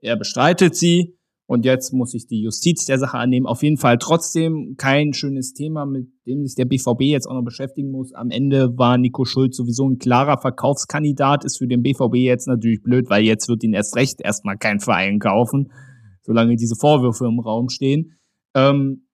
Er 0.00 0.16
bestreitet 0.16 0.76
sie. 0.76 1.17
Und 1.50 1.64
jetzt 1.64 1.94
muss 1.94 2.10
sich 2.10 2.26
die 2.26 2.42
Justiz 2.42 2.84
der 2.84 2.98
Sache 2.98 3.16
annehmen. 3.16 3.46
Auf 3.46 3.62
jeden 3.62 3.78
Fall 3.78 3.96
trotzdem 3.96 4.74
kein 4.76 5.14
schönes 5.14 5.54
Thema, 5.54 5.86
mit 5.86 6.08
dem 6.26 6.44
sich 6.44 6.54
der 6.56 6.66
BVB 6.66 7.00
jetzt 7.04 7.26
auch 7.26 7.32
noch 7.32 7.42
beschäftigen 7.42 7.90
muss. 7.90 8.12
Am 8.12 8.30
Ende 8.30 8.76
war 8.76 8.98
Nico 8.98 9.24
Schulz 9.24 9.56
sowieso 9.56 9.88
ein 9.88 9.96
klarer 9.96 10.36
Verkaufskandidat, 10.38 11.46
ist 11.46 11.56
für 11.56 11.66
den 11.66 11.80
BVB 11.82 12.16
jetzt 12.16 12.48
natürlich 12.48 12.82
blöd, 12.82 13.08
weil 13.08 13.24
jetzt 13.24 13.48
wird 13.48 13.64
ihn 13.64 13.72
erst 13.72 13.96
recht 13.96 14.20
erstmal 14.20 14.58
kein 14.58 14.78
Verein 14.78 15.20
kaufen, 15.20 15.72
solange 16.22 16.54
diese 16.56 16.74
Vorwürfe 16.78 17.24
im 17.24 17.40
Raum 17.40 17.70
stehen. 17.70 18.18
Ähm, 18.54 19.06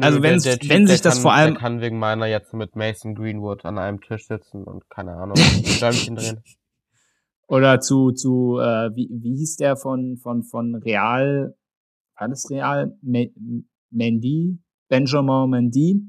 Also 0.00 0.18
Nö, 0.18 0.24
wenn's- 0.24 0.42
der- 0.42 0.54
der 0.54 0.60
Typ, 0.60 0.70
wenn 0.70 0.86
der 0.86 0.94
sich 0.96 1.00
das 1.02 1.14
kann, 1.14 1.22
vor 1.22 1.32
allem- 1.32 1.54
Der 1.54 1.60
kann 1.60 1.80
wegen 1.80 1.98
meiner 2.00 2.26
jetzt 2.26 2.52
mit 2.54 2.74
Mason 2.74 3.14
Greenwood 3.14 3.64
an 3.64 3.78
einem 3.78 4.00
Tisch 4.00 4.26
sitzen 4.26 4.64
und 4.64 4.90
keine 4.90 5.12
Ahnung, 5.12 5.36
Däumchen 5.80 6.16
drehen. 6.16 6.40
Oder 7.48 7.80
zu, 7.80 8.12
zu 8.12 8.58
äh, 8.58 8.90
wie, 8.94 9.08
wie 9.12 9.36
hieß 9.36 9.56
der 9.56 9.76
von, 9.76 10.16
von, 10.16 10.42
von 10.42 10.74
Real, 10.74 11.56
war 12.18 12.28
das 12.28 12.50
Real? 12.50 12.96
Me- 13.02 13.32
Mendy? 13.90 14.58
Benjamin 14.88 15.50
Mendy? 15.50 16.02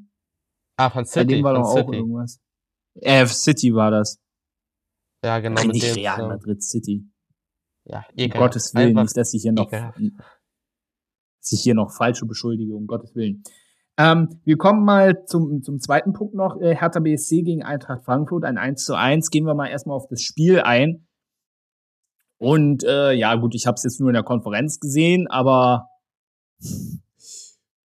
Ah, 0.77 0.89
von 0.89 1.03
Bei 1.03 1.05
City. 1.09 1.27
dem 1.35 1.43
war 1.43 1.53
doch 1.53 1.63
auch 1.67 1.75
City. 1.77 1.95
irgendwas. 1.95 2.39
Äh, 2.95 3.25
City 3.27 3.73
war 3.73 3.91
das. 3.91 4.19
Ja, 5.23 5.39
genau. 5.39 5.55
Nein, 5.61 5.69
nicht 5.69 5.95
Real 5.95 6.15
zusammen. 6.15 6.29
Madrid 6.37 6.63
City. 6.63 7.09
Ja, 7.85 7.99
Um 7.99 8.17
ekelhaft. 8.17 8.39
Gottes 8.53 8.75
Willen, 8.75 8.89
Einfach 8.89 9.03
nicht, 9.03 9.17
dass 9.17 9.33
ich 9.33 9.41
hier 9.41 9.51
noch, 9.53 9.67
ekelhaft. 9.67 9.99
dass 11.41 11.51
ich 11.51 11.61
hier 11.61 11.73
noch 11.75 11.91
falsche 11.91 12.25
beschuldige, 12.25 12.75
um 12.75 12.85
Gottes 12.87 13.15
Willen. 13.15 13.43
Ähm, 13.99 14.39
wir 14.43 14.57
kommen 14.57 14.83
mal 14.85 15.25
zum, 15.25 15.63
zum 15.63 15.79
zweiten 15.79 16.13
Punkt 16.13 16.35
noch. 16.35 16.59
Äh, 16.61 16.75
Hertha 16.75 16.99
BSC 16.99 17.41
gegen 17.41 17.63
Eintracht 17.63 18.03
Frankfurt, 18.05 18.43
ein 18.43 18.57
1 18.59 18.83
zu 18.85 18.93
1. 18.93 19.29
Gehen 19.31 19.45
wir 19.45 19.55
mal 19.55 19.67
erstmal 19.67 19.95
auf 19.97 20.07
das 20.07 20.21
Spiel 20.21 20.59
ein. 20.59 21.06
Und 22.37 22.83
äh, 22.83 23.13
ja, 23.13 23.35
gut, 23.35 23.55
ich 23.55 23.65
habe 23.65 23.75
es 23.75 23.83
jetzt 23.83 23.99
nur 23.99 24.09
in 24.09 24.13
der 24.13 24.23
Konferenz 24.23 24.79
gesehen, 24.79 25.27
aber 25.27 25.87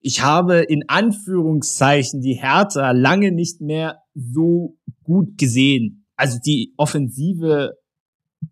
ich 0.00 0.22
habe 0.22 0.58
in 0.60 0.88
Anführungszeichen 0.88 2.20
die 2.20 2.34
Hertha 2.34 2.90
lange 2.90 3.32
nicht 3.32 3.60
mehr 3.60 3.98
so 4.14 4.76
gut 5.04 5.38
gesehen. 5.38 6.06
Also 6.16 6.38
die 6.44 6.74
Offensive 6.76 7.72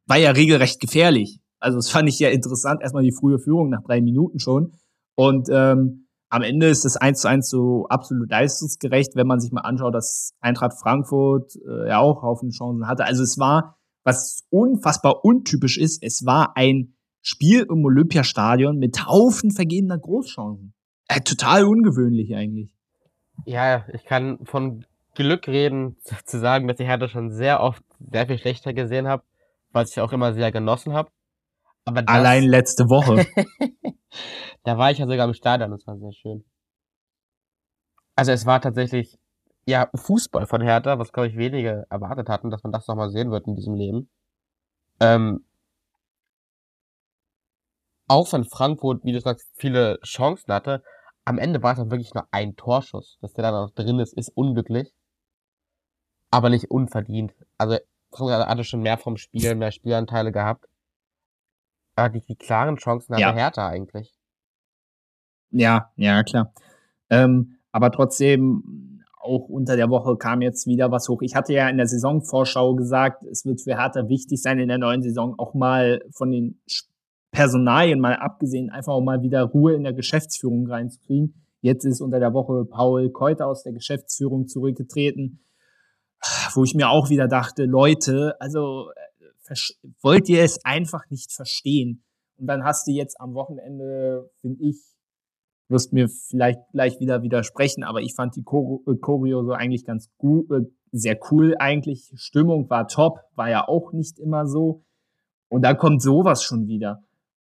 war 0.07 0.17
ja 0.17 0.31
regelrecht 0.31 0.81
gefährlich. 0.81 1.41
Also 1.59 1.77
das 1.79 1.91
fand 1.91 2.09
ich 2.09 2.19
ja 2.19 2.31
interessant. 2.31 2.81
Erstmal 2.83 3.03
die 3.03 3.13
frühe 3.13 3.39
Führung 3.39 3.69
nach 3.69 3.83
drei 3.83 4.01
Minuten 4.01 4.39
schon. 4.39 4.73
Und 5.17 5.49
ähm, 5.51 6.07
am 6.31 6.43
Ende 6.43 6.69
ist 6.69 6.85
das 6.85 6.97
1 6.97 7.21
zu 7.21 7.29
1 7.29 7.51
so 7.51 7.87
absolut 7.89 8.31
leistungsgerecht, 8.31 9.17
wenn 9.17 9.27
man 9.27 9.41
sich 9.41 9.51
mal 9.51 9.63
anschaut, 9.63 9.95
dass 9.95 10.33
Eintracht 10.41 10.79
Frankfurt 10.81 11.57
äh, 11.69 11.89
ja 11.89 11.99
auch 11.99 12.23
Haufen 12.23 12.51
Chancen 12.51 12.87
hatte. 12.87 13.05
Also 13.05 13.25
es 13.25 13.37
war, 13.39 13.77
was 14.05 14.47
unfassbar 14.51 15.25
untypisch 15.25 15.79
ist, 15.79 16.03
es 16.03 16.25
war 16.25 16.57
ein 16.57 16.95
Spiel 17.23 17.67
im 17.71 17.85
Olympiastadion 17.85 18.79
mit 18.79 19.07
Haufen 19.07 19.51
vergebener 19.51 19.99
Großchancen. 19.99 20.75
Äh, 21.09 21.21
total 21.21 21.65
ungewöhnlich 21.65 22.35
eigentlich. 22.35 22.75
Ja, 23.45 23.85
ich 23.93 24.05
kann 24.05 24.39
von 24.45 24.87
Glück 25.15 25.49
reden, 25.49 25.97
zu, 26.25 26.39
sagen, 26.39 26.69
dass 26.69 26.81
ich 26.81 26.87
Hertha 26.87 27.09
schon 27.09 27.31
sehr 27.31 27.61
oft 27.61 27.83
sehr 27.99 28.27
viel 28.27 28.39
schlechter 28.39 28.73
gesehen 28.73 29.07
habe, 29.07 29.23
was 29.73 29.91
ich 29.91 30.01
auch 30.01 30.13
immer 30.13 30.33
sehr 30.33 30.53
genossen 30.53 30.93
habe. 30.93 31.11
Aber 31.85 32.03
das, 32.03 32.15
Allein 32.15 32.45
letzte 32.45 32.85
Woche. 32.85 33.27
da 34.63 34.79
war 34.79 34.91
ich 34.91 34.99
ja 34.99 35.07
sogar 35.07 35.27
im 35.27 35.35
Stadion, 35.35 35.71
das 35.71 35.87
war 35.87 35.99
sehr 35.99 36.13
schön. 36.13 36.45
Also 38.15 38.33
es 38.33 38.47
war 38.47 38.61
tatsächlich, 38.61 39.19
ja, 39.71 39.89
Fußball 39.95 40.47
von 40.47 40.61
Hertha, 40.61 40.99
was 40.99 41.13
glaube 41.13 41.29
ich 41.29 41.37
wenige 41.37 41.87
erwartet 41.91 42.29
hatten, 42.29 42.51
dass 42.51 42.63
man 42.63 42.73
das 42.73 42.87
nochmal 42.87 43.11
sehen 43.11 43.31
wird 43.31 43.47
in 43.47 43.57
diesem 43.57 43.75
Leben. 43.75 44.11
Ähm, 45.01 45.45
auch 48.09 48.33
wenn 48.33 48.45
Frankfurt, 48.45 49.05
wie 49.05 49.13
du 49.13 49.21
sagst, 49.21 49.49
viele 49.55 50.01
Chancen 50.03 50.53
hatte, 50.53 50.83
am 51.25 51.39
Ende 51.39 51.63
war 51.63 51.73
es 51.73 51.79
dann 51.79 51.91
wirklich 51.91 52.13
nur 52.13 52.27
ein 52.33 52.57
Torschuss. 52.57 53.19
Dass 53.21 53.33
der 53.33 53.43
dann 53.43 53.55
noch 53.55 53.71
drin 53.71 54.01
ist, 54.01 54.13
ist 54.15 54.31
unglücklich. 54.35 54.93
Aber 56.33 56.51
nicht 56.51 56.71
unverdient. 56.71 57.33
Also, 57.57 57.79
Frankfurt 58.11 58.49
hatte 58.49 58.65
schon 58.65 58.83
mehr 58.83 58.99
vom 58.99 59.17
Spiel, 59.17 59.55
mehr 59.55 59.71
Spielanteile 59.71 60.33
gehabt. 60.33 60.67
Aber 61.95 62.09
die, 62.09 62.21
die 62.21 62.35
klaren 62.35 62.77
Chancen 62.77 63.15
hatte 63.15 63.23
Ja. 63.23 63.33
Hertha 63.33 63.69
eigentlich. 63.69 64.13
Ja, 65.51 65.93
ja, 65.97 66.23
klar. 66.25 66.53
Ähm, 67.11 67.59
aber 67.73 67.93
trotzdem, 67.93 68.90
auch 69.21 69.49
unter 69.49 69.77
der 69.77 69.91
Woche 69.91 70.17
kam 70.17 70.41
jetzt 70.41 70.67
wieder 70.67 70.91
was 70.91 71.09
hoch. 71.09 71.23
Ich 71.23 71.35
hatte 71.35 71.53
ja 71.53 71.69
in 71.69 71.77
der 71.77 71.87
Saisonvorschau 71.87 72.75
gesagt, 72.75 73.23
es 73.25 73.45
wird 73.45 73.61
für 73.61 73.77
Hertha 73.77 74.09
wichtig 74.09 74.41
sein, 74.41 74.59
in 74.59 74.69
der 74.69 74.79
neuen 74.79 75.03
Saison 75.03 75.35
auch 75.39 75.55
mal 75.55 76.03
von 76.11 76.31
den 76.31 76.61
Personalien 77.31 78.01
mal 78.01 78.17
abgesehen, 78.17 78.71
einfach 78.71 78.95
auch 78.95 79.03
mal 79.03 79.23
wieder 79.23 79.43
Ruhe 79.45 79.75
in 79.75 79.85
der 79.85 79.93
Geschäftsführung 79.93 80.67
reinzukriegen. 80.67 81.35
Jetzt 81.61 81.85
ist 81.85 82.01
unter 82.01 82.19
der 82.19 82.33
Woche 82.33 82.65
Paul 82.65 83.11
Keuter 83.11 83.47
aus 83.47 83.63
der 83.63 83.73
Geschäftsführung 83.73 84.49
zurückgetreten, 84.49 85.45
wo 86.55 86.65
ich 86.65 86.75
mir 86.75 86.89
auch 86.89 87.11
wieder 87.11 87.29
dachte, 87.29 87.65
Leute, 87.65 88.35
also 88.41 88.91
äh, 89.49 89.55
wollt 90.01 90.29
ihr 90.29 90.43
es 90.43 90.65
einfach 90.65 91.09
nicht 91.11 91.33
verstehen? 91.33 92.03
Und 92.39 92.47
dann 92.47 92.65
hast 92.65 92.87
du 92.87 92.93
jetzt 92.93 93.21
am 93.21 93.35
Wochenende, 93.35 94.31
finde 94.41 94.65
ich, 94.65 94.81
wirst 95.71 95.93
mir 95.93 96.09
vielleicht 96.09 96.61
gleich 96.73 97.01
wieder 97.01 97.23
widersprechen, 97.23 97.85
aber 97.85 98.01
ich 98.01 98.15
fand 98.15 98.37
die 98.37 98.43
Choreo, 98.43 98.83
äh, 98.87 98.97
Choreo 98.97 99.45
so 99.45 99.53
eigentlich 99.53 99.85
ganz 99.85 100.11
gut, 100.19 100.51
äh, 100.51 100.63
sehr 100.93 101.19
cool 101.31 101.55
eigentlich. 101.59 102.13
Stimmung 102.17 102.69
war 102.69 102.89
top, 102.89 103.21
war 103.37 103.49
ja 103.49 103.67
auch 103.69 103.93
nicht 103.93 104.19
immer 104.19 104.47
so. 104.47 104.83
Und 105.49 105.63
da 105.63 105.75
kommt 105.75 106.03
sowas 106.03 106.43
schon 106.43 106.67
wieder. 106.67 107.03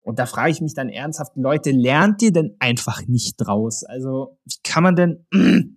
Und 0.03 0.19
da 0.19 0.27
frage 0.27 0.51
ich 0.51 0.61
mich 0.61 0.75
dann 0.75 0.89
ernsthaft, 0.89 1.33
Leute, 1.37 1.71
lernt 1.73 2.23
ihr 2.23 2.33
denn 2.33 2.57
einfach 2.61 3.07
nicht 3.07 3.37
draus? 3.39 3.85
Also, 3.85 4.39
wie 4.45 4.55
kann 4.62 4.83
man 4.83 4.97
denn, 4.97 5.27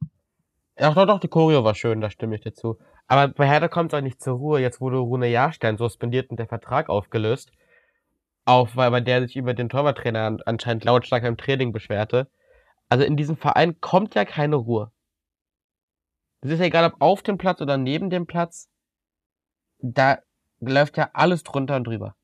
Ja, 0.80 0.94
doch, 0.94 1.06
doch, 1.06 1.20
die 1.20 1.28
Choreo 1.28 1.66
war 1.66 1.76
schön, 1.76 2.00
da 2.00 2.10
stimme 2.10 2.36
ich 2.36 2.42
dir 2.42 2.54
zu. 2.54 2.78
Aber 3.06 3.28
bei 3.34 3.46
Hertha 3.46 3.68
kommt 3.68 3.92
es 3.92 3.98
auch 3.98 4.02
nicht 4.02 4.22
zur 4.22 4.38
Ruhe. 4.38 4.62
Jetzt 4.62 4.80
wurde 4.80 4.98
Rune 4.98 5.28
Jahrstein 5.28 5.76
suspendiert 5.76 6.30
und 6.30 6.40
der 6.40 6.48
Vertrag 6.48 6.88
aufgelöst. 6.88 7.52
Auch 8.50 8.76
weil, 8.76 8.92
weil 8.92 9.04
der 9.04 9.22
sich 9.22 9.36
über 9.36 9.54
den 9.54 9.70
Torwarttrainer 9.70 10.22
an, 10.22 10.42
anscheinend 10.44 10.84
lautstark 10.84 11.24
im 11.24 11.38
Training 11.38 11.72
beschwerte. 11.72 12.32
Also 12.90 13.06
in 13.06 13.16
diesem 13.16 13.38
Verein 13.38 13.80
kommt 13.80 14.16
ja 14.16 14.26
keine 14.26 14.56
Ruhe. 14.56 14.92
Das 16.42 16.54
ist 16.54 16.60
ja 16.60 16.66
egal, 16.66 16.92
ob 16.92 17.00
auf 17.00 17.22
dem 17.22 17.38
Platz 17.38 17.62
oder 17.62 17.78
neben 17.78 18.10
dem 18.10 18.26
Platz. 18.26 18.68
Da 19.78 20.18
läuft 20.62 20.98
ja 20.98 21.12
alles 21.14 21.44
drunter 21.44 21.76
und 21.76 21.84
drüber. 21.84 22.16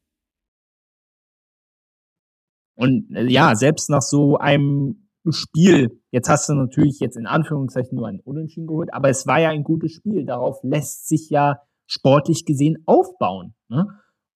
Und 2.73 3.15
äh, 3.15 3.25
ja, 3.25 3.53
selbst 3.53 3.91
nach 3.91 4.01
so 4.01 4.39
einem 4.39 5.07
Spiel, 5.29 6.01
jetzt 6.09 6.27
hast 6.27 6.49
du 6.49 6.55
natürlich 6.55 6.99
jetzt 7.01 7.17
in 7.17 7.27
Anführungszeichen 7.27 7.95
nur 7.95 8.07
ein 8.07 8.19
Unentschieden 8.19 8.65
geholt, 8.65 8.91
aber 8.95 9.09
es 9.09 9.27
war 9.27 9.39
ja 9.39 9.49
ein 9.49 9.63
gutes 9.63 9.91
Spiel. 9.91 10.25
Darauf 10.25 10.57
lässt 10.63 11.07
sich 11.07 11.29
ja 11.29 11.61
sportlich 11.85 12.45
gesehen 12.45 12.81
aufbauen. 12.87 13.53
Ne? 13.67 13.87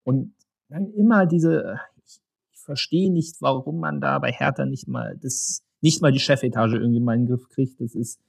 Und 0.04 0.37
dann 0.70 0.92
immer 0.94 1.26
diese, 1.26 1.80
ich, 2.06 2.20
ich 2.54 2.60
verstehe 2.60 3.12
nicht, 3.12 3.42
warum 3.42 3.80
man 3.80 4.02
da 4.02 4.20
bei 4.20 4.32
Hertha 4.32 4.66
nicht 4.66 4.88
mal 4.88 5.18
das, 5.22 5.64
nicht 5.82 6.02
mal 6.02 6.12
die 6.12 6.20
Chefetage 6.20 6.78
irgendwie 6.78 7.00
mal 7.00 7.16
in 7.16 7.26
den 7.26 7.30
Griff 7.30 7.50
kriegt. 7.50 7.80
Das 7.80 7.96
ist 7.96 8.20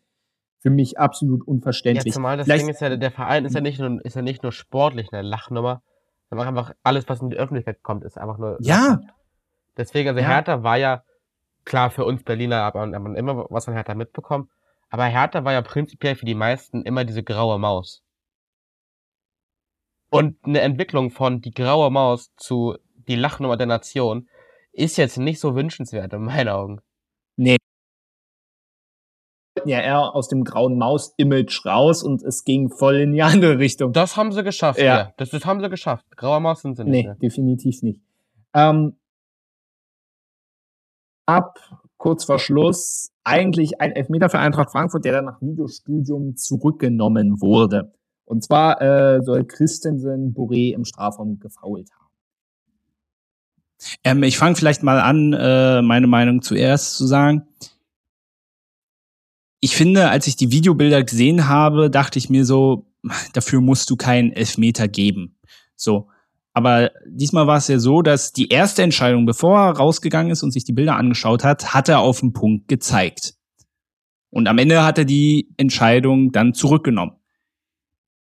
für 0.61 0.71
mich 0.71 0.99
absolut 0.99 1.47
unverständlich. 1.47 2.07
Ja, 2.07 2.13
zumal 2.13 2.37
das 2.37 2.47
Vielleicht, 2.47 2.63
Ding 2.63 2.71
ist 2.71 2.81
ja, 2.81 2.97
der 2.97 3.11
Verein 3.11 3.45
ist 3.45 3.55
ja 3.55 3.61
nicht 3.61 3.79
nur, 3.79 4.05
ist 4.05 4.17
ja 4.17 4.23
nicht 4.23 4.43
nur 4.43 4.53
sportlich 4.53 5.13
eine 5.13 5.23
Lachnummer, 5.23 5.83
sondern 6.31 6.49
einfach 6.49 6.75
alles, 6.83 7.09
was 7.09 7.23
in 7.23 7.31
die 7.31 7.37
Öffentlichkeit 7.37 7.83
kommt, 7.83 8.05
ist 8.05 8.19
einfach 8.19 8.39
nur. 8.39 8.59
Ja. 8.61 9.01
Deswegen, 9.77 10.09
also 10.09 10.21
ja. 10.21 10.27
Hertha 10.27 10.63
war 10.63 10.77
ja, 10.77 11.03
klar, 11.65 11.91
für 11.91 12.05
uns 12.05 12.25
Berliner 12.25 12.63
aber 12.63 12.87
man 12.87 13.15
immer 13.15 13.47
was 13.51 13.67
von 13.67 13.75
Hertha 13.75 13.95
mitbekommen. 13.95 14.51
Aber 14.91 15.05
Hertha 15.05 15.45
war 15.45 15.53
ja 15.53 15.63
prinzipiell 15.63 16.17
für 16.17 16.25
die 16.25 16.35
meisten 16.35 16.83
immer 16.83 17.05
diese 17.05 17.23
graue 17.23 17.59
Maus. 17.59 18.03
Und 20.11 20.37
eine 20.45 20.61
Entwicklung 20.61 21.11
von 21.11 21.41
die 21.41 21.51
graue 21.51 21.91
Maus 21.91 22.33
zu 22.37 22.77
die 23.09 23.17
Lachnummer 23.17 23.57
der 23.57 23.67
Nation 23.67 24.29
ist 24.73 24.97
jetzt 24.97 25.19
nicht 25.19 25.41
so 25.41 25.55
wünschenswert 25.55 26.13
in 26.13 26.23
meinen 26.23 26.49
Augen. 26.49 26.81
Nee. 27.37 27.57
Ja, 29.65 29.81
eher 29.81 30.15
aus 30.15 30.29
dem 30.29 30.45
grauen 30.45 30.79
Maus-Image 30.79 31.67
raus 31.67 32.03
und 32.03 32.23
es 32.23 32.45
ging 32.45 32.71
voll 32.71 32.97
in 32.97 33.13
die 33.13 33.23
andere 33.23 33.59
Richtung. 33.59 33.93
Das 33.93 34.17
haben 34.17 34.33
sie 34.33 34.45
geschafft, 34.45 34.79
ja. 34.79 34.85
ja. 34.85 35.13
Das, 35.17 35.31
das 35.31 35.45
haben 35.45 35.61
sie 35.61 35.69
geschafft. 35.69 36.05
Graue 36.17 36.41
Maus 36.41 36.63
sind 36.63 36.77
sie 36.77 36.85
nicht. 36.85 36.93
Nee, 36.93 37.03
mehr. 37.05 37.15
definitiv 37.17 37.83
nicht. 37.83 38.01
Ähm, 38.55 38.97
ab 41.27 41.59
kurz 41.97 42.25
vor 42.25 42.39
Schluss 42.39 43.11
eigentlich 43.25 43.81
ein 43.81 43.93
Elfmeter 43.93 44.31
für 44.31 44.39
Eintracht 44.39 44.71
Frankfurt, 44.71 45.05
der 45.05 45.13
dann 45.13 45.25
nach 45.27 45.43
Videostudium 45.43 46.37
zurückgenommen 46.37 47.41
wurde. 47.41 47.93
Und 48.29 48.45
zwar 48.45 48.83
äh, 48.83 49.23
soll 49.23 49.47
Christensen 49.47 50.35
Boré 50.35 50.75
im 50.75 50.85
Strafraum 50.85 51.41
gefault 51.41 51.89
haben. 51.99 52.13
Ähm, 54.05 54.23
ich 54.23 54.37
fange 54.37 54.55
vielleicht 54.55 54.83
mal 54.83 55.01
an, 55.01 55.33
äh, 55.33 55.81
meine 55.81 56.09
Meinung 56.09 56.43
zuerst 56.43 56.99
zu 56.99 57.07
sagen. 57.07 57.49
Ich 59.61 59.75
finde, 59.75 60.11
als 60.11 60.27
ich 60.27 60.37
die 60.37 60.53
Videobilder 60.53 61.03
gesehen 61.05 61.49
habe, 61.49 61.89
dachte 61.89 62.19
ich 62.19 62.29
mir 62.29 62.45
so, 62.45 62.87
dafür 63.33 63.63
musst 63.63 63.89
du 63.89 63.97
keinen 63.97 64.33
Elfmeter 64.33 64.89
geben. 64.89 65.39
So. 65.75 66.09
Aber 66.53 66.91
diesmal 67.07 67.47
war 67.47 67.57
es 67.57 67.69
ja 67.69 67.79
so, 67.79 68.03
dass 68.03 68.35
die 68.35 68.49
erste 68.49 68.83
Entscheidung, 68.83 69.25
bevor 69.25 69.59
er 69.59 69.77
rausgegangen 69.79 70.33
ist 70.33 70.43
und 70.43 70.51
sich 70.51 70.65
die 70.65 70.73
Bilder 70.73 70.97
angeschaut 70.97 71.45
hat, 71.45 71.73
hat 71.73 71.89
er 71.89 72.01
auf 72.01 72.21
den 72.21 72.35
Punkt 72.35 72.69
gezeigt. 72.69 73.35
Und 74.31 74.49
am 74.49 74.59
Ende 74.59 74.85
hat 74.85 74.99
er 74.99 75.07
die 75.07 75.49
Entscheidung 75.57 76.31
dann 76.31 76.53
zurückgenommen 76.53 77.18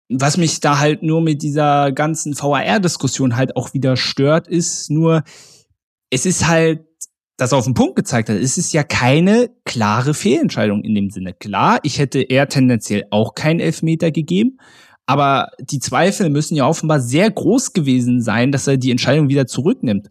was 0.10 0.38
mich 0.38 0.60
da 0.60 0.80
halt 0.80 1.04
nur 1.04 1.22
mit 1.22 1.44
dieser 1.44 1.92
ganzen 1.92 2.38
VAR-Diskussion 2.38 3.36
halt 3.36 3.56
auch 3.56 3.74
wieder 3.74 3.96
stört, 3.96 4.48
ist 4.48 4.90
nur, 4.90 5.24
es 6.10 6.26
ist 6.26 6.48
halt, 6.48 6.86
das 7.38 7.54
auf 7.54 7.64
den 7.64 7.76
Punkt 7.76 7.96
gezeigt 7.96 8.28
hat, 8.30 8.38
es 8.38 8.58
ist 8.58 8.74
ja 8.74 8.84
keine 8.84 9.50
klare 9.64 10.14
Fehlentscheidung 10.14 10.84
in 10.84 10.96
dem 10.96 11.10
Sinne. 11.10 11.34
Klar, 11.34 11.80
ich 11.84 12.00
hätte 12.00 12.22
eher 12.22 12.50
tendenziell 12.50 13.06
auch 13.12 13.34
keinen 13.36 13.60
Elfmeter 13.60 14.12
gegeben, 14.12 14.58
aber 15.06 15.52
die 15.60 15.80
Zweifel 15.80 16.30
müssen 16.30 16.56
ja 16.56 16.68
offenbar 16.68 17.00
sehr 17.00 17.32
groß 17.32 17.74
gewesen 17.74 18.22
sein, 18.22 18.52
dass 18.52 18.68
er 18.68 18.78
die 18.78 18.92
Entscheidung 18.92 19.30
wieder 19.30 19.48
zurücknimmt. 19.48 20.10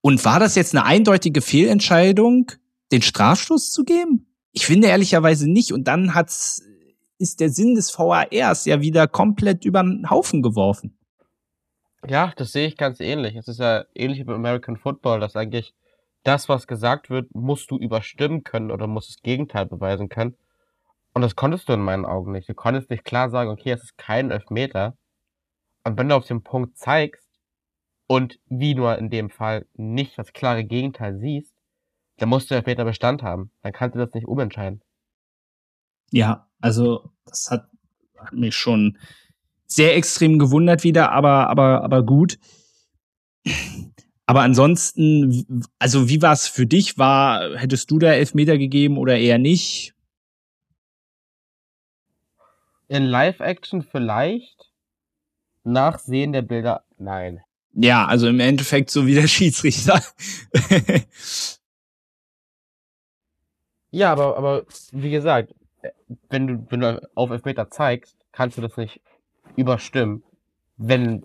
Und 0.00 0.24
war 0.24 0.38
das 0.38 0.54
jetzt 0.54 0.74
eine 0.74 0.84
eindeutige 0.84 1.40
Fehlentscheidung, 1.40 2.52
den 2.92 3.02
Strafstoß 3.02 3.70
zu 3.70 3.84
geben? 3.84 4.26
Ich 4.52 4.66
finde 4.66 4.88
ehrlicherweise 4.88 5.50
nicht. 5.50 5.72
Und 5.72 5.88
dann 5.88 6.14
hat's 6.14 6.62
ist 7.24 7.40
der 7.40 7.48
Sinn 7.48 7.74
des 7.74 7.90
VARs 7.98 8.66
ja 8.66 8.80
wieder 8.82 9.08
komplett 9.08 9.64
über 9.64 9.82
den 9.82 10.10
Haufen 10.10 10.42
geworfen. 10.42 10.98
Ja, 12.06 12.34
das 12.36 12.52
sehe 12.52 12.68
ich 12.68 12.76
ganz 12.76 13.00
ähnlich. 13.00 13.34
Es 13.34 13.48
ist 13.48 13.60
ja 13.60 13.86
ähnlich 13.94 14.18
wie 14.20 14.24
beim 14.24 14.36
American 14.36 14.76
Football, 14.76 15.20
dass 15.20 15.36
eigentlich 15.36 15.74
das, 16.22 16.50
was 16.50 16.66
gesagt 16.66 17.08
wird, 17.08 17.34
musst 17.34 17.70
du 17.70 17.78
überstimmen 17.78 18.44
können 18.44 18.70
oder 18.70 18.86
musst 18.86 19.08
das 19.08 19.22
Gegenteil 19.22 19.64
beweisen 19.64 20.10
können. 20.10 20.36
Und 21.14 21.22
das 21.22 21.34
konntest 21.34 21.66
du 21.68 21.72
in 21.72 21.80
meinen 21.80 22.04
Augen 22.04 22.32
nicht. 22.32 22.46
Du 22.46 22.54
konntest 22.54 22.90
nicht 22.90 23.04
klar 23.04 23.30
sagen, 23.30 23.48
okay, 23.48 23.70
es 23.70 23.82
ist 23.82 23.96
kein 23.96 24.30
Elfmeter. 24.30 24.98
Und 25.84 25.96
wenn 25.96 26.10
du 26.10 26.14
auf 26.16 26.26
den 26.26 26.42
Punkt 26.42 26.76
zeigst 26.76 27.26
und 28.06 28.38
wie 28.48 28.74
nur 28.74 28.98
in 28.98 29.08
dem 29.08 29.30
Fall 29.30 29.66
nicht 29.72 30.18
das 30.18 30.34
klare 30.34 30.64
Gegenteil 30.64 31.16
siehst, 31.18 31.54
dann 32.18 32.28
musst 32.28 32.50
du 32.50 32.54
Elfmeter 32.54 32.84
Bestand 32.84 33.22
haben. 33.22 33.50
Dann 33.62 33.72
kannst 33.72 33.94
du 33.94 34.00
das 34.00 34.12
nicht 34.12 34.26
umentscheiden. 34.26 34.82
Ja, 36.10 36.48
also 36.64 37.10
das 37.26 37.50
hat, 37.50 37.68
hat 38.16 38.32
mich 38.32 38.56
schon 38.56 38.96
sehr 39.66 39.96
extrem 39.96 40.38
gewundert 40.38 40.82
wieder, 40.82 41.12
aber, 41.12 41.50
aber, 41.50 41.82
aber 41.82 42.02
gut. 42.02 42.38
Aber 44.24 44.40
ansonsten, 44.40 45.46
also 45.78 46.08
wie 46.08 46.22
war 46.22 46.32
es 46.32 46.48
für 46.48 46.64
dich? 46.64 46.96
War, 46.96 47.58
hättest 47.58 47.90
du 47.90 47.98
da 47.98 48.14
Elfmeter 48.14 48.56
gegeben 48.56 48.96
oder 48.96 49.18
eher 49.18 49.36
nicht? 49.36 49.94
In 52.88 53.04
Live-Action 53.04 53.82
vielleicht. 53.82 54.72
Nachsehen 55.64 56.32
der 56.32 56.42
Bilder, 56.42 56.84
nein. 56.96 57.42
Ja, 57.74 58.06
also 58.06 58.26
im 58.26 58.40
Endeffekt 58.40 58.88
so 58.88 59.06
wie 59.06 59.14
der 59.14 59.28
Schiedsrichter. 59.28 60.02
ja, 63.90 64.12
aber, 64.12 64.38
aber 64.38 64.64
wie 64.92 65.10
gesagt, 65.10 65.54
wenn 66.30 66.46
du, 66.46 66.66
wenn 66.70 66.80
du 66.80 67.08
auf 67.14 67.30
Elfmeter 67.30 67.70
zeigst, 67.70 68.16
kannst 68.32 68.56
du 68.56 68.62
das 68.62 68.76
nicht 68.76 69.00
überstimmen, 69.56 70.22
wenn 70.76 71.24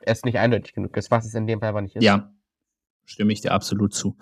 es 0.00 0.24
nicht 0.24 0.38
eindeutig 0.38 0.74
genug 0.74 0.96
ist, 0.96 1.10
was 1.10 1.26
es 1.26 1.34
in 1.34 1.46
dem 1.46 1.60
Fall 1.60 1.70
aber 1.70 1.82
nicht 1.82 1.96
ist. 1.96 2.04
Ja, 2.04 2.30
stimme 3.04 3.32
ich 3.32 3.40
dir 3.40 3.52
absolut 3.52 3.94
zu. 3.94 4.16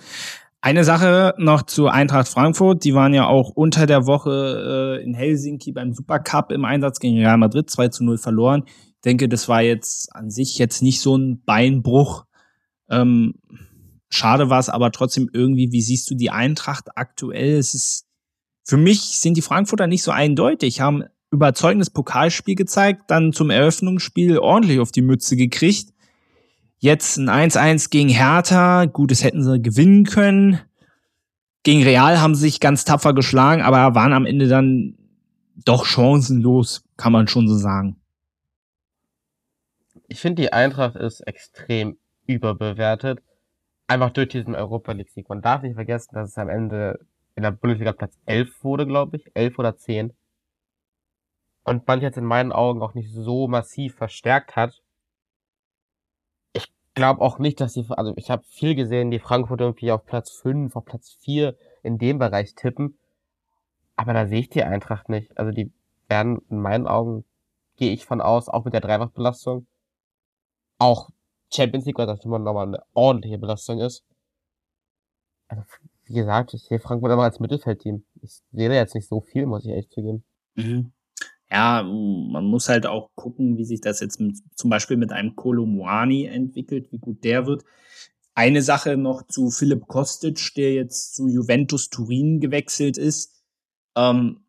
Eine 0.60 0.84
Sache 0.84 1.34
noch 1.38 1.62
zu 1.62 1.86
Eintracht 1.86 2.28
Frankfurt. 2.28 2.82
Die 2.82 2.94
waren 2.94 3.14
ja 3.14 3.26
auch 3.26 3.50
unter 3.50 3.86
der 3.86 4.06
Woche 4.06 4.98
äh, 5.00 5.04
in 5.04 5.14
Helsinki 5.14 5.70
beim 5.70 5.92
Supercup 5.92 6.50
im 6.50 6.64
Einsatz 6.64 6.98
gegen 6.98 7.18
Real 7.18 7.38
Madrid 7.38 7.70
2 7.70 7.88
zu 7.88 8.04
0 8.04 8.18
verloren. 8.18 8.64
Ich 8.66 9.00
denke, 9.04 9.28
das 9.28 9.48
war 9.48 9.62
jetzt 9.62 10.12
an 10.14 10.30
sich 10.30 10.58
jetzt 10.58 10.82
nicht 10.82 11.00
so 11.00 11.16
ein 11.16 11.42
Beinbruch. 11.44 12.24
Ähm, 12.90 13.34
schade 14.08 14.50
war 14.50 14.58
es 14.58 14.68
aber 14.68 14.90
trotzdem 14.90 15.30
irgendwie, 15.32 15.70
wie 15.70 15.82
siehst 15.82 16.10
du 16.10 16.16
die 16.16 16.30
Eintracht 16.30 16.88
aktuell? 16.96 17.58
Es 17.58 17.74
ist 17.74 18.05
für 18.66 18.76
mich 18.76 19.20
sind 19.20 19.36
die 19.36 19.42
Frankfurter 19.42 19.86
nicht 19.86 20.02
so 20.02 20.10
eindeutig, 20.10 20.80
haben 20.80 21.04
überzeugendes 21.30 21.88
Pokalspiel 21.88 22.56
gezeigt, 22.56 23.04
dann 23.06 23.32
zum 23.32 23.50
Eröffnungsspiel 23.50 24.38
ordentlich 24.38 24.80
auf 24.80 24.90
die 24.90 25.02
Mütze 25.02 25.36
gekriegt. 25.36 25.92
Jetzt 26.78 27.16
ein 27.16 27.30
1-1 27.30 27.90
gegen 27.90 28.08
Hertha, 28.08 28.86
gut, 28.86 29.12
das 29.12 29.22
hätten 29.22 29.42
sie 29.44 29.62
gewinnen 29.62 30.04
können. 30.04 30.60
Gegen 31.62 31.84
Real 31.84 32.20
haben 32.20 32.34
sie 32.34 32.42
sich 32.42 32.58
ganz 32.60 32.84
tapfer 32.84 33.14
geschlagen, 33.14 33.62
aber 33.62 33.94
waren 33.94 34.12
am 34.12 34.26
Ende 34.26 34.48
dann 34.48 34.98
doch 35.64 35.86
chancenlos, 35.86 36.84
kann 36.96 37.12
man 37.12 37.28
schon 37.28 37.48
so 37.48 37.56
sagen. 37.56 37.96
Ich 40.08 40.20
finde, 40.20 40.42
die 40.42 40.52
Eintracht 40.52 40.96
ist 40.96 41.20
extrem 41.20 41.98
überbewertet. 42.26 43.20
Einfach 43.86 44.10
durch 44.10 44.28
diesen 44.28 44.56
Europa 44.56 44.90
League-Sieg. 44.90 45.28
Man 45.28 45.40
darf 45.40 45.62
nicht 45.62 45.74
vergessen, 45.74 46.14
dass 46.14 46.30
es 46.30 46.38
am 46.38 46.48
Ende 46.48 46.98
in 47.36 47.42
der 47.42 47.52
Bundesliga 47.52 47.92
Platz 47.92 48.18
11 48.24 48.64
wurde, 48.64 48.86
glaube 48.86 49.18
ich. 49.18 49.30
11 49.34 49.58
oder 49.58 49.76
10. 49.76 50.16
Und 51.64 51.86
man 51.86 52.00
jetzt 52.00 52.16
in 52.16 52.24
meinen 52.24 52.52
Augen 52.52 52.82
auch 52.82 52.94
nicht 52.94 53.12
so 53.12 53.46
massiv 53.46 53.94
verstärkt 53.96 54.56
hat. 54.56 54.82
Ich 56.54 56.72
glaube 56.94 57.20
auch 57.20 57.38
nicht, 57.38 57.60
dass 57.60 57.74
die, 57.74 57.84
also 57.90 58.14
ich 58.16 58.30
habe 58.30 58.42
viel 58.44 58.74
gesehen, 58.74 59.10
die 59.10 59.18
Frankfurt 59.18 59.60
irgendwie 59.60 59.92
auf 59.92 60.06
Platz 60.06 60.30
5, 60.30 60.74
auf 60.76 60.84
Platz 60.84 61.12
4 61.20 61.56
in 61.82 61.98
dem 61.98 62.18
Bereich 62.18 62.54
tippen. 62.54 62.98
Aber 63.96 64.14
da 64.14 64.26
sehe 64.26 64.40
ich 64.40 64.48
die 64.48 64.64
Eintracht 64.64 65.08
nicht. 65.08 65.36
Also 65.38 65.52
die 65.52 65.70
werden 66.08 66.40
in 66.48 66.60
meinen 66.60 66.86
Augen, 66.86 67.24
gehe 67.76 67.92
ich 67.92 68.06
von 68.06 68.20
aus, 68.20 68.48
auch 68.48 68.64
mit 68.64 68.72
der 68.72 68.80
Dreifachbelastung, 68.80 69.66
auch 70.78 71.10
Champions 71.52 71.84
League, 71.84 71.98
weil 71.98 72.06
das 72.06 72.24
immer 72.24 72.38
nochmal 72.38 72.66
eine 72.66 72.82
ordentliche 72.94 73.38
Belastung 73.38 73.80
ist. 73.80 74.04
Also 75.48 75.62
wie 76.06 76.14
gesagt, 76.14 76.54
ich 76.54 76.62
sehe 76.62 76.78
Frankfurt 76.78 77.12
aber 77.12 77.24
als 77.24 77.40
Mittelfeldteam. 77.40 78.04
Ich 78.22 78.40
sehe 78.52 78.68
da 78.68 78.74
jetzt 78.74 78.94
nicht 78.94 79.08
so 79.08 79.20
viel, 79.20 79.46
muss 79.46 79.64
ich 79.64 79.72
echt 79.72 79.92
zugeben. 79.92 80.24
Mhm. 80.54 80.92
Ja, 81.50 81.82
man 81.82 82.44
muss 82.44 82.68
halt 82.68 82.86
auch 82.86 83.10
gucken, 83.14 83.56
wie 83.56 83.64
sich 83.64 83.80
das 83.80 84.00
jetzt 84.00 84.18
mit, 84.20 84.36
zum 84.56 84.68
Beispiel 84.70 84.96
mit 84.96 85.12
einem 85.12 85.36
Kolomuani 85.36 86.26
entwickelt, 86.26 86.90
wie 86.90 86.98
gut 86.98 87.22
der 87.22 87.46
wird. 87.46 87.64
Eine 88.34 88.62
Sache 88.62 88.96
noch 88.96 89.26
zu 89.26 89.50
Philipp 89.50 89.86
Kostic, 89.86 90.54
der 90.56 90.74
jetzt 90.74 91.14
zu 91.14 91.28
Juventus 91.28 91.88
Turin 91.88 92.40
gewechselt 92.40 92.98
ist. 92.98 93.42
Ähm, 93.96 94.40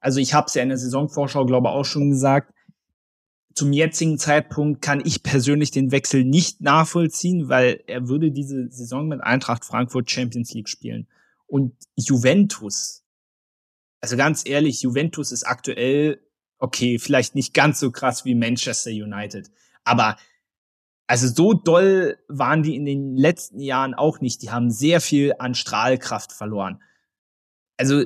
Also 0.00 0.20
ich 0.20 0.34
habe 0.34 0.46
es 0.46 0.54
ja 0.54 0.62
in 0.62 0.68
der 0.68 0.78
Saisonvorschau, 0.78 1.44
glaube 1.46 1.68
ich, 1.68 1.74
auch 1.74 1.84
schon 1.84 2.10
gesagt. 2.10 2.52
Zum 3.58 3.72
jetzigen 3.72 4.18
Zeitpunkt 4.18 4.82
kann 4.82 5.02
ich 5.04 5.24
persönlich 5.24 5.72
den 5.72 5.90
Wechsel 5.90 6.22
nicht 6.22 6.60
nachvollziehen, 6.60 7.48
weil 7.48 7.82
er 7.88 8.06
würde 8.06 8.30
diese 8.30 8.70
Saison 8.70 9.08
mit 9.08 9.20
Eintracht 9.20 9.64
Frankfurt 9.64 10.08
Champions 10.08 10.54
League 10.54 10.68
spielen. 10.68 11.08
Und 11.48 11.74
Juventus, 11.96 13.02
also 14.00 14.16
ganz 14.16 14.46
ehrlich, 14.46 14.82
Juventus 14.82 15.32
ist 15.32 15.42
aktuell, 15.42 16.20
okay, 16.60 17.00
vielleicht 17.00 17.34
nicht 17.34 17.52
ganz 17.52 17.80
so 17.80 17.90
krass 17.90 18.24
wie 18.24 18.36
Manchester 18.36 18.92
United, 18.92 19.50
aber 19.82 20.16
also 21.08 21.26
so 21.26 21.52
doll 21.52 22.16
waren 22.28 22.62
die 22.62 22.76
in 22.76 22.84
den 22.84 23.16
letzten 23.16 23.58
Jahren 23.58 23.94
auch 23.94 24.20
nicht. 24.20 24.40
Die 24.42 24.50
haben 24.50 24.70
sehr 24.70 25.00
viel 25.00 25.34
an 25.40 25.56
Strahlkraft 25.56 26.30
verloren. 26.30 26.80
Also 27.76 28.04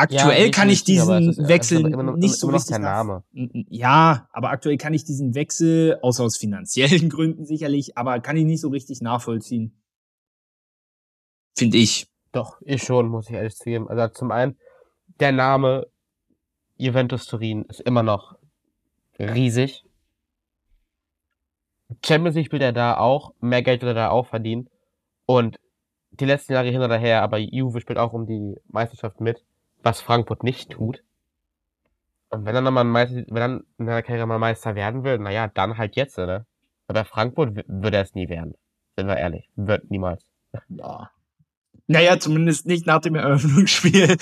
aktuell 0.00 0.46
ja, 0.46 0.50
kann 0.50 0.68
ich 0.68 0.84
diesen 0.84 1.30
ist, 1.30 1.48
Wechsel 1.48 1.82
noch, 1.82 2.16
nicht 2.16 2.34
so 2.34 2.48
richtig 2.48 2.78
Name. 2.78 3.22
Ja, 3.32 4.28
aber 4.32 4.50
aktuell 4.50 4.76
kann 4.76 4.94
ich 4.94 5.04
diesen 5.04 5.34
Wechsel, 5.34 5.98
außer 6.02 6.24
aus 6.24 6.36
finanziellen 6.36 7.08
Gründen 7.10 7.44
sicherlich, 7.44 7.96
aber 7.96 8.20
kann 8.20 8.36
ich 8.36 8.44
nicht 8.44 8.60
so 8.60 8.68
richtig 8.68 9.00
nachvollziehen. 9.00 9.80
Finde 11.56 11.78
ich. 11.78 12.08
Doch, 12.32 12.60
ich 12.64 12.82
schon, 12.82 13.08
muss 13.08 13.28
ich 13.28 13.34
ehrlich 13.34 13.56
zugeben. 13.56 13.88
Also 13.88 14.06
zum 14.14 14.30
einen, 14.30 14.56
der 15.18 15.32
Name 15.32 15.86
Juventus 16.76 17.26
Turin 17.26 17.64
ist 17.64 17.80
immer 17.80 18.02
noch 18.02 18.36
riesig. 19.18 19.84
Champions 22.04 22.36
League 22.36 22.46
spielt 22.46 22.62
er 22.62 22.72
da 22.72 22.96
auch, 22.96 23.34
mehr 23.40 23.62
Geld 23.62 23.82
wird 23.82 23.90
er 23.90 23.94
da 23.94 24.10
auch 24.10 24.26
verdienen. 24.26 24.70
Und 25.26 25.58
die 26.12 26.24
letzten 26.24 26.52
Jahre 26.52 26.70
hin 26.70 26.82
oder 26.82 26.98
her, 26.98 27.22
aber 27.22 27.38
Juve 27.38 27.80
spielt 27.80 27.98
auch 27.98 28.12
um 28.12 28.26
die 28.26 28.56
Meisterschaft 28.68 29.20
mit, 29.20 29.44
was 29.82 30.00
Frankfurt 30.00 30.42
nicht 30.42 30.70
tut. 30.70 31.02
Und 32.30 32.44
wenn 32.44 32.54
er 32.54 32.62
dann 32.62 32.74
mal 32.74 32.84
Meister, 32.84 33.24
wenn 33.28 33.34
dann 33.34 33.64
in 33.78 33.86
seiner 33.86 34.02
Karriere 34.02 34.26
mal 34.26 34.38
Meister 34.38 34.74
werden 34.74 35.04
will, 35.04 35.18
naja, 35.18 35.48
dann 35.48 35.78
halt 35.78 35.96
jetzt, 35.96 36.16
ne? 36.18 36.46
Aber 36.86 37.04
Frankfurt 37.04 37.64
würde 37.66 37.96
er 37.96 38.02
es 38.02 38.14
nie 38.14 38.28
werden. 38.28 38.54
Sind 38.96 39.06
wir 39.06 39.16
ehrlich. 39.16 39.48
Wird 39.56 39.90
niemals. 39.90 40.24
Ja. 40.68 41.10
Naja, 41.86 42.18
zumindest 42.18 42.66
nicht 42.66 42.86
nach 42.86 43.00
dem 43.00 43.14
Eröffnungsspiel. 43.14 44.16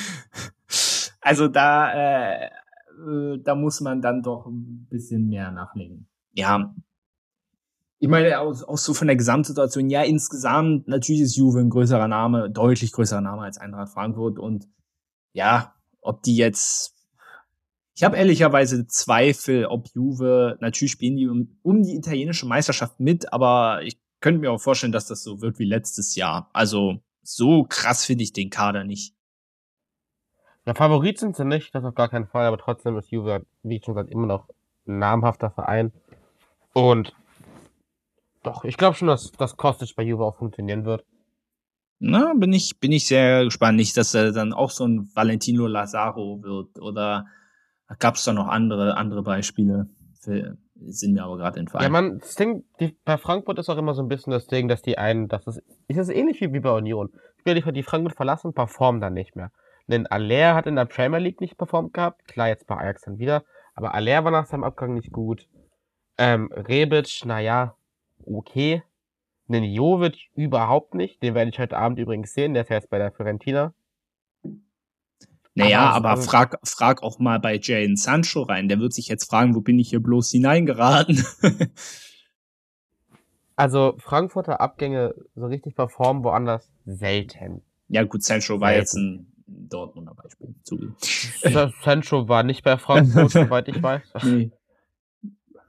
also 1.20 1.48
da, 1.48 1.92
äh, 1.92 2.46
äh, 2.46 3.38
da 3.42 3.54
muss 3.54 3.80
man 3.80 4.02
dann 4.02 4.22
doch 4.22 4.46
ein 4.46 4.86
bisschen 4.90 5.28
mehr 5.28 5.50
nachlegen 5.50 6.06
ja, 6.32 6.74
ich 8.02 8.08
meine, 8.08 8.40
auch, 8.40 8.66
auch 8.66 8.78
so 8.78 8.94
von 8.94 9.08
der 9.08 9.16
Gesamtsituation, 9.16 9.90
ja, 9.90 10.02
insgesamt, 10.02 10.88
natürlich 10.88 11.20
ist 11.20 11.36
Juve 11.36 11.60
ein 11.60 11.68
größerer 11.68 12.08
Name, 12.08 12.50
deutlich 12.50 12.92
größerer 12.92 13.20
Name 13.20 13.42
als 13.42 13.58
Eintracht 13.58 13.92
Frankfurt 13.92 14.38
und 14.38 14.66
ja, 15.34 15.74
ob 16.00 16.22
die 16.22 16.34
jetzt, 16.34 16.94
ich 17.94 18.02
habe 18.02 18.16
ehrlicherweise 18.16 18.86
Zweifel, 18.86 19.66
ob 19.66 19.88
Juve, 19.88 20.56
natürlich 20.60 20.92
spielen 20.92 21.16
die 21.16 21.28
um, 21.28 21.58
um 21.62 21.82
die 21.82 21.94
italienische 21.94 22.46
Meisterschaft 22.46 22.98
mit, 23.00 23.34
aber 23.34 23.82
ich 23.82 24.00
könnte 24.20 24.40
mir 24.40 24.50
auch 24.50 24.60
vorstellen, 24.60 24.92
dass 24.92 25.06
das 25.06 25.22
so 25.22 25.42
wird 25.42 25.58
wie 25.58 25.66
letztes 25.66 26.14
Jahr. 26.14 26.48
Also 26.54 27.02
so 27.22 27.64
krass 27.64 28.06
finde 28.06 28.24
ich 28.24 28.32
den 28.32 28.48
Kader 28.48 28.84
nicht. 28.84 29.14
Ja, 30.64 30.72
Favorit 30.72 31.18
sind 31.18 31.36
sie 31.36 31.44
nicht, 31.44 31.74
das 31.74 31.84
auf 31.84 31.94
gar 31.94 32.08
keinen 32.08 32.26
Fall, 32.26 32.46
aber 32.46 32.56
trotzdem 32.56 32.96
ist 32.96 33.10
Juve, 33.10 33.44
wie 33.62 33.82
schon 33.84 33.94
gesagt, 33.94 34.10
immer 34.10 34.26
noch 34.26 34.48
ein 34.86 34.98
namhafter 34.98 35.50
Verein. 35.50 35.92
Und 36.72 37.14
doch, 38.42 38.64
ich 38.64 38.76
glaube 38.76 38.96
schon, 38.96 39.08
dass 39.08 39.32
das 39.32 39.56
Kostic 39.56 39.94
bei 39.96 40.02
Juve 40.02 40.24
auch 40.24 40.36
funktionieren 40.36 40.84
wird. 40.84 41.04
Na, 41.98 42.32
bin 42.34 42.52
ich, 42.52 42.80
bin 42.80 42.92
ich 42.92 43.06
sehr 43.06 43.44
gespannt. 43.44 43.76
Nicht, 43.76 43.96
dass 43.96 44.14
er 44.14 44.32
dann 44.32 44.54
auch 44.54 44.70
so 44.70 44.86
ein 44.86 45.10
Valentino 45.14 45.66
Lazaro 45.66 46.42
wird 46.42 46.78
oder 46.80 47.26
gab 47.98 48.14
es 48.14 48.24
da 48.24 48.32
noch 48.32 48.48
andere, 48.48 48.96
andere 48.96 49.22
Beispiele? 49.22 49.86
Für, 50.18 50.56
sind 50.86 51.12
mir 51.12 51.24
aber 51.24 51.36
gerade 51.36 51.60
entfallen. 51.60 51.84
Ja, 51.84 51.90
man, 51.90 52.18
das 52.18 52.36
Ding, 52.36 52.64
die, 52.80 52.96
bei 53.04 53.18
Frankfurt 53.18 53.58
ist 53.58 53.68
auch 53.68 53.76
immer 53.76 53.94
so 53.94 54.02
ein 54.02 54.08
bisschen 54.08 54.30
das 54.30 54.46
Ding, 54.46 54.68
dass 54.68 54.80
die 54.80 54.96
einen, 54.96 55.28
das 55.28 55.46
ist, 55.46 55.62
ist 55.88 55.98
das 55.98 56.08
ähnlich 56.08 56.40
wie, 56.40 56.60
bei 56.60 56.70
Union. 56.70 57.10
Spieler, 57.38 57.60
die, 57.60 57.72
die 57.72 57.82
Frankfurt 57.82 58.16
verlassen, 58.16 58.54
performen 58.54 59.00
dann 59.00 59.12
nicht 59.12 59.36
mehr. 59.36 59.50
Denn 59.86 60.06
Aller 60.06 60.54
hat 60.54 60.66
in 60.66 60.76
der 60.76 60.84
Premier 60.86 61.18
League 61.18 61.40
nicht 61.40 61.58
performt 61.58 61.92
gehabt, 61.92 62.26
klar, 62.28 62.48
jetzt 62.48 62.66
bei 62.66 62.76
Ajax 62.76 63.02
dann 63.02 63.18
wieder, 63.18 63.44
aber 63.74 63.94
Aller 63.94 64.24
war 64.24 64.30
nach 64.30 64.46
seinem 64.46 64.64
Abgang 64.64 64.94
nicht 64.94 65.12
gut. 65.12 65.48
Ähm, 66.16 66.50
Rebic, 66.52 67.24
naja, 67.24 67.76
okay. 68.26 68.82
Den 69.48 69.64
Jovic 69.64 70.30
überhaupt 70.34 70.94
nicht. 70.94 71.22
Den 71.22 71.34
werde 71.34 71.50
ich 71.50 71.58
heute 71.58 71.76
Abend 71.76 71.98
übrigens 71.98 72.34
sehen. 72.34 72.54
Der 72.54 72.62
ist 72.62 72.68
ja 72.68 72.76
jetzt 72.76 72.90
bei 72.90 72.98
der 72.98 73.10
Fiorentina. 73.10 73.74
Naja, 75.54 75.90
aber, 75.90 76.10
aber 76.10 76.22
frag, 76.22 76.58
frag 76.62 77.02
auch 77.02 77.18
mal 77.18 77.40
bei 77.40 77.58
Jane 77.60 77.96
Sancho 77.96 78.42
rein. 78.42 78.68
Der 78.68 78.78
wird 78.78 78.92
sich 78.92 79.08
jetzt 79.08 79.28
fragen, 79.28 79.54
wo 79.54 79.60
bin 79.60 79.78
ich 79.78 79.90
hier 79.90 80.00
bloß 80.00 80.30
hineingeraten? 80.30 81.24
also 83.56 83.94
Frankfurter 83.98 84.60
Abgänge 84.60 85.14
so 85.34 85.46
richtig 85.46 85.74
performen 85.74 86.22
woanders 86.22 86.70
selten. 86.86 87.62
Ja 87.88 88.04
gut, 88.04 88.22
Sancho 88.22 88.60
war 88.60 88.68
selten. 88.68 88.80
jetzt 88.80 88.94
ein 88.94 89.30
Dortmunder 89.68 90.14
Beispiel. 90.14 90.54
Sancho 91.82 92.28
war 92.28 92.44
nicht 92.44 92.62
bei 92.62 92.78
Frankfurt, 92.78 93.30
soweit 93.30 93.68
ich 93.68 93.82
weiß. 93.82 94.02
Nee. 94.22 94.52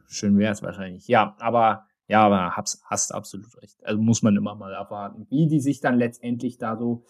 Schön 0.08 0.38
wäre 0.38 0.52
es 0.52 0.62
wahrscheinlich. 0.62 1.08
Ja, 1.08 1.36
aber 1.40 1.88
ja, 2.12 2.26
aber 2.26 2.58
hast, 2.58 2.84
hast 2.84 3.16
absolut 3.16 3.56
recht. 3.62 3.78
Also 3.86 4.02
muss 4.02 4.22
man 4.22 4.36
immer 4.36 4.54
mal 4.54 4.74
erwarten, 4.74 5.28
wie 5.30 5.48
die 5.48 5.62
sich 5.62 5.80
dann 5.80 5.98
letztendlich 5.98 6.58
da 6.58 6.76
so 6.76 7.06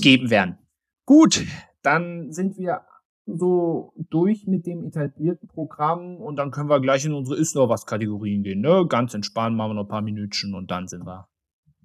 geben 0.00 0.30
werden. 0.30 0.56
Gut, 1.04 1.44
dann 1.82 2.32
sind 2.32 2.56
wir 2.56 2.80
so 3.26 3.92
durch 4.08 4.46
mit 4.46 4.64
dem 4.64 4.86
etablierten 4.86 5.48
Programm 5.48 6.16
und 6.16 6.36
dann 6.36 6.50
können 6.50 6.70
wir 6.70 6.80
gleich 6.80 7.04
in 7.04 7.12
unsere 7.12 7.36
Ist 7.36 7.54
noch 7.54 7.68
was 7.68 7.84
Kategorien 7.84 8.42
gehen, 8.42 8.62
ne? 8.62 8.86
Ganz 8.88 9.12
entspannt, 9.12 9.54
machen 9.54 9.72
wir 9.72 9.74
noch 9.74 9.84
ein 9.84 9.88
paar 9.88 10.00
Minütchen 10.00 10.54
und 10.54 10.70
dann 10.70 10.88
sind 10.88 11.04
wir, 11.04 11.28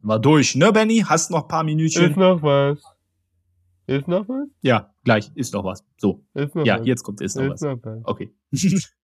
mal 0.02 0.18
durch, 0.18 0.56
ne, 0.56 0.72
Benny? 0.72 1.04
Hast 1.06 1.32
noch 1.32 1.42
ein 1.42 1.48
paar 1.50 1.66
Minütchen? 1.66 2.12
Ist 2.12 2.18
noch 2.18 2.42
was. 2.42 2.82
Ist 3.88 4.08
noch 4.08 4.30
was? 4.30 4.48
Ja, 4.62 4.94
gleich, 5.04 5.32
ist 5.36 5.54
noch 5.54 5.66
was. 5.66 5.84
So. 5.98 6.24
Ist 6.34 6.56
noch 6.56 6.66
ja, 6.66 6.80
was. 6.80 6.88
jetzt 6.88 7.04
kommt 7.04 7.20
ist 7.20 7.36
noch 7.36 7.44
ist 7.44 7.52
was. 7.52 7.62
Noch 7.62 7.80
was. 7.84 8.06
Okay. 8.06 8.34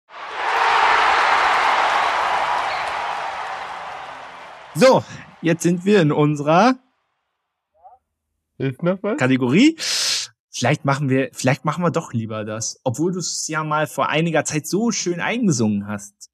So, 4.74 5.02
jetzt 5.42 5.62
sind 5.62 5.84
wir 5.84 6.00
in 6.00 6.12
unserer 6.12 6.78
Ist 8.58 8.82
noch 8.82 9.02
was? 9.02 9.18
Kategorie. 9.18 9.76
Vielleicht 10.48 10.84
machen 10.84 11.08
wir, 11.08 11.30
vielleicht 11.32 11.64
machen 11.64 11.82
wir 11.82 11.90
doch 11.90 12.12
lieber 12.12 12.44
das, 12.44 12.80
obwohl 12.84 13.12
du 13.12 13.18
es 13.18 13.48
ja 13.48 13.64
mal 13.64 13.86
vor 13.86 14.08
einiger 14.08 14.44
Zeit 14.44 14.66
so 14.66 14.90
schön 14.90 15.20
eingesungen 15.20 15.86
hast. 15.86 16.30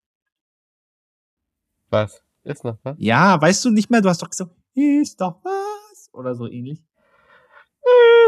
Was? 1.91 2.23
Ist 2.45 2.65
noch 2.65 2.79
was? 2.83 2.97
Ja, 2.99 3.41
weißt 3.41 3.65
du 3.65 3.71
nicht 3.71 3.91
mehr? 3.91 4.03
Du 4.03 4.09
hast 4.09 4.23
doch 4.23 4.31
gesagt, 4.31 4.51
ist 4.75 5.21
doch 5.21 5.41
was 5.43 6.11
oder 6.13 6.35
so 6.35 6.47
ähnlich. 6.47 6.83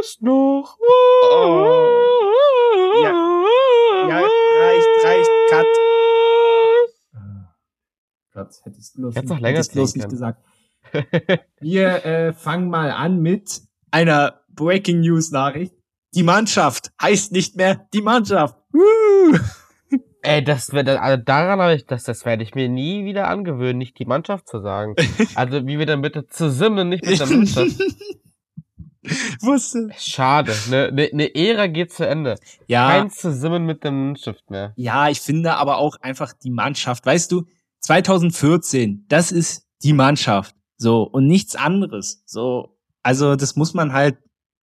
Ist 0.00 0.22
noch 0.22 0.78
was? 0.78 1.30
Oh. 1.32 1.88
Ja, 3.02 3.10
ja 4.08 4.20
reicht, 4.20 5.04
reicht, 5.04 5.30
cut. 5.50 5.66
Platz. 8.38 8.60
Hättest 8.64 8.94
du 8.94 9.00
bloß, 9.00 9.16
Hättest 9.16 9.30
noch 9.30 9.40
länger 9.40 9.62
bloß 9.64 9.96
nicht 9.96 10.08
gesagt. 10.08 10.44
Wir 11.60 12.04
äh, 12.04 12.32
fangen 12.32 12.70
mal 12.70 12.92
an 12.92 13.20
mit 13.20 13.62
einer 13.90 14.42
Breaking 14.54 15.00
News 15.00 15.32
Nachricht. 15.32 15.74
Die 16.14 16.22
Mannschaft 16.22 16.92
heißt 17.02 17.32
nicht 17.32 17.56
mehr 17.56 17.88
die 17.92 18.00
Mannschaft. 18.00 18.56
Woo! 18.72 19.36
Ey, 20.22 20.42
das 20.44 20.72
wird 20.72 20.88
also 20.88 21.22
daran 21.22 21.60
habe 21.60 21.74
ich, 21.74 21.86
das, 21.86 22.04
das 22.04 22.24
werde 22.24 22.44
ich 22.44 22.54
mir 22.54 22.68
nie 22.68 23.04
wieder 23.04 23.28
angewöhnen, 23.28 23.78
nicht 23.78 23.98
die 23.98 24.04
Mannschaft 24.04 24.48
zu 24.48 24.60
sagen. 24.60 24.94
Also 25.34 25.66
wie 25.66 25.78
wir 25.78 25.86
dann 25.86 26.02
bitte 26.02 26.26
zusammen, 26.26 26.88
nicht 26.88 27.04
mit 27.04 27.18
der 27.18 27.26
Mannschaft. 27.26 27.80
Wusste. 29.40 29.88
Schade. 29.96 30.54
Eine 30.66 30.92
ne, 30.92 31.10
ne 31.12 31.34
Ära 31.34 31.66
geht 31.66 31.92
zu 31.92 32.06
Ende. 32.06 32.36
Ja. 32.66 32.88
Kein 32.88 33.10
Zusammen 33.10 33.64
mit 33.64 33.82
der 33.84 33.92
Mannschaft 33.92 34.50
mehr. 34.50 34.72
Ja, 34.76 35.08
ich 35.08 35.20
finde 35.20 35.54
aber 35.54 35.78
auch 35.78 35.96
einfach 36.00 36.32
die 36.32 36.50
Mannschaft. 36.50 37.06
Weißt 37.06 37.32
du, 37.32 37.44
2014, 37.88 39.06
das 39.08 39.32
ist 39.32 39.66
die 39.82 39.94
Mannschaft. 39.94 40.54
So, 40.76 41.04
und 41.04 41.26
nichts 41.26 41.56
anderes. 41.56 42.22
So, 42.26 42.76
also 43.02 43.34
das 43.34 43.56
muss 43.56 43.72
man 43.72 43.94
halt 43.94 44.18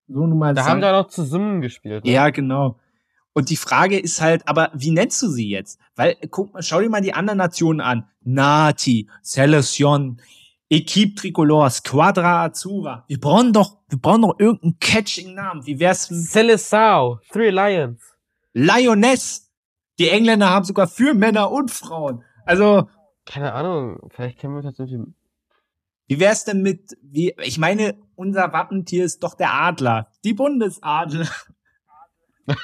so 0.07 0.28
nun 0.28 0.38
mal 0.38 0.53
da 0.53 0.63
sagen. 0.63 0.82
Da 0.82 0.88
haben 0.88 0.93
wir 0.93 1.01
noch 1.01 1.09
zusammen 1.09 1.61
gespielt. 1.61 2.05
Ne? 2.05 2.11
Ja, 2.11 2.30
genau. 2.30 2.80
Und 3.34 3.49
die 3.49 3.57
Frage 3.57 3.97
ist 3.97 4.21
halt, 4.21 4.47
aber 4.47 4.69
wie 4.76 4.91
nennst 4.91 5.23
du 5.23 5.28
sie 5.28 5.49
jetzt? 5.49 5.80
Weil, 5.95 6.15
guck 6.30 6.53
mal, 6.53 6.61
schau 6.61 6.80
dir 6.80 6.89
mal 6.89 7.01
die 7.01 7.13
anderen 7.13 7.39
Nationen 7.39 7.82
an. 7.82 8.07
Nati, 8.21 9.09
Selection, 9.23 10.21
Equipe 10.69 11.15
Tricolore, 11.15 11.71
Squadra 11.71 12.43
Azura. 12.43 13.05
Wir 13.07 13.19
brauchen 13.19 13.53
doch, 13.53 13.80
wir 13.89 13.97
brauchen 13.97 14.21
doch 14.21 14.36
irgendeinen 14.38 14.78
catching 14.80 15.34
Namen. 15.34 15.65
Wie 15.65 15.80
wär's? 15.80 16.11
Seleção, 16.11 17.17
Three 17.34 17.49
Lions. 17.49 17.99
Lioness. 18.53 19.51
Die 19.97 20.09
Engländer 20.09 20.51
haben 20.51 20.65
sogar 20.65 20.88
für 20.88 21.15
Männer 21.15 21.51
und 21.51 21.71
Frauen. 21.71 22.23
Also, 22.45 22.88
keine 23.26 23.53
Ahnung, 23.53 23.99
vielleicht 24.09 24.39
kennen 24.39 24.55
wir 24.55 24.61
tatsächlich. 24.61 25.01
Wie 26.07 26.19
wär's 26.19 26.45
denn 26.45 26.61
mit, 26.61 26.97
wie, 27.01 27.34
ich 27.43 27.57
meine, 27.57 27.97
unser 28.15 28.53
Wappentier 28.53 29.03
ist 29.03 29.23
doch 29.23 29.34
der 29.34 29.53
Adler. 29.53 30.11
Die 30.23 30.34
Bundesadler. 30.34 31.28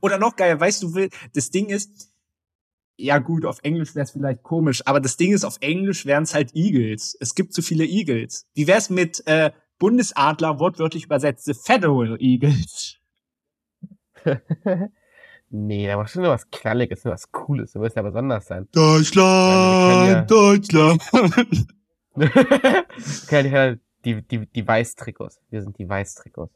Oder 0.00 0.18
noch 0.18 0.34
geil, 0.34 0.58
weißt 0.58 0.82
du, 0.82 1.08
das 1.34 1.50
Ding 1.50 1.68
ist, 1.68 2.10
ja 2.96 3.18
gut, 3.18 3.46
auf 3.46 3.60
Englisch 3.62 3.94
wäre 3.94 4.04
es 4.04 4.10
vielleicht 4.10 4.42
komisch, 4.42 4.82
aber 4.86 5.00
das 5.00 5.16
Ding 5.16 5.32
ist, 5.32 5.44
auf 5.44 5.58
Englisch 5.60 6.04
wären 6.04 6.24
es 6.24 6.34
halt 6.34 6.54
Eagles. 6.54 7.16
Es 7.20 7.34
gibt 7.36 7.54
zu 7.54 7.62
viele 7.62 7.84
Eagles. 7.84 8.48
Wie 8.54 8.66
wär's 8.66 8.90
mit 8.90 9.24
äh, 9.26 9.52
Bundesadler 9.78 10.58
wortwörtlich 10.58 11.04
übersetzt, 11.04 11.44
the 11.44 11.54
Federal 11.54 12.18
Eagles? 12.20 12.98
nee, 15.50 15.86
da 15.86 15.96
muss 15.96 16.10
schon 16.10 16.22
nur 16.22 16.32
was 16.32 16.50
Knalliges, 16.50 17.04
nur 17.04 17.14
was 17.14 17.30
Cooles. 17.30 17.72
Du 17.72 17.80
musst 17.80 17.96
ja 17.96 18.02
besonders 18.02 18.46
sein. 18.46 18.68
Deutschland, 18.72 20.08
ja, 20.08 20.22
Deutschland. 20.22 21.02
die, 24.04 24.22
die, 24.22 24.46
die 24.46 24.66
Weiß-Trikots. 24.66 25.40
Wir 25.50 25.62
sind 25.62 25.78
die 25.78 25.88
Weiß-Trikots. 25.88 26.54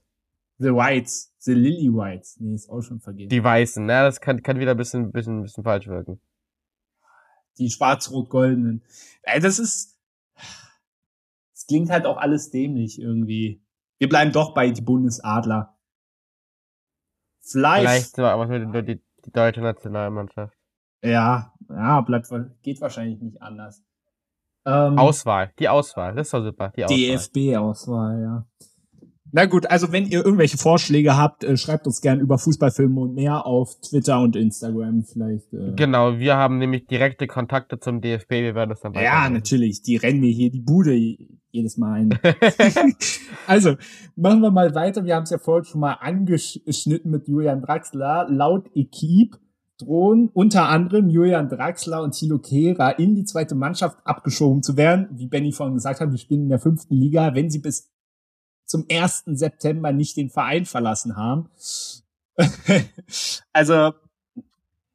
The 0.58 0.70
Whites. 0.70 1.32
The 1.38 1.52
Lily 1.52 1.92
Whites. 1.92 2.38
Nee, 2.40 2.54
ist 2.54 2.70
auch 2.70 2.82
schon 2.82 3.00
vergeben. 3.00 3.28
Die 3.28 3.42
Weißen, 3.42 3.84
ne? 3.84 4.02
Das 4.02 4.20
kann, 4.20 4.42
kann 4.42 4.58
wieder 4.58 4.72
ein 4.72 4.76
bisschen, 4.76 5.12
bisschen, 5.12 5.42
bisschen 5.42 5.64
falsch 5.64 5.86
wirken. 5.88 6.20
Die 7.58 7.70
schwarz-rot-goldenen. 7.70 8.82
Ey, 9.22 9.40
das 9.40 9.58
ist, 9.58 9.98
es 11.54 11.66
klingt 11.66 11.90
halt 11.90 12.06
auch 12.06 12.16
alles 12.16 12.50
dämlich 12.50 13.00
irgendwie. 13.00 13.62
Wir 13.98 14.08
bleiben 14.08 14.32
doch 14.32 14.54
bei 14.54 14.70
die 14.70 14.82
Bundesadler. 14.82 15.73
Vielleicht. 17.44 18.14
Vielleicht 18.14 18.18
aber 18.18 18.46
nur 18.46 18.82
die, 18.82 19.00
die 19.24 19.32
deutsche 19.32 19.60
Nationalmannschaft. 19.60 20.56
Ja, 21.02 21.52
ja, 21.68 22.00
bleibt, 22.00 22.28
geht 22.62 22.80
wahrscheinlich 22.80 23.20
nicht 23.20 23.42
anders. 23.42 23.82
Ähm, 24.66 24.98
Auswahl, 24.98 25.52
die 25.58 25.68
Auswahl, 25.68 26.14
das 26.14 26.28
ist 26.28 26.34
doch 26.34 26.42
super. 26.42 26.72
Die 26.76 26.86
DFB-Auswahl, 26.86 28.22
ja. 28.22 28.46
Na 29.36 29.46
gut, 29.46 29.66
also 29.68 29.90
wenn 29.90 30.06
ihr 30.06 30.24
irgendwelche 30.24 30.56
Vorschläge 30.56 31.16
habt, 31.16 31.42
äh, 31.42 31.56
schreibt 31.56 31.86
uns 31.86 32.00
gerne 32.00 32.22
über 32.22 32.38
Fußballfilme 32.38 33.00
und 33.00 33.14
mehr 33.14 33.44
auf 33.44 33.80
Twitter 33.80 34.20
und 34.20 34.36
Instagram 34.36 35.02
vielleicht. 35.02 35.52
Äh. 35.52 35.72
Genau, 35.74 36.18
wir 36.18 36.36
haben 36.36 36.58
nämlich 36.58 36.86
direkte 36.86 37.26
Kontakte 37.26 37.80
zum 37.80 38.00
DFB, 38.00 38.30
wir 38.30 38.54
werden 38.54 38.70
das 38.70 38.80
dann 38.80 38.94
Ja, 38.94 39.28
natürlich, 39.28 39.82
die 39.82 39.96
rennen 39.96 40.20
mir 40.20 40.30
hier 40.30 40.50
die 40.50 40.60
Bude 40.60 40.94
jedes 41.54 41.76
Mal 41.76 42.00
ein. 42.00 42.18
also, 43.46 43.76
machen 44.16 44.40
wir 44.40 44.50
mal 44.50 44.74
weiter. 44.74 45.04
Wir 45.04 45.14
haben 45.14 45.22
es 45.22 45.30
ja 45.30 45.38
vorhin 45.38 45.64
schon 45.64 45.80
mal 45.80 45.94
angeschnitten 45.94 47.10
mit 47.10 47.28
Julian 47.28 47.62
Draxler. 47.62 48.26
Laut 48.28 48.70
Equipe 48.74 49.38
drohen 49.78 50.28
unter 50.32 50.68
anderem 50.68 51.08
Julian 51.08 51.48
Draxler 51.48 52.02
und 52.02 52.12
Thilo 52.12 52.38
Kehrer 52.38 52.98
in 52.98 53.14
die 53.14 53.24
zweite 53.24 53.54
Mannschaft 53.54 53.98
abgeschoben 54.04 54.62
zu 54.62 54.76
werden. 54.76 55.08
Wie 55.12 55.26
Benny 55.26 55.52
vorhin 55.52 55.74
gesagt 55.74 56.00
hat, 56.00 56.10
wir 56.10 56.18
spielen 56.18 56.42
in 56.42 56.48
der 56.48 56.60
fünften 56.60 56.94
Liga. 56.94 57.34
Wenn 57.34 57.50
sie 57.50 57.60
bis 57.60 57.90
zum 58.66 58.86
1. 58.90 59.24
September 59.26 59.92
nicht 59.92 60.16
den 60.16 60.30
Verein 60.30 60.64
verlassen 60.64 61.16
haben. 61.16 61.50
also, 63.52 63.92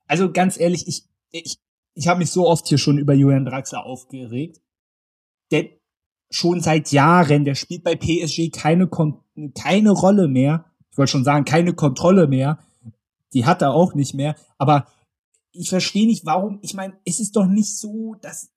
also 0.07 0.31
ganz 0.31 0.59
ehrlich, 0.59 0.87
ich, 0.87 1.03
ich, 1.31 1.57
ich 1.93 2.07
habe 2.07 2.19
mich 2.19 2.31
so 2.31 2.47
oft 2.47 2.67
hier 2.67 2.77
schon 2.77 2.97
über 2.97 3.13
Julian 3.13 3.45
Draxler 3.45 3.85
aufgeregt. 3.85 4.61
Der 5.51 5.78
schon 6.29 6.61
seit 6.61 6.91
Jahren, 6.91 7.45
der 7.45 7.55
spielt 7.55 7.83
bei 7.83 7.95
PSG 7.95 8.51
keine, 8.51 8.87
Kon 8.87 9.19
keine 9.55 9.91
Rolle 9.91 10.27
mehr. 10.27 10.65
Ich 10.91 10.97
wollte 10.97 11.11
schon 11.11 11.23
sagen, 11.23 11.45
keine 11.45 11.73
Kontrolle 11.73 12.27
mehr. 12.27 12.59
Die 13.33 13.45
hat 13.45 13.61
er 13.61 13.73
auch 13.73 13.93
nicht 13.93 14.13
mehr. 14.13 14.35
Aber 14.57 14.87
ich 15.51 15.69
verstehe 15.69 16.07
nicht, 16.07 16.25
warum. 16.25 16.59
Ich 16.61 16.73
meine, 16.73 16.93
es 17.05 17.19
ist 17.19 17.35
doch 17.35 17.45
nicht 17.45 17.77
so, 17.77 18.15
dass 18.21 18.51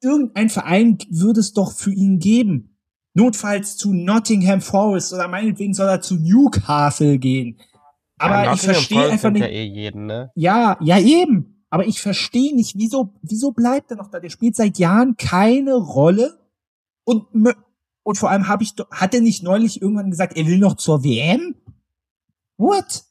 irgendein 0.00 0.48
Verein 0.48 0.98
würde 1.10 1.40
es 1.40 1.52
doch 1.52 1.72
für 1.72 1.92
ihn 1.92 2.18
geben 2.18 2.70
notfalls 3.14 3.76
zu 3.76 3.92
Nottingham 3.92 4.60
Forest 4.60 5.12
oder 5.12 5.28
meinetwegen 5.28 5.74
soll 5.74 5.88
er 5.88 6.00
zu 6.00 6.16
Newcastle 6.16 7.18
gehen. 7.18 7.58
Aber 8.18 8.44
ja, 8.44 8.54
ich 8.54 8.60
verstehe 8.60 9.10
einfach 9.10 9.30
nicht. 9.30 9.42
Ja, 9.42 9.48
eh 9.48 9.64
jeden, 9.64 10.06
ne? 10.06 10.30
ja, 10.34 10.76
ja 10.80 10.98
eben. 10.98 11.64
Aber 11.70 11.86
ich 11.86 12.00
verstehe 12.00 12.54
nicht, 12.54 12.76
wieso, 12.76 13.14
wieso 13.22 13.52
bleibt 13.52 13.90
er 13.92 13.96
noch 13.96 14.10
da? 14.10 14.18
Der 14.18 14.28
spielt 14.28 14.56
seit 14.56 14.78
Jahren 14.78 15.16
keine 15.16 15.74
Rolle 15.74 16.39
und 17.04 17.26
und 18.02 18.16
vor 18.16 18.30
allem 18.30 18.48
habe 18.48 18.62
ich, 18.62 18.74
hat 18.90 19.14
er 19.14 19.20
nicht 19.20 19.42
neulich 19.42 19.82
irgendwann 19.82 20.10
gesagt, 20.10 20.36
er 20.36 20.46
will 20.46 20.58
noch 20.58 20.76
zur 20.76 21.04
WM? 21.04 21.54
What? 22.56 23.04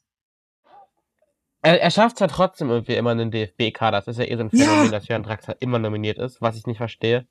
Er, 1.62 1.80
er 1.80 1.90
schafft 1.90 2.16
es 2.16 2.20
ja 2.20 2.26
trotzdem 2.26 2.70
irgendwie 2.70 2.94
immer 2.94 3.12
in 3.12 3.18
den 3.18 3.30
DFB-Kader. 3.30 3.98
Das 3.98 4.08
ist 4.08 4.18
ja 4.18 4.24
eh 4.24 4.36
so 4.36 4.42
ein 4.42 4.50
Phänomen, 4.50 4.86
ja. 4.86 4.90
dass 4.90 5.08
Jörn 5.08 5.22
Draxler 5.22 5.56
immer 5.60 5.78
nominiert 5.78 6.18
ist, 6.18 6.40
was 6.40 6.56
ich 6.56 6.66
nicht 6.66 6.78
verstehe. 6.78 7.26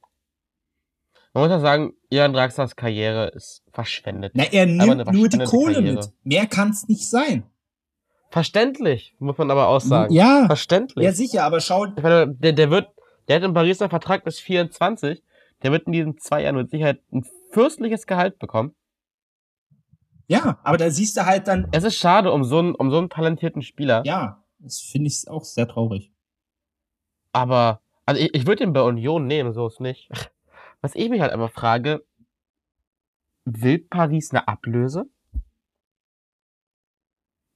Man 1.34 1.44
muss 1.44 1.52
ja 1.52 1.60
sagen, 1.60 1.94
Ian 2.10 2.34
Draxlers 2.34 2.76
Karriere 2.76 3.28
ist 3.30 3.64
verschwendet. 3.72 4.32
Na, 4.36 4.44
er 4.46 4.66
nimmt 4.66 5.12
nur 5.12 5.30
die 5.30 5.38
Kohle 5.40 5.76
Karriere. 5.76 5.96
mit. 5.96 6.12
Mehr 6.24 6.48
kann's 6.48 6.88
nicht 6.88 7.08
sein. 7.08 7.44
Verständlich, 8.32 9.16
muss 9.20 9.38
man 9.38 9.50
aber 9.52 9.68
auch 9.68 9.82
sagen. 9.82 10.14
Ja. 10.14 10.46
Verständlich. 10.46 11.04
Ja, 11.04 11.12
sicher, 11.12 11.44
aber 11.44 11.60
schau. 11.62 11.88
Meine, 12.02 12.34
der, 12.34 12.54
der 12.54 12.70
wird, 12.70 12.90
der 13.28 13.38
hat 13.38 13.44
in 13.44 13.54
Paris 13.54 13.82
einen 13.82 13.90
Vertrag 13.90 14.24
bis 14.24 14.40
24. 14.40 15.24
Der 15.64 15.72
wird 15.72 15.88
in 15.88 15.94
diesen 15.94 16.18
zwei 16.18 16.44
Jahren 16.44 16.56
mit 16.56 16.72
Sicherheit 16.72 17.02
ein 17.12 17.26
fürstliches 17.52 18.06
Gehalt 18.06 18.40
bekommen. 18.40 18.76
Ja, 20.28 20.60
aber 20.64 20.78
da 20.78 20.92
siehst 20.92 21.18
du 21.18 21.26
halt 21.26 21.48
dann. 21.48 21.68
Es 21.72 21.84
ist 21.84 21.96
schade 21.96 22.32
um 22.32 22.44
so 22.44 22.60
einen, 22.60 22.76
um 22.76 22.92
so 22.92 23.00
einen 23.00 23.10
talentierten 23.10 23.62
Spieler. 23.64 24.04
Ja, 24.06 24.44
das 24.60 24.80
finde 24.80 25.08
ich 25.08 25.28
auch 25.28 25.44
sehr 25.44 25.68
traurig. 25.68 26.14
Aber, 27.32 27.82
also 28.06 28.22
ich, 28.22 28.34
ich 28.34 28.46
würde 28.46 28.64
ihn 28.64 28.74
bei 28.74 28.82
Union 28.82 29.26
nehmen, 29.26 29.54
so 29.54 29.68
ist 29.68 29.80
nicht. 29.80 30.10
Was 30.82 30.96
ich 30.96 31.10
mich 31.10 31.22
halt 31.22 31.34
aber 31.34 31.50
frage, 31.50 32.06
will 33.46 33.80
Paris 33.80 34.32
eine 34.32 34.48
Ablöse? 34.48 35.10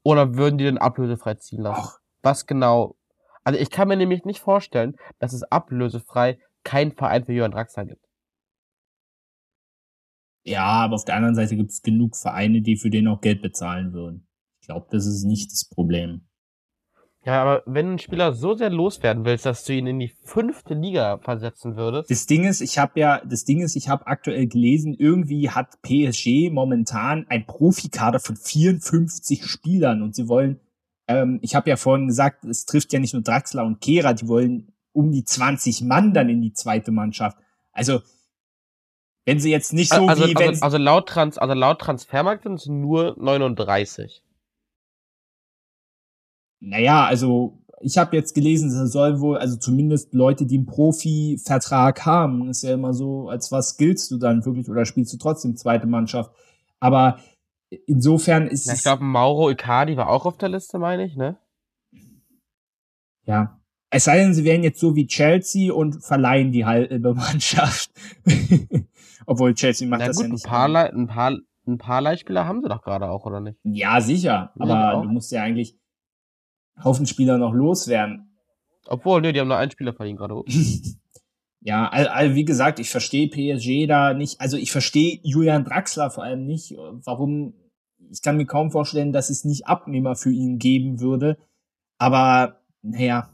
Oder 0.03 0.35
würden 0.35 0.57
die 0.57 0.65
den 0.65 0.77
ablösefrei 0.77 1.35
ziehen 1.35 1.61
lassen? 1.61 1.79
Och. 1.79 1.99
Was 2.21 2.45
genau? 2.45 2.97
Also 3.43 3.59
ich 3.59 3.69
kann 3.69 3.87
mir 3.87 3.97
nämlich 3.97 4.25
nicht 4.25 4.39
vorstellen, 4.39 4.97
dass 5.19 5.33
es 5.33 5.43
ablösefrei 5.43 6.39
keinen 6.63 6.91
Verein 6.91 7.25
für 7.25 7.33
Johann 7.33 7.51
Draxler 7.51 7.85
gibt. 7.85 8.05
Ja, 10.45 10.63
aber 10.63 10.95
auf 10.95 11.05
der 11.05 11.15
anderen 11.15 11.35
Seite 11.35 11.55
gibt 11.55 11.71
es 11.71 11.81
genug 11.81 12.17
Vereine, 12.17 12.61
die 12.61 12.75
für 12.75 12.89
den 12.89 13.07
auch 13.07 13.21
Geld 13.21 13.41
bezahlen 13.41 13.93
würden. 13.93 14.27
Ich 14.59 14.67
glaube, 14.67 14.87
das 14.91 15.05
ist 15.05 15.23
nicht 15.23 15.51
das 15.51 15.65
Problem. 15.65 16.27
Ja, 17.25 17.41
aber 17.41 17.63
wenn 17.65 17.93
ein 17.93 17.99
Spieler 17.99 18.33
so 18.33 18.53
sehr 18.53 18.69
loswerden 18.69 19.23
willst, 19.23 19.45
dass 19.45 19.63
du 19.63 19.73
ihn 19.73 19.87
in 19.87 19.99
die 19.99 20.11
fünfte 20.25 20.73
Liga 20.73 21.19
versetzen 21.19 21.77
würdest. 21.77 22.11
Das 22.11 22.25
Ding 22.25 22.43
ist, 22.43 22.59
ich 22.59 22.77
habe 22.77 22.99
ja, 22.99 23.21
das 23.23 23.45
Ding 23.45 23.61
ist, 23.61 23.77
ich 23.77 23.87
habe 23.87 24.07
aktuell 24.07 24.47
gelesen, 24.47 24.93
irgendwie 24.93 25.49
hat 25.49 25.81
PSG 25.83 26.49
momentan 26.51 27.25
ein 27.29 27.45
Profikader 27.45 28.19
von 28.19 28.35
54 28.35 29.45
Spielern 29.45 30.01
und 30.01 30.15
sie 30.15 30.27
wollen, 30.27 30.59
ähm, 31.07 31.39
ich 31.41 31.55
habe 31.55 31.69
ja 31.69 31.77
vorhin 31.77 32.07
gesagt, 32.07 32.43
es 32.43 32.65
trifft 32.65 32.91
ja 32.91 32.99
nicht 32.99 33.13
nur 33.13 33.23
Draxler 33.23 33.65
und 33.65 33.79
Kehra, 33.79 34.13
die 34.13 34.27
wollen 34.27 34.72
um 34.93 35.11
die 35.11 35.25
20 35.25 35.81
Mann 35.81 36.13
dann 36.13 36.29
in 36.29 36.41
die 36.41 36.53
zweite 36.53 36.91
Mannschaft. 36.91 37.37
Also 37.71 38.01
wenn 39.25 39.39
sie 39.39 39.51
jetzt 39.51 39.73
nicht 39.73 39.93
so 39.93 40.05
also, 40.07 40.25
wie 40.25 40.35
also, 40.35 40.63
also 40.63 40.77
laut 40.77 41.07
Trans, 41.07 41.37
also 41.37 41.53
laut 41.53 41.79
Transfermarkt 41.79 42.43
sind 42.43 42.55
es 42.55 42.65
nur 42.67 43.15
39. 43.17 44.21
Naja, 46.59 47.05
also 47.05 47.59
ich 47.79 47.97
habe 47.97 48.15
jetzt 48.15 48.33
gelesen, 48.33 48.69
es 48.69 48.91
soll 48.91 49.19
wohl, 49.19 49.37
also 49.37 49.57
zumindest 49.57 50.13
Leute, 50.13 50.45
die 50.45 50.57
einen 50.57 50.65
Profi-Vertrag 50.65 52.05
haben, 52.05 52.49
ist 52.49 52.63
ja 52.63 52.73
immer 52.73 52.93
so, 52.93 53.29
als 53.29 53.51
was 53.51 53.71
skillst 53.71 54.11
du 54.11 54.17
dann 54.17 54.45
wirklich 54.45 54.69
oder 54.69 54.85
spielst 54.85 55.13
du 55.13 55.17
trotzdem 55.17 55.55
zweite 55.55 55.87
Mannschaft. 55.87 56.31
Aber 56.79 57.19
insofern 57.87 58.47
ist 58.47 58.67
ja, 58.67 58.73
Ich 58.73 58.83
glaube, 58.83 59.03
Mauro 59.03 59.49
Icardi 59.49 59.97
war 59.97 60.09
auch 60.09 60.25
auf 60.25 60.37
der 60.37 60.49
Liste, 60.49 60.79
meine 60.79 61.05
ich, 61.05 61.15
ne? 61.15 61.37
Ja. 63.25 63.59
Es 63.93 64.05
sei 64.05 64.17
denn, 64.17 64.33
sie 64.33 64.43
wären 64.43 64.63
jetzt 64.63 64.79
so 64.79 64.95
wie 64.95 65.05
Chelsea 65.05 65.71
und 65.71 66.03
verleihen 66.03 66.51
die 66.51 66.65
halbe 66.65 67.13
Mannschaft. 67.13 67.91
Obwohl 69.27 69.53
Chelsea 69.53 69.87
macht 69.87 70.01
Na 70.01 70.07
das 70.07 70.17
gut, 70.17 70.25
ja 70.25 70.31
nicht. 70.33 70.45
Ein 70.45 70.49
paar, 70.49 70.93
ein 70.93 71.07
paar, 71.07 71.37
ein 71.67 71.77
paar 71.77 72.01
Leihspieler 72.01 72.45
haben 72.45 72.61
sie 72.61 72.69
doch 72.69 72.81
gerade 72.81 73.07
auch, 73.07 73.25
oder 73.25 73.39
nicht? 73.39 73.59
Ja, 73.63 74.01
sicher. 74.01 74.51
Aber 74.57 75.03
du 75.03 75.09
musst 75.09 75.31
ja 75.31 75.43
eigentlich, 75.43 75.77
Haufen 76.83 77.05
Spieler 77.05 77.37
noch 77.37 77.53
loswerden. 77.53 78.35
Obwohl, 78.87 79.21
ne, 79.21 79.31
die 79.31 79.39
haben 79.39 79.47
nur 79.47 79.57
einen 79.57 79.69
Spieler 79.69 79.93
verliehen 79.93 80.17
gerade. 80.17 80.41
ja, 81.61 81.87
also, 81.87 82.35
wie 82.35 82.45
gesagt, 82.45 82.79
ich 82.79 82.89
verstehe 82.89 83.29
PSG 83.29 83.87
da 83.87 84.15
nicht. 84.15 84.41
Also 84.41 84.57
ich 84.57 84.71
verstehe 84.71 85.19
Julian 85.21 85.65
Draxler 85.65 86.09
vor 86.09 86.23
allem 86.23 86.45
nicht, 86.45 86.75
warum. 87.05 87.53
Ich 88.11 88.21
kann 88.21 88.37
mir 88.37 88.45
kaum 88.45 88.71
vorstellen, 88.71 89.13
dass 89.13 89.29
es 89.29 89.45
nicht 89.45 89.67
Abnehmer 89.67 90.15
für 90.15 90.31
ihn 90.31 90.57
geben 90.57 90.99
würde. 90.99 91.37
Aber 91.97 92.59
naja, 92.81 93.29
äh, 93.29 93.32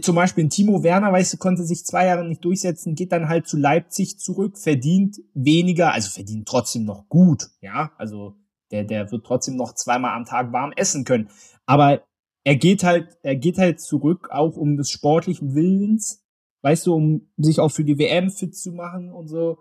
zum 0.00 0.14
Beispiel 0.14 0.44
ein 0.44 0.50
Timo 0.50 0.82
Werner, 0.82 1.12
weißt 1.12 1.34
du, 1.34 1.36
konnte 1.38 1.64
sich 1.64 1.84
zwei 1.84 2.06
Jahre 2.06 2.26
nicht 2.26 2.44
durchsetzen, 2.44 2.94
geht 2.94 3.12
dann 3.12 3.28
halt 3.28 3.46
zu 3.46 3.56
Leipzig 3.56 4.18
zurück, 4.18 4.58
verdient 4.58 5.18
weniger, 5.34 5.92
also 5.92 6.10
verdient 6.10 6.46
trotzdem 6.48 6.84
noch 6.84 7.08
gut, 7.08 7.48
ja, 7.60 7.92
also 7.98 8.36
der, 8.70 8.84
der 8.84 9.10
wird 9.10 9.26
trotzdem 9.26 9.56
noch 9.56 9.74
zweimal 9.74 10.16
am 10.16 10.24
Tag 10.24 10.52
warm 10.52 10.72
essen 10.76 11.04
können. 11.04 11.28
Aber 11.66 12.02
er 12.44 12.56
geht 12.56 12.84
halt, 12.84 13.18
er 13.22 13.36
geht 13.36 13.58
halt 13.58 13.80
zurück, 13.80 14.28
auch 14.30 14.56
um 14.56 14.76
des 14.76 14.90
sportlichen 14.90 15.54
Willens, 15.54 16.24
weißt 16.62 16.86
du, 16.86 16.94
um 16.94 17.28
sich 17.36 17.60
auch 17.60 17.70
für 17.70 17.84
die 17.84 17.98
WM 17.98 18.30
fit 18.30 18.56
zu 18.56 18.72
machen 18.72 19.12
und 19.12 19.28
so. 19.28 19.58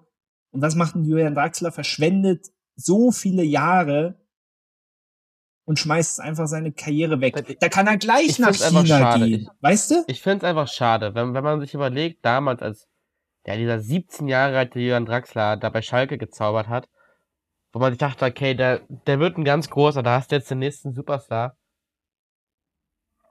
Und 0.51 0.62
was 0.62 0.76
macht 0.76 0.95
ein 0.95 1.03
Julian 1.03 1.36
Draxler? 1.36 1.72
Verschwendet 1.72 2.47
so 2.76 3.12
viele 3.12 3.43
Jahre 3.43 4.24
und 5.66 5.80
schmeißt 5.80 6.22
einfach 6.22 6.47
seine 6.47 6.72
Karriere 6.72 7.20
weg. 7.22 7.57
Da 7.59 7.70
kann 7.70 7.88
er 7.88 7.97
gleich 7.97 8.30
ich 8.30 8.39
nach 8.39 8.53
China 8.53 9.18
gehen. 9.18 9.41
Ich, 9.41 9.47
weißt 9.61 9.91
du? 9.91 10.03
Ich 10.07 10.22
finde 10.22 10.38
es 10.38 10.43
einfach 10.49 10.68
schade, 10.68 11.16
wenn, 11.16 11.34
wenn 11.34 11.43
man 11.43 11.59
sich 11.59 11.74
überlegt, 11.74 12.24
damals 12.24 12.61
als 12.61 12.88
ja, 13.45 13.55
dieser 13.55 13.80
17 13.80 14.28
Jahre 14.28 14.57
alte 14.57 14.80
Jürgen 14.80 15.05
Draxler 15.05 15.57
da 15.57 15.70
bei 15.70 15.82
Schalke 15.82 16.18
gezaubert 16.18 16.68
hat, 16.68 16.88
wo 17.74 17.80
man 17.80 17.91
sich 17.91 17.99
dachte, 17.99 18.26
okay, 18.26 18.53
der, 18.55 18.82
der 19.05 19.20
wird 19.20 19.38
ein 19.38 19.43
ganz 19.43 19.70
großer, 19.70 20.01
da 20.01 20.18
hast 20.18 20.32
du 20.32 20.36
jetzt 20.36 20.49
den 20.49 20.59
nächsten 20.59 20.93
Superstar. 20.93 21.57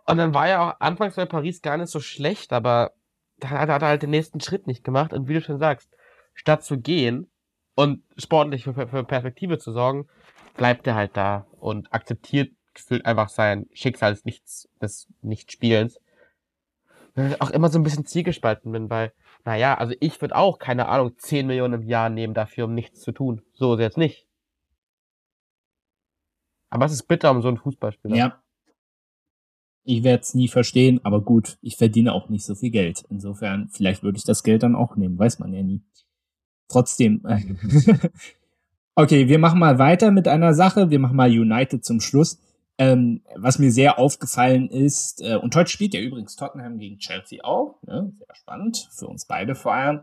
Und 0.07 0.19
dann 0.19 0.35
war 0.35 0.49
er 0.49 0.63
auch 0.63 0.81
anfangs 0.81 1.17
bei 1.17 1.25
Paris 1.25 1.63
gar 1.63 1.77
nicht 1.79 1.89
so 1.89 1.99
schlecht, 2.01 2.53
aber 2.53 2.93
da 3.39 3.51
hat 3.51 3.83
er 3.83 3.89
halt 3.89 4.03
den 4.03 4.11
nächsten 4.11 4.41
Schritt 4.41 4.67
nicht 4.67 4.85
gemacht. 4.85 5.13
Und 5.13 5.29
wie 5.29 5.35
du 5.35 5.41
schon 5.41 5.59
sagst, 5.59 5.89
statt 6.35 6.63
zu 6.63 6.79
gehen 6.79 7.31
und 7.75 8.03
sportlich 8.17 8.65
für, 8.65 8.87
für 8.87 9.05
Perspektive 9.05 9.59
zu 9.59 9.73
sorgen, 9.73 10.09
bleibt 10.55 10.87
er 10.87 10.95
halt 10.95 11.17
da 11.17 11.47
und 11.59 11.93
akzeptiert 11.93 12.53
gefühlt 12.75 13.07
einfach 13.07 13.29
sein 13.29 13.67
Schicksal 13.73 14.13
des 14.15 14.25
Nichts, 14.25 14.69
des 14.83 15.09
Nichtspielens. 15.23 16.01
Ich 17.17 17.41
auch 17.41 17.51
immer 17.51 17.69
so 17.69 17.79
ein 17.79 17.85
bisschen 17.85 18.07
zielgespalten 18.07 18.73
bin, 18.73 18.91
weil, 18.91 19.13
naja, 19.45 19.79
also 19.79 19.95
ich 20.01 20.21
würde 20.21 20.35
auch, 20.35 20.59
keine 20.59 20.89
Ahnung, 20.89 21.17
10 21.17 21.47
Millionen 21.47 21.83
im 21.83 21.89
Jahr 21.89 22.11
nehmen 22.11 22.35
dafür, 22.35 22.65
um 22.65 22.75
nichts 22.75 23.01
zu 23.01 23.13
tun. 23.13 23.43
So 23.53 23.75
ist 23.75 23.81
jetzt 23.81 23.99
nicht. 23.99 24.27
Aber 26.71 26.87
es 26.87 26.93
ist 26.93 27.05
bitter 27.05 27.31
um 27.31 27.41
so 27.41 27.49
einen 27.49 27.59
Fußballspieler. 27.59 28.17
Ja. 28.17 28.43
Ich 29.85 30.03
werde 30.03 30.23
es 30.23 30.35
nie 30.35 30.49
verstehen, 30.49 30.99
aber 31.05 31.21
gut, 31.21 31.59
ich 31.61 31.77
verdiene 31.77 32.13
auch 32.13 32.31
nicht 32.31 32.45
so 32.45 32.55
viel 32.55 32.71
Geld. 32.71 33.05
Insofern, 33.11 33.69
vielleicht 33.69 34.03
würde 34.03 34.19
ich 34.19 34.25
das 34.25 34.43
Geld 34.43 34.63
dann 34.63 34.75
auch 34.75 34.97
nehmen, 34.97 35.19
weiß 35.19 35.39
man 35.39 35.53
ja 35.53 35.63
nie. 35.63 35.83
Trotzdem. 36.69 37.23
okay, 38.95 39.29
wir 39.29 39.39
machen 39.39 39.59
mal 39.59 39.79
weiter 39.79 40.11
mit 40.11 40.29
einer 40.29 40.55
Sache. 40.55 40.91
Wir 40.91 40.99
machen 40.99 41.17
mal 41.17 41.31
United 41.31 41.85
zum 41.85 42.01
Schluss. 42.01 42.39
Ähm, 42.77 43.23
was 43.37 43.61
mir 43.61 43.71
sehr 43.71 44.01
aufgefallen 44.01 44.69
ist, 44.69 45.23
äh, 45.23 45.37
und 45.37 45.55
heute 45.55 45.71
spielt 45.71 45.95
ja 45.95 46.01
übrigens 46.01 46.35
Tottenham 46.35 46.79
gegen 46.79 46.99
Chelsea 46.99 47.45
auch, 47.45 47.81
ne? 47.83 48.13
sehr 48.19 48.35
spannend, 48.35 48.89
für 48.91 49.07
uns 49.07 49.27
beide 49.27 49.55
vor 49.55 49.75
allem. 49.75 50.01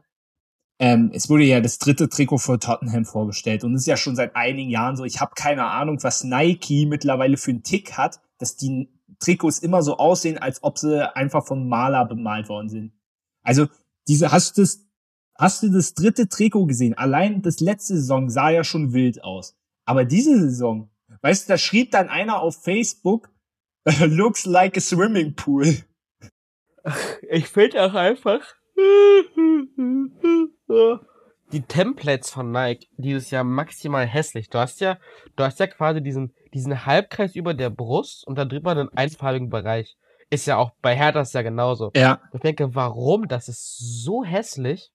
Ähm, 0.79 1.11
es 1.13 1.29
wurde 1.29 1.43
ja 1.43 1.59
das 1.59 1.79
dritte 1.79 2.07
Trikot 2.07 2.37
für 2.37 2.59
Tottenham 2.59 3.03
vorgestellt 3.03 3.65
und 3.65 3.75
es 3.75 3.81
ist 3.81 3.87
ja 3.87 3.97
schon 3.97 4.15
seit 4.15 4.37
einigen 4.37 4.69
Jahren 4.69 4.95
so. 4.95 5.03
Ich 5.03 5.19
habe 5.19 5.33
keine 5.35 5.65
Ahnung, 5.65 6.01
was 6.01 6.23
Nike 6.23 6.85
mittlerweile 6.85 7.35
für 7.35 7.51
einen 7.51 7.63
Tick 7.63 7.97
hat, 7.97 8.21
dass 8.37 8.55
die 8.55 8.87
Trikots 9.19 9.59
immer 9.59 9.83
so 9.83 9.97
aussehen, 9.97 10.37
als 10.37 10.63
ob 10.63 10.77
sie 10.77 11.13
einfach 11.15 11.45
von 11.45 11.67
Maler 11.67 12.05
bemalt 12.05 12.47
worden 12.47 12.69
sind. 12.69 12.93
Also 13.43 13.67
diese, 14.07 14.31
hast 14.31 14.57
du 14.57 14.61
das, 14.61 14.87
hast 15.41 15.63
du 15.63 15.69
das 15.69 15.93
dritte 15.93 16.29
Trikot 16.29 16.67
gesehen? 16.67 16.93
Allein 16.93 17.41
das 17.41 17.59
letzte 17.59 17.95
Saison 17.95 18.29
sah 18.29 18.51
ja 18.51 18.63
schon 18.63 18.93
wild 18.93 19.23
aus. 19.23 19.57
Aber 19.85 20.05
diese 20.05 20.39
Saison, 20.39 20.89
weißt 21.21 21.49
du, 21.49 21.53
da 21.53 21.57
schrieb 21.57 21.91
dann 21.91 22.07
einer 22.09 22.41
auf 22.41 22.63
Facebook, 22.63 23.29
looks 23.99 24.45
like 24.45 24.77
a 24.77 24.79
swimming 24.79 25.35
pool. 25.35 25.75
Ich 27.29 27.47
finde 27.47 27.83
auch 27.83 27.93
einfach, 27.93 28.41
die 31.51 31.61
Templates 31.61 32.29
von 32.29 32.51
Nike 32.51 32.87
dieses 32.97 33.31
Jahr 33.31 33.43
maximal 33.43 34.05
hässlich. 34.05 34.49
Du 34.49 34.59
hast 34.59 34.79
ja, 34.79 34.97
du 35.35 35.43
hast 35.43 35.59
ja 35.59 35.67
quasi 35.67 36.01
diesen, 36.01 36.33
diesen 36.53 36.85
Halbkreis 36.85 37.35
über 37.35 37.53
der 37.53 37.69
Brust 37.69 38.25
und 38.25 38.37
da 38.37 38.45
drüber 38.45 38.71
einen 38.71 38.89
einfarbigen 38.89 39.49
Bereich. 39.49 39.97
Ist 40.29 40.47
ja 40.47 40.57
auch 40.57 40.71
bei 40.81 40.95
Hertha 40.95 41.23
ja 41.23 41.41
genauso. 41.41 41.91
Ja. 41.95 42.21
Ich 42.31 42.39
denke, 42.39 42.73
warum? 42.73 43.27
Das 43.27 43.49
ist 43.49 43.77
so 43.77 44.23
hässlich. 44.23 44.91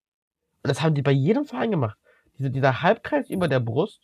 Und 0.67 0.71
das 0.71 0.83
haben 0.83 0.97
die 0.97 1.03
bei 1.03 1.13
jedem 1.13 1.45
Verein 1.45 1.71
gemacht. 1.71 1.97
Diese, 2.37 2.51
dieser 2.51 2.83
Halbkreis 2.83 3.31
über 3.31 3.47
der 3.47 3.61
Brust. 3.61 4.01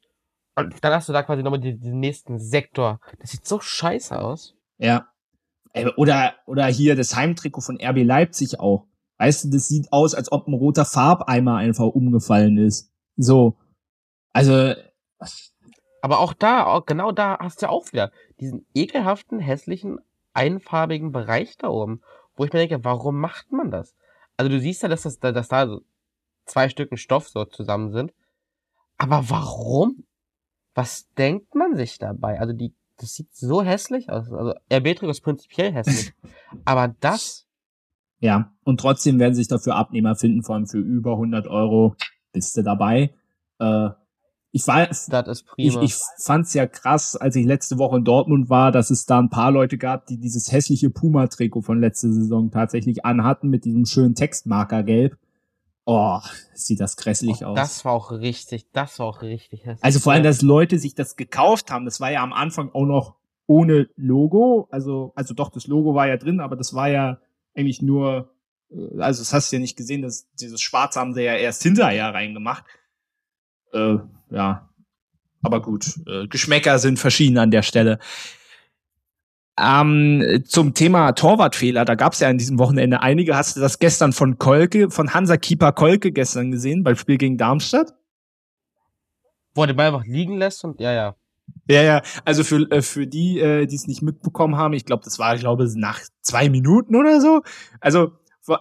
Und 0.54 0.72
dann 0.80 0.92
hast 0.92 1.08
du 1.08 1.12
da 1.12 1.24
quasi 1.24 1.42
nochmal 1.42 1.58
den, 1.58 1.80
den 1.80 1.98
nächsten 1.98 2.38
Sektor. 2.38 3.00
Das 3.18 3.32
sieht 3.32 3.44
so 3.44 3.58
scheiße 3.58 4.16
aus. 4.16 4.54
Ja. 4.78 5.08
Oder, 5.96 6.34
oder 6.46 6.66
hier 6.66 6.94
das 6.94 7.16
Heimtrikot 7.16 7.62
von 7.62 7.80
RB 7.82 8.04
Leipzig 8.04 8.60
auch. 8.60 8.86
Weißt 9.18 9.42
du, 9.42 9.50
das 9.50 9.66
sieht 9.66 9.92
aus, 9.92 10.14
als 10.14 10.30
ob 10.30 10.46
ein 10.46 10.54
roter 10.54 10.84
Farbeimer 10.84 11.56
einfach 11.56 11.86
umgefallen 11.86 12.58
ist. 12.58 12.92
So. 13.16 13.58
Also. 14.32 14.74
Aber 16.00 16.20
auch 16.20 16.32
da, 16.32 16.64
auch 16.66 16.86
genau 16.86 17.10
da 17.10 17.38
hast 17.40 17.60
du 17.60 17.66
ja 17.66 17.70
auch 17.70 17.92
wieder 17.92 18.12
diesen 18.38 18.66
ekelhaften, 18.72 19.40
hässlichen, 19.40 19.98
einfarbigen 20.32 21.10
Bereich 21.10 21.56
da 21.56 21.70
oben, 21.70 22.02
wo 22.36 22.44
ich 22.44 22.52
mir 22.52 22.60
denke, 22.60 22.84
warum 22.84 23.18
macht 23.18 23.50
man 23.50 23.72
das? 23.72 23.96
Also 24.36 24.48
du 24.48 24.60
siehst 24.60 24.84
ja, 24.84 24.88
dass, 24.88 25.02
das, 25.02 25.18
dass 25.18 25.48
da 25.48 25.66
so 25.66 25.82
zwei 26.52 26.68
Stücken 26.68 26.96
Stoff 26.96 27.28
so 27.28 27.44
zusammen 27.44 27.92
sind. 27.92 28.12
Aber 28.98 29.28
warum? 29.30 30.04
Was 30.74 31.08
denkt 31.18 31.54
man 31.54 31.76
sich 31.76 31.98
dabei? 31.98 32.40
Also 32.40 32.52
die, 32.52 32.74
das 32.98 33.14
sieht 33.14 33.34
so 33.34 33.62
hässlich 33.62 34.10
aus. 34.10 34.30
Also 34.30 34.54
RB-Trikot 34.72 35.10
ist 35.10 35.20
prinzipiell 35.22 35.72
hässlich. 35.72 36.12
aber 36.64 36.94
das 37.00 37.46
ja, 38.22 38.52
und 38.62 38.78
trotzdem 38.78 39.18
werden 39.18 39.34
sich 39.34 39.48
dafür 39.48 39.74
Abnehmer 39.74 40.14
finden, 40.14 40.44
vor 40.44 40.54
allem 40.54 40.68
für 40.68 40.78
über 40.78 41.14
100 41.14 41.48
Euro 41.48 41.96
bist 42.32 42.56
du 42.56 42.62
dabei. 42.62 43.12
Äh, 43.58 43.88
ich 44.52 44.64
war, 44.68 44.86
das 44.86 45.08
ist 45.08 45.46
prima. 45.46 45.82
ich, 45.82 45.90
ich 45.90 45.94
fand's 46.18 46.54
ja 46.54 46.66
krass, 46.66 47.16
als 47.16 47.34
ich 47.34 47.44
letzte 47.44 47.78
Woche 47.78 47.96
in 47.96 48.04
Dortmund 48.04 48.48
war, 48.48 48.70
dass 48.70 48.90
es 48.90 49.06
da 49.06 49.18
ein 49.18 49.28
paar 49.28 49.50
Leute 49.50 49.76
gab, 49.76 50.06
die 50.06 50.18
dieses 50.18 50.52
hässliche 50.52 50.88
Puma-Trikot 50.88 51.62
von 51.62 51.80
letzter 51.80 52.12
Saison 52.12 52.52
tatsächlich 52.52 53.04
anhatten 53.04 53.48
mit 53.48 53.64
diesem 53.64 53.86
schönen 53.86 54.14
Textmarkergelb. 54.14 55.18
Oh, 55.84 56.20
sieht 56.54 56.80
das 56.80 56.96
grässlich 56.96 57.42
oh, 57.42 57.48
aus. 57.48 57.56
Das 57.56 57.84
war 57.84 57.92
auch 57.92 58.12
richtig, 58.12 58.70
das 58.72 58.98
war 58.98 59.06
auch 59.06 59.22
richtig. 59.22 59.64
Also 59.80 59.98
vor 59.98 60.12
allem, 60.12 60.22
dass 60.22 60.42
Leute 60.42 60.78
sich 60.78 60.94
das 60.94 61.16
gekauft 61.16 61.70
haben, 61.70 61.84
das 61.84 62.00
war 62.00 62.12
ja 62.12 62.22
am 62.22 62.32
Anfang 62.32 62.70
auch 62.72 62.86
noch 62.86 63.16
ohne 63.46 63.88
Logo. 63.96 64.68
Also, 64.70 65.12
also 65.16 65.34
doch, 65.34 65.50
das 65.50 65.66
Logo 65.66 65.94
war 65.94 66.06
ja 66.06 66.16
drin, 66.16 66.40
aber 66.40 66.56
das 66.56 66.74
war 66.74 66.88
ja 66.88 67.18
eigentlich 67.54 67.82
nur, 67.82 68.32
äh, 68.70 69.00
also 69.00 69.20
das 69.20 69.32
hast 69.32 69.50
du 69.50 69.56
ja 69.56 69.60
nicht 69.60 69.76
gesehen, 69.76 70.02
dass 70.02 70.30
dieses 70.34 70.60
Schwarze 70.60 71.00
haben 71.00 71.14
sie 71.14 71.22
ja 71.22 71.34
erst 71.34 71.62
hinterher 71.62 72.14
reingemacht. 72.14 72.64
Äh, 73.72 73.96
ja, 74.30 74.68
aber 75.42 75.60
gut, 75.60 76.00
äh, 76.06 76.28
Geschmäcker 76.28 76.78
sind 76.78 76.98
verschieden 76.98 77.38
an 77.38 77.50
der 77.50 77.62
Stelle. 77.62 77.98
Ähm, 79.58 80.42
zum 80.46 80.72
Thema 80.72 81.12
Torwartfehler, 81.12 81.84
da 81.84 81.94
gab 81.94 82.14
es 82.14 82.20
ja 82.20 82.30
in 82.30 82.38
diesem 82.38 82.58
Wochenende 82.58 83.02
einige. 83.02 83.36
Hast 83.36 83.56
du 83.56 83.60
das 83.60 83.78
gestern 83.78 84.12
von 84.12 84.38
Kolke, 84.38 84.90
von 84.90 85.12
Hansa 85.12 85.36
Keeper 85.36 85.72
Kolke 85.72 86.10
gestern 86.10 86.50
gesehen 86.50 86.82
beim 86.82 86.96
Spiel 86.96 87.18
gegen 87.18 87.36
Darmstadt? 87.36 87.92
Wo 89.54 89.62
er 89.62 89.66
den 89.66 89.76
Ball 89.76 89.88
einfach 89.88 90.06
liegen 90.06 90.38
lässt 90.38 90.64
und 90.64 90.80
ja, 90.80 90.92
ja. 90.92 91.16
Ja, 91.68 91.82
ja, 91.82 92.02
also 92.24 92.44
für, 92.44 92.70
äh, 92.70 92.82
für 92.82 93.06
die, 93.06 93.38
äh, 93.38 93.66
die 93.66 93.76
es 93.76 93.86
nicht 93.86 94.02
mitbekommen 94.02 94.56
haben, 94.56 94.72
ich 94.72 94.84
glaube, 94.84 95.04
das 95.04 95.18
war, 95.18 95.36
glaube 95.36 95.64
ich, 95.64 95.74
nach 95.74 96.00
zwei 96.22 96.48
Minuten 96.48 96.96
oder 96.96 97.20
so. 97.20 97.42
Also, 97.80 98.12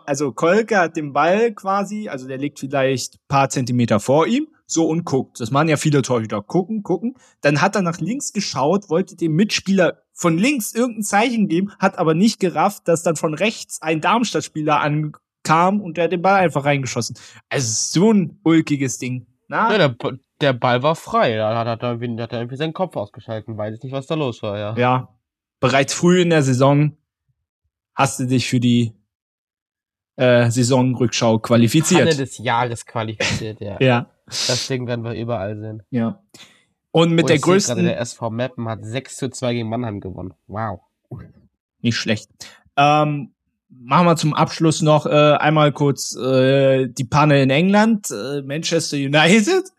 also 0.05 0.33
Kolke 0.33 0.77
hat 0.77 0.97
den 0.97 1.13
Ball 1.13 1.53
quasi, 1.53 2.09
also 2.09 2.27
der 2.27 2.37
liegt 2.37 2.59
vielleicht 2.59 3.25
paar 3.27 3.49
Zentimeter 3.49 3.99
vor 3.99 4.27
ihm, 4.27 4.47
so 4.65 4.87
und 4.87 5.05
guckt. 5.05 5.39
Das 5.39 5.51
machen 5.51 5.69
ja 5.69 5.77
viele 5.77 6.01
Torhüter. 6.01 6.41
Gucken, 6.41 6.83
gucken. 6.83 7.15
Dann 7.41 7.61
hat 7.61 7.75
er 7.75 7.81
nach 7.81 7.99
links 7.99 8.33
geschaut, 8.33 8.89
wollte 8.89 9.15
dem 9.15 9.33
Mitspieler 9.33 10.03
von 10.21 10.37
links 10.37 10.73
irgendein 10.73 11.03
Zeichen 11.03 11.47
geben, 11.47 11.71
hat 11.79 11.97
aber 11.97 12.13
nicht 12.13 12.39
gerafft, 12.39 12.87
dass 12.87 13.01
dann 13.01 13.15
von 13.15 13.33
rechts 13.33 13.81
ein 13.81 14.01
Darmstadt-Spieler 14.01 14.79
ankam 14.79 15.81
und 15.81 15.97
der 15.97 16.03
hat 16.05 16.11
den 16.11 16.21
Ball 16.21 16.41
einfach 16.41 16.63
reingeschossen. 16.63 17.17
Also 17.49 17.99
so 17.99 18.11
ein 18.11 18.39
ulkiges 18.43 18.99
Ding. 18.99 19.25
Na? 19.47 19.75
Ja, 19.75 19.89
der, 19.89 20.19
der 20.39 20.53
Ball 20.53 20.83
war 20.83 20.95
frei. 20.95 21.35
Da 21.37 21.57
hat, 21.57 21.67
hat, 21.67 21.81
er 21.81 21.99
irgendwie, 21.99 22.21
hat 22.21 22.31
er 22.33 22.39
irgendwie 22.39 22.55
seinen 22.55 22.73
Kopf 22.73 22.95
ausgeschalten. 22.95 23.57
Weiß 23.57 23.75
ich 23.75 23.83
nicht, 23.83 23.93
was 23.93 24.05
da 24.05 24.13
los 24.13 24.43
war, 24.43 24.59
ja. 24.59 24.75
Ja. 24.77 25.09
Bereits 25.59 25.93
früh 25.95 26.21
in 26.21 26.29
der 26.29 26.43
Saison 26.43 26.95
hast 27.95 28.19
du 28.19 28.25
dich 28.25 28.47
für 28.47 28.59
die 28.59 28.93
äh, 30.17 30.51
Saisonrückschau 30.51 31.39
qualifiziert. 31.39 32.01
Ende 32.01 32.15
des 32.15 32.37
Jahres 32.37 32.85
qualifiziert, 32.85 33.59
ja. 33.59 33.77
ja. 33.81 34.09
Das 34.27 34.67
Ding 34.67 34.85
werden 34.85 35.03
wir 35.03 35.13
überall 35.13 35.57
sehen. 35.57 35.83
Ja. 35.89 36.21
Und 36.91 37.13
mit 37.13 37.25
oh, 37.25 37.27
der 37.27 37.39
größten. 37.39 37.75
Gerade 37.75 37.87
der 37.87 37.99
SV 37.99 38.29
Meppen 38.29 38.67
hat 38.67 38.85
6 38.85 39.17
zu 39.17 39.29
2 39.29 39.53
gegen 39.53 39.69
Mannheim 39.69 40.01
gewonnen. 40.01 40.33
Wow. 40.47 40.81
Nicht 41.81 41.97
schlecht. 41.97 42.29
Ähm, 42.75 43.33
machen 43.69 44.05
wir 44.05 44.15
zum 44.15 44.33
Abschluss 44.33 44.81
noch 44.81 45.05
äh, 45.05 45.09
einmal 45.09 45.71
kurz 45.71 46.15
äh, 46.15 46.87
die 46.87 47.05
Panne 47.05 47.41
in 47.41 47.49
England, 47.49 48.11
äh, 48.11 48.41
Manchester 48.41 48.97
United. 48.97 49.71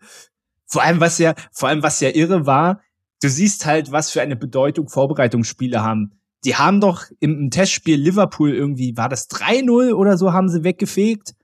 Vor 0.65 0.81
allem, 0.81 0.99
was 0.99 1.19
ja, 1.19 1.35
vor 1.51 1.69
allem, 1.69 1.83
was 1.83 1.99
ja 1.99 2.09
irre 2.09 2.45
war, 2.45 2.81
du 3.21 3.29
siehst 3.29 3.65
halt, 3.65 3.91
was 3.91 4.11
für 4.11 4.21
eine 4.21 4.35
Bedeutung 4.35 4.89
Vorbereitungsspiele 4.89 5.83
haben. 5.83 6.13
Die 6.45 6.55
haben 6.55 6.81
doch 6.81 7.05
im, 7.19 7.39
im 7.39 7.51
Testspiel 7.51 7.97
Liverpool 7.97 8.53
irgendwie, 8.53 8.97
war 8.97 9.07
das 9.07 9.29
3-0 9.29 9.93
oder 9.93 10.17
so, 10.17 10.33
haben 10.33 10.49
sie 10.49 10.63
weggefegt. 10.63 11.35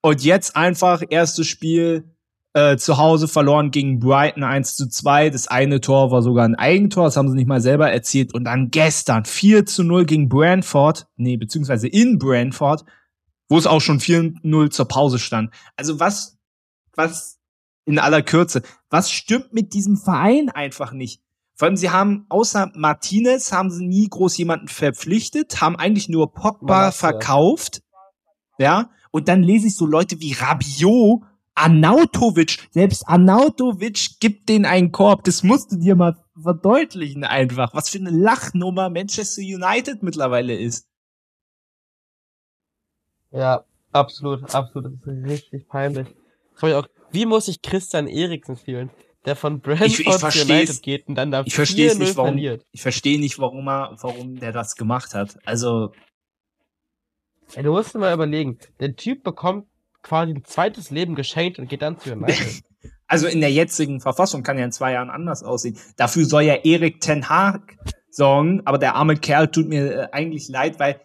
Und 0.00 0.24
jetzt 0.24 0.56
einfach 0.56 1.02
erstes 1.10 1.46
Spiel 1.46 2.11
äh, 2.54 2.76
zu 2.76 2.98
Hause 2.98 3.28
verloren 3.28 3.70
gegen 3.70 3.98
Brighton 3.98 4.42
1 4.42 4.76
zu 4.76 4.88
2. 4.88 5.30
Das 5.30 5.48
eine 5.48 5.80
Tor 5.80 6.10
war 6.10 6.22
sogar 6.22 6.44
ein 6.44 6.54
Eigentor, 6.54 7.04
das 7.04 7.16
haben 7.16 7.28
sie 7.28 7.36
nicht 7.36 7.48
mal 7.48 7.60
selber 7.60 7.90
erzielt. 7.90 8.34
Und 8.34 8.44
dann 8.44 8.70
gestern 8.70 9.24
4 9.24 9.66
zu 9.66 9.84
0 9.84 10.04
gegen 10.04 10.28
Brentford, 10.28 11.06
nee, 11.16 11.36
beziehungsweise 11.36 11.88
in 11.88 12.18
Brentford, 12.18 12.84
wo 13.48 13.58
es 13.58 13.66
auch 13.66 13.80
schon 13.80 14.00
4-0 14.00 14.70
zur 14.70 14.88
Pause 14.88 15.18
stand. 15.18 15.52
Also 15.76 16.00
was, 16.00 16.38
was 16.94 17.38
in 17.84 17.98
aller 17.98 18.22
Kürze. 18.22 18.62
Was 18.90 19.10
stimmt 19.10 19.52
mit 19.52 19.74
diesem 19.74 19.96
Verein 19.96 20.48
einfach 20.48 20.92
nicht? 20.92 21.22
Vor 21.54 21.66
allem, 21.66 21.76
sie 21.76 21.90
haben 21.90 22.26
außer 22.28 22.72
Martinez 22.74 23.52
haben 23.52 23.70
sie 23.70 23.86
nie 23.86 24.08
groß 24.08 24.36
jemanden 24.38 24.68
verpflichtet, 24.68 25.60
haben 25.60 25.76
eigentlich 25.76 26.08
nur 26.08 26.32
Pogba 26.32 26.92
verkauft. 26.92 27.82
Ja, 28.58 28.90
und 29.10 29.28
dann 29.28 29.42
lese 29.42 29.66
ich 29.66 29.76
so 29.76 29.86
Leute 29.86 30.20
wie 30.20 30.32
Rabiot, 30.32 31.22
Anautovic, 31.54 32.68
selbst 32.70 33.06
Anautovic 33.06 34.20
gibt 34.20 34.48
denen 34.48 34.64
einen 34.64 34.92
Korb. 34.92 35.24
Das 35.24 35.42
musst 35.42 35.72
du 35.72 35.76
dir 35.76 35.94
mal 35.94 36.16
verdeutlichen 36.40 37.24
einfach, 37.24 37.74
was 37.74 37.90
für 37.90 37.98
eine 37.98 38.10
Lachnummer 38.10 38.88
Manchester 38.88 39.42
United 39.42 40.02
mittlerweile 40.02 40.56
ist. 40.56 40.88
Ja, 43.30 43.64
absolut, 43.92 44.54
absolut. 44.54 44.98
Das 45.04 45.14
ist 45.14 45.24
richtig 45.24 45.68
peinlich. 45.68 46.08
Auch, 46.60 46.86
wie 47.10 47.26
muss 47.26 47.48
ich 47.48 47.60
Christian 47.60 48.06
Eriksen 48.06 48.56
spielen? 48.56 48.90
der 49.24 49.36
von 49.36 49.60
Brentford 49.60 50.34
United 50.34 50.82
geht 50.82 51.06
und 51.08 51.14
dann 51.14 51.30
da 51.30 51.42
ich 51.44 51.54
verstehe 51.54 51.96
nicht, 51.96 52.16
warum, 52.16 52.32
verliert. 52.32 52.66
Ich 52.72 52.82
verstehe 52.82 53.20
nicht, 53.20 53.38
warum 53.38 53.68
er, 53.68 53.96
warum 54.00 54.36
der 54.36 54.52
das 54.52 54.76
gemacht 54.76 55.14
hat. 55.14 55.38
Also. 55.46 55.92
Ey, 57.54 57.62
du 57.62 57.72
musst 57.72 57.94
dir 57.94 57.98
mal 57.98 58.14
überlegen, 58.14 58.58
der 58.80 58.96
Typ 58.96 59.22
bekommt 59.22 59.66
quasi 60.02 60.32
ein 60.32 60.44
zweites 60.44 60.90
Leben 60.90 61.14
geschenkt 61.14 61.58
und 61.58 61.68
geht 61.68 61.82
dann 61.82 61.98
zu 61.98 62.12
United. 62.12 62.62
also 63.06 63.26
in 63.26 63.40
der 63.40 63.52
jetzigen 63.52 64.00
Verfassung 64.00 64.42
kann 64.42 64.58
ja 64.58 64.64
in 64.64 64.72
zwei 64.72 64.92
Jahren 64.92 65.10
anders 65.10 65.42
aussehen. 65.42 65.78
Dafür 65.96 66.24
soll 66.24 66.42
ja 66.42 66.54
Erik 66.54 67.00
Ten 67.00 67.28
Hag 67.28 67.76
sorgen, 68.10 68.62
aber 68.64 68.78
der 68.78 68.94
arme 68.94 69.16
Kerl 69.16 69.48
tut 69.48 69.68
mir 69.68 69.92
äh, 69.92 70.08
eigentlich 70.12 70.48
leid, 70.48 70.78
weil 70.78 71.00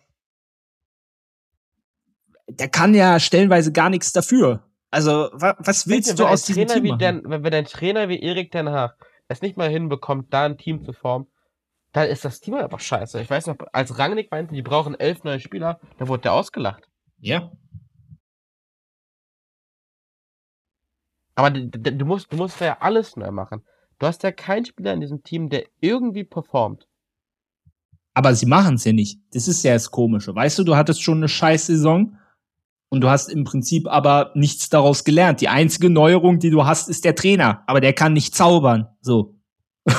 der 2.50 2.70
kann 2.70 2.94
ja 2.94 3.20
stellenweise 3.20 3.72
gar 3.72 3.90
nichts 3.90 4.12
dafür. 4.12 4.64
Also, 4.90 5.30
wa 5.34 5.56
was 5.60 5.88
willst 5.88 6.18
du 6.18 6.26
aus 6.26 6.44
diesem 6.44 6.68
Team 6.68 6.86
machen? 6.86 7.00
Den, 7.00 7.22
wenn, 7.26 7.44
wenn 7.44 7.54
ein 7.54 7.66
Trainer 7.66 8.08
wie 8.10 8.20
Erik 8.20 8.52
Den 8.52 8.70
Haag 8.70 8.96
es 9.28 9.42
nicht 9.42 9.58
mal 9.58 9.70
hinbekommt, 9.70 10.34
da 10.34 10.46
ein 10.46 10.58
Team 10.58 10.84
zu 10.84 10.94
formen, 10.94 11.28
dann 11.92 12.08
ist 12.08 12.24
das 12.24 12.40
Team 12.40 12.54
einfach 12.54 12.80
scheiße. 12.80 13.20
Ich 13.22 13.30
weiß 13.30 13.48
noch, 13.48 13.58
als 13.74 13.98
Rangnick 13.98 14.32
meinte, 14.32 14.54
die 14.54 14.62
brauchen 14.62 14.98
elf 14.98 15.24
neue 15.24 15.40
Spieler, 15.40 15.80
da 15.98 16.08
wurde 16.08 16.24
der 16.24 16.34
ausgelacht. 16.34 16.88
Ja. 17.20 17.52
Aber 21.38 21.52
du, 21.52 22.06
musst, 22.06 22.34
du 22.34 22.38
musst 22.38 22.60
ja 22.62 22.78
alles 22.80 23.16
neu 23.16 23.30
machen. 23.30 23.62
Du 24.00 24.08
hast 24.08 24.24
ja 24.24 24.32
keinen 24.32 24.66
Spieler 24.66 24.94
in 24.94 25.02
diesem 25.02 25.22
Team, 25.22 25.50
der 25.50 25.68
irgendwie 25.80 26.24
performt. 26.24 26.88
Aber 28.16 28.34
sie 28.34 28.48
machen 28.48 28.74
es 28.74 28.86
ja 28.86 28.92
nicht. 28.92 29.20
Das 29.34 29.48
ist 29.48 29.62
ja 29.62 29.74
das 29.74 29.92
Komische. 29.92 30.34
Weißt 30.34 30.58
du, 30.58 30.64
du 30.64 30.76
hattest 30.76 31.04
schon 31.04 31.20
eine 31.20 31.30
scheiß 31.30 31.68
Saison 31.68 32.18
und 32.90 33.02
du 33.02 33.10
hast 33.10 33.30
im 33.30 33.44
Prinzip 33.44 33.88
aber 33.88 34.32
nichts 34.34 34.70
daraus 34.70 35.04
gelernt. 35.04 35.40
Die 35.40 35.48
einzige 35.48 35.92
Neuerung, 35.92 36.40
die 36.40 36.50
du 36.50 36.66
hast, 36.66 36.90
ist 36.90 37.06
der 37.06 37.14
Trainer. 37.14 37.64
Aber 37.68 37.82
der 37.82 37.94
kann 37.94 38.14
nicht 38.14 38.34
zaubern. 38.34 38.88
So. 39.02 39.36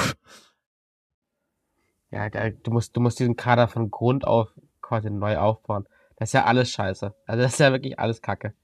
ja, 2.11 2.29
du 2.29 2.73
musst, 2.73 2.97
du 2.97 3.01
musst 3.01 3.21
diesen 3.21 3.37
Kader 3.37 3.69
von 3.69 3.93
Grund 3.93 4.27
auf 4.27 4.49
quasi 4.83 5.09
neu 5.09 5.39
aufbauen. 5.39 5.87
Das 6.17 6.31
ist 6.31 6.33
ja 6.33 6.47
alles 6.47 6.69
scheiße. 6.73 7.15
Also 7.27 7.43
das 7.43 7.53
ist 7.53 7.61
ja 7.61 7.71
wirklich 7.71 8.01
alles 8.01 8.23
Kacke. 8.23 8.55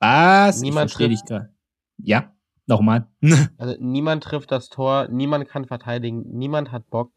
Was? 0.00 0.60
Niemand 0.60 0.90
ich 0.90 0.96
verstehe 0.96 1.08
dich 1.08 1.24
gerade. 1.24 1.50
Ja, 1.98 2.32
nochmal. 2.66 3.06
also 3.58 3.76
niemand 3.78 4.24
trifft 4.24 4.50
das 4.50 4.68
Tor, 4.68 5.08
niemand 5.08 5.48
kann 5.48 5.66
verteidigen, 5.66 6.24
niemand 6.26 6.72
hat 6.72 6.88
Bock. 6.90 7.12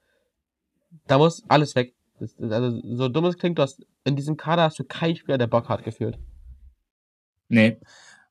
Da 1.07 1.17
muss 1.17 1.43
alles 1.47 1.75
weg. 1.75 1.95
Das, 2.19 2.35
also 2.39 2.79
so 2.95 3.09
dumm 3.09 3.25
es 3.25 3.37
klingt, 3.37 3.57
du 3.57 3.63
hast 3.63 3.85
in 4.03 4.15
diesem 4.15 4.37
Kader 4.37 4.63
hast 4.63 4.77
du 4.77 4.83
keinen 4.83 5.15
Spieler, 5.15 5.37
der 5.37 5.47
Bock 5.47 5.69
hat 5.69 5.83
gefühlt. 5.83 6.19
Nee. 7.47 7.79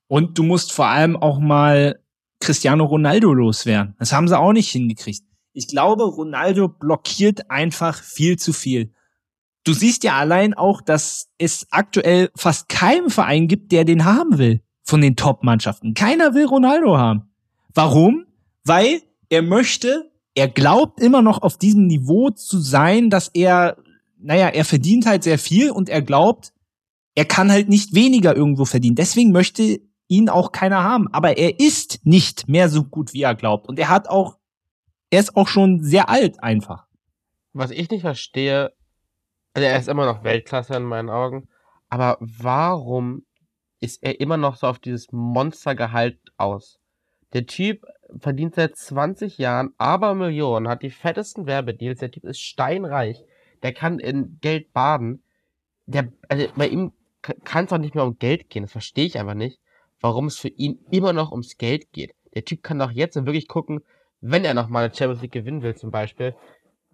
Und 0.07 0.37
du 0.37 0.43
musst 0.43 0.71
vor 0.71 0.87
allem 0.87 1.17
auch 1.17 1.39
mal 1.39 1.99
Cristiano 2.39 2.85
Ronaldo 2.85 3.33
loswerden. 3.33 3.95
Das 3.99 4.13
haben 4.13 4.27
sie 4.27 4.37
auch 4.37 4.53
nicht 4.53 4.69
hingekriegt. 4.69 5.23
Ich 5.53 5.67
glaube, 5.67 6.03
Ronaldo 6.03 6.67
blockiert 6.67 7.49
einfach 7.49 8.01
viel 8.01 8.37
zu 8.37 8.53
viel. 8.53 8.93
Du 9.63 9.73
siehst 9.73 10.03
ja 10.03 10.17
allein 10.17 10.53
auch, 10.53 10.81
dass 10.81 11.29
es 11.37 11.67
aktuell 11.71 12.29
fast 12.35 12.67
keinen 12.69 13.09
Verein 13.09 13.47
gibt, 13.47 13.71
der 13.71 13.85
den 13.85 14.05
haben 14.05 14.37
will 14.37 14.61
von 14.83 15.01
den 15.01 15.15
Top-Mannschaften. 15.15 15.93
Keiner 15.93 16.33
will 16.33 16.45
Ronaldo 16.45 16.97
haben. 16.97 17.31
Warum? 17.73 18.25
Weil 18.65 19.01
er 19.29 19.41
möchte, 19.41 20.11
er 20.35 20.49
glaubt 20.49 20.99
immer 20.99 21.21
noch 21.21 21.41
auf 21.41 21.57
diesem 21.57 21.87
Niveau 21.87 22.29
zu 22.29 22.59
sein, 22.59 23.09
dass 23.09 23.29
er 23.33 23.77
naja, 24.23 24.47
er 24.47 24.65
verdient 24.65 25.05
halt 25.05 25.23
sehr 25.23 25.37
viel 25.37 25.69
und 25.69 25.89
er 25.89 26.01
glaubt, 26.01 26.53
er 27.13 27.25
kann 27.25 27.51
halt 27.51 27.69
nicht 27.69 27.93
weniger 27.93 28.35
irgendwo 28.35 28.65
verdienen. 28.65 28.95
Deswegen 28.95 29.31
möchte 29.31 29.81
ihn 30.07 30.29
auch 30.29 30.51
keiner 30.51 30.83
haben. 30.83 31.07
Aber 31.11 31.37
er 31.37 31.59
ist 31.59 31.99
nicht 32.05 32.47
mehr 32.47 32.69
so 32.69 32.83
gut, 32.83 33.13
wie 33.13 33.21
er 33.21 33.35
glaubt. 33.35 33.67
Und 33.67 33.77
er 33.77 33.89
hat 33.89 34.07
auch, 34.07 34.37
er 35.09 35.19
ist 35.19 35.35
auch 35.35 35.47
schon 35.47 35.83
sehr 35.83 36.09
alt 36.09 36.41
einfach. 36.41 36.87
Was 37.51 37.69
ich 37.69 37.89
nicht 37.89 38.01
verstehe, 38.01 38.71
also 39.53 39.67
er 39.67 39.79
ist 39.79 39.87
immer 39.87 40.05
noch 40.05 40.23
Weltklasse 40.23 40.75
in 40.75 40.83
meinen 40.83 41.09
Augen, 41.09 41.47
aber 41.89 42.17
warum 42.19 43.25
ist 43.79 44.03
er 44.03 44.19
immer 44.19 44.37
noch 44.37 44.55
so 44.55 44.67
auf 44.67 44.79
dieses 44.79 45.11
Monstergehalt 45.11 46.19
aus? 46.37 46.79
Der 47.33 47.45
Typ 47.45 47.85
verdient 48.19 48.55
seit 48.55 48.75
20 48.75 49.37
Jahren 49.37 49.73
aber 49.77 50.13
Millionen, 50.15 50.67
hat 50.67 50.83
die 50.83 50.91
fettesten 50.91 51.47
Werbedeals, 51.47 51.99
der 51.99 52.11
Typ 52.11 52.23
ist 52.25 52.39
steinreich 52.39 53.23
der 53.63 53.73
kann 53.73 53.97
in 53.97 54.37
Geld 54.41 54.73
baden. 54.73 55.23
Der, 55.85 56.11
also 56.27 56.47
bei 56.55 56.67
ihm 56.67 56.91
kann 57.21 57.65
es 57.65 57.73
auch 57.73 57.77
nicht 57.77 57.95
mehr 57.95 58.03
um 58.03 58.19
Geld 58.19 58.49
gehen. 58.49 58.63
Das 58.63 58.71
verstehe 58.71 59.05
ich 59.05 59.17
einfach 59.17 59.33
nicht, 59.33 59.59
warum 60.01 60.27
es 60.27 60.37
für 60.37 60.49
ihn 60.49 60.85
immer 60.91 61.13
noch 61.13 61.31
ums 61.31 61.57
Geld 61.57 61.91
geht. 61.93 62.13
Der 62.35 62.45
Typ 62.45 62.61
kann 62.61 62.79
doch 62.79 62.91
jetzt 62.91 63.15
wirklich 63.15 63.47
gucken, 63.47 63.81
wenn 64.19 64.45
er 64.45 64.53
noch 64.53 64.67
mal 64.67 64.83
eine 64.83 64.93
Champions 64.93 65.21
League 65.21 65.31
gewinnen 65.31 65.61
will, 65.63 65.75
zum 65.75 65.91
Beispiel, 65.91 66.35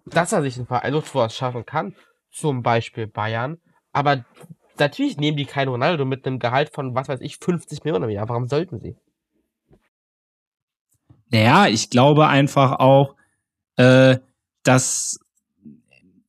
dass 0.06 0.32
er 0.32 0.42
sich 0.42 0.56
einen 0.56 0.66
Verein 0.66 0.94
was 0.94 1.36
schaffen 1.36 1.66
kann. 1.66 1.94
Zum 2.30 2.62
Beispiel 2.62 3.06
Bayern. 3.06 3.58
Aber 3.92 4.24
natürlich 4.78 5.16
nehmen 5.16 5.36
die 5.36 5.46
keinen 5.46 5.68
Ronaldo 5.68 6.04
mit 6.04 6.26
einem 6.26 6.38
Gehalt 6.38 6.70
von, 6.70 6.94
was 6.94 7.08
weiß 7.08 7.20
ich, 7.20 7.38
50 7.38 7.84
Millionen 7.84 8.04
im 8.04 8.10
Jahr. 8.10 8.28
Warum 8.28 8.46
sollten 8.46 8.78
sie? 8.78 8.96
Naja, 11.30 11.68
ich 11.68 11.90
glaube 11.90 12.26
einfach 12.26 12.80
auch, 12.80 13.14
äh, 13.76 14.18
dass 14.62 15.20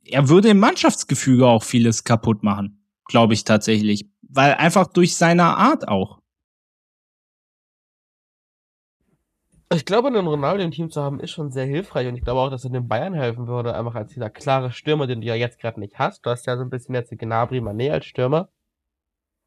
er 0.03 0.29
würde 0.29 0.49
im 0.49 0.59
Mannschaftsgefüge 0.59 1.47
auch 1.47 1.63
vieles 1.63 2.03
kaputt 2.03 2.43
machen, 2.43 2.85
glaube 3.07 3.33
ich 3.33 3.43
tatsächlich. 3.43 4.05
Weil 4.21 4.53
einfach 4.53 4.87
durch 4.87 5.15
seine 5.15 5.43
Art 5.57 5.87
auch. 5.87 6.20
Ich 9.73 9.85
glaube, 9.85 10.09
einen 10.09 10.27
Ronaldo 10.27 10.63
im 10.63 10.71
Team 10.71 10.89
zu 10.89 11.01
haben, 11.01 11.21
ist 11.21 11.31
schon 11.31 11.51
sehr 11.51 11.65
hilfreich 11.65 12.07
und 12.07 12.15
ich 12.15 12.23
glaube 12.23 12.41
auch, 12.41 12.49
dass 12.49 12.65
er 12.65 12.71
den 12.71 12.89
Bayern 12.89 13.13
helfen 13.13 13.47
würde, 13.47 13.73
einfach 13.73 13.95
als 13.95 14.11
dieser 14.11 14.29
klare 14.29 14.71
Stürmer, 14.71 15.07
den 15.07 15.21
du 15.21 15.27
ja 15.27 15.35
jetzt 15.35 15.59
gerade 15.59 15.79
nicht 15.79 15.97
hast. 15.97 16.25
Du 16.25 16.29
hast 16.29 16.45
ja 16.45 16.57
so 16.57 16.63
ein 16.63 16.69
bisschen 16.69 16.93
jetzt 16.93 17.17
Gnabry 17.17 17.59
Mané 17.59 17.91
als 17.91 18.05
Stürmer. 18.05 18.49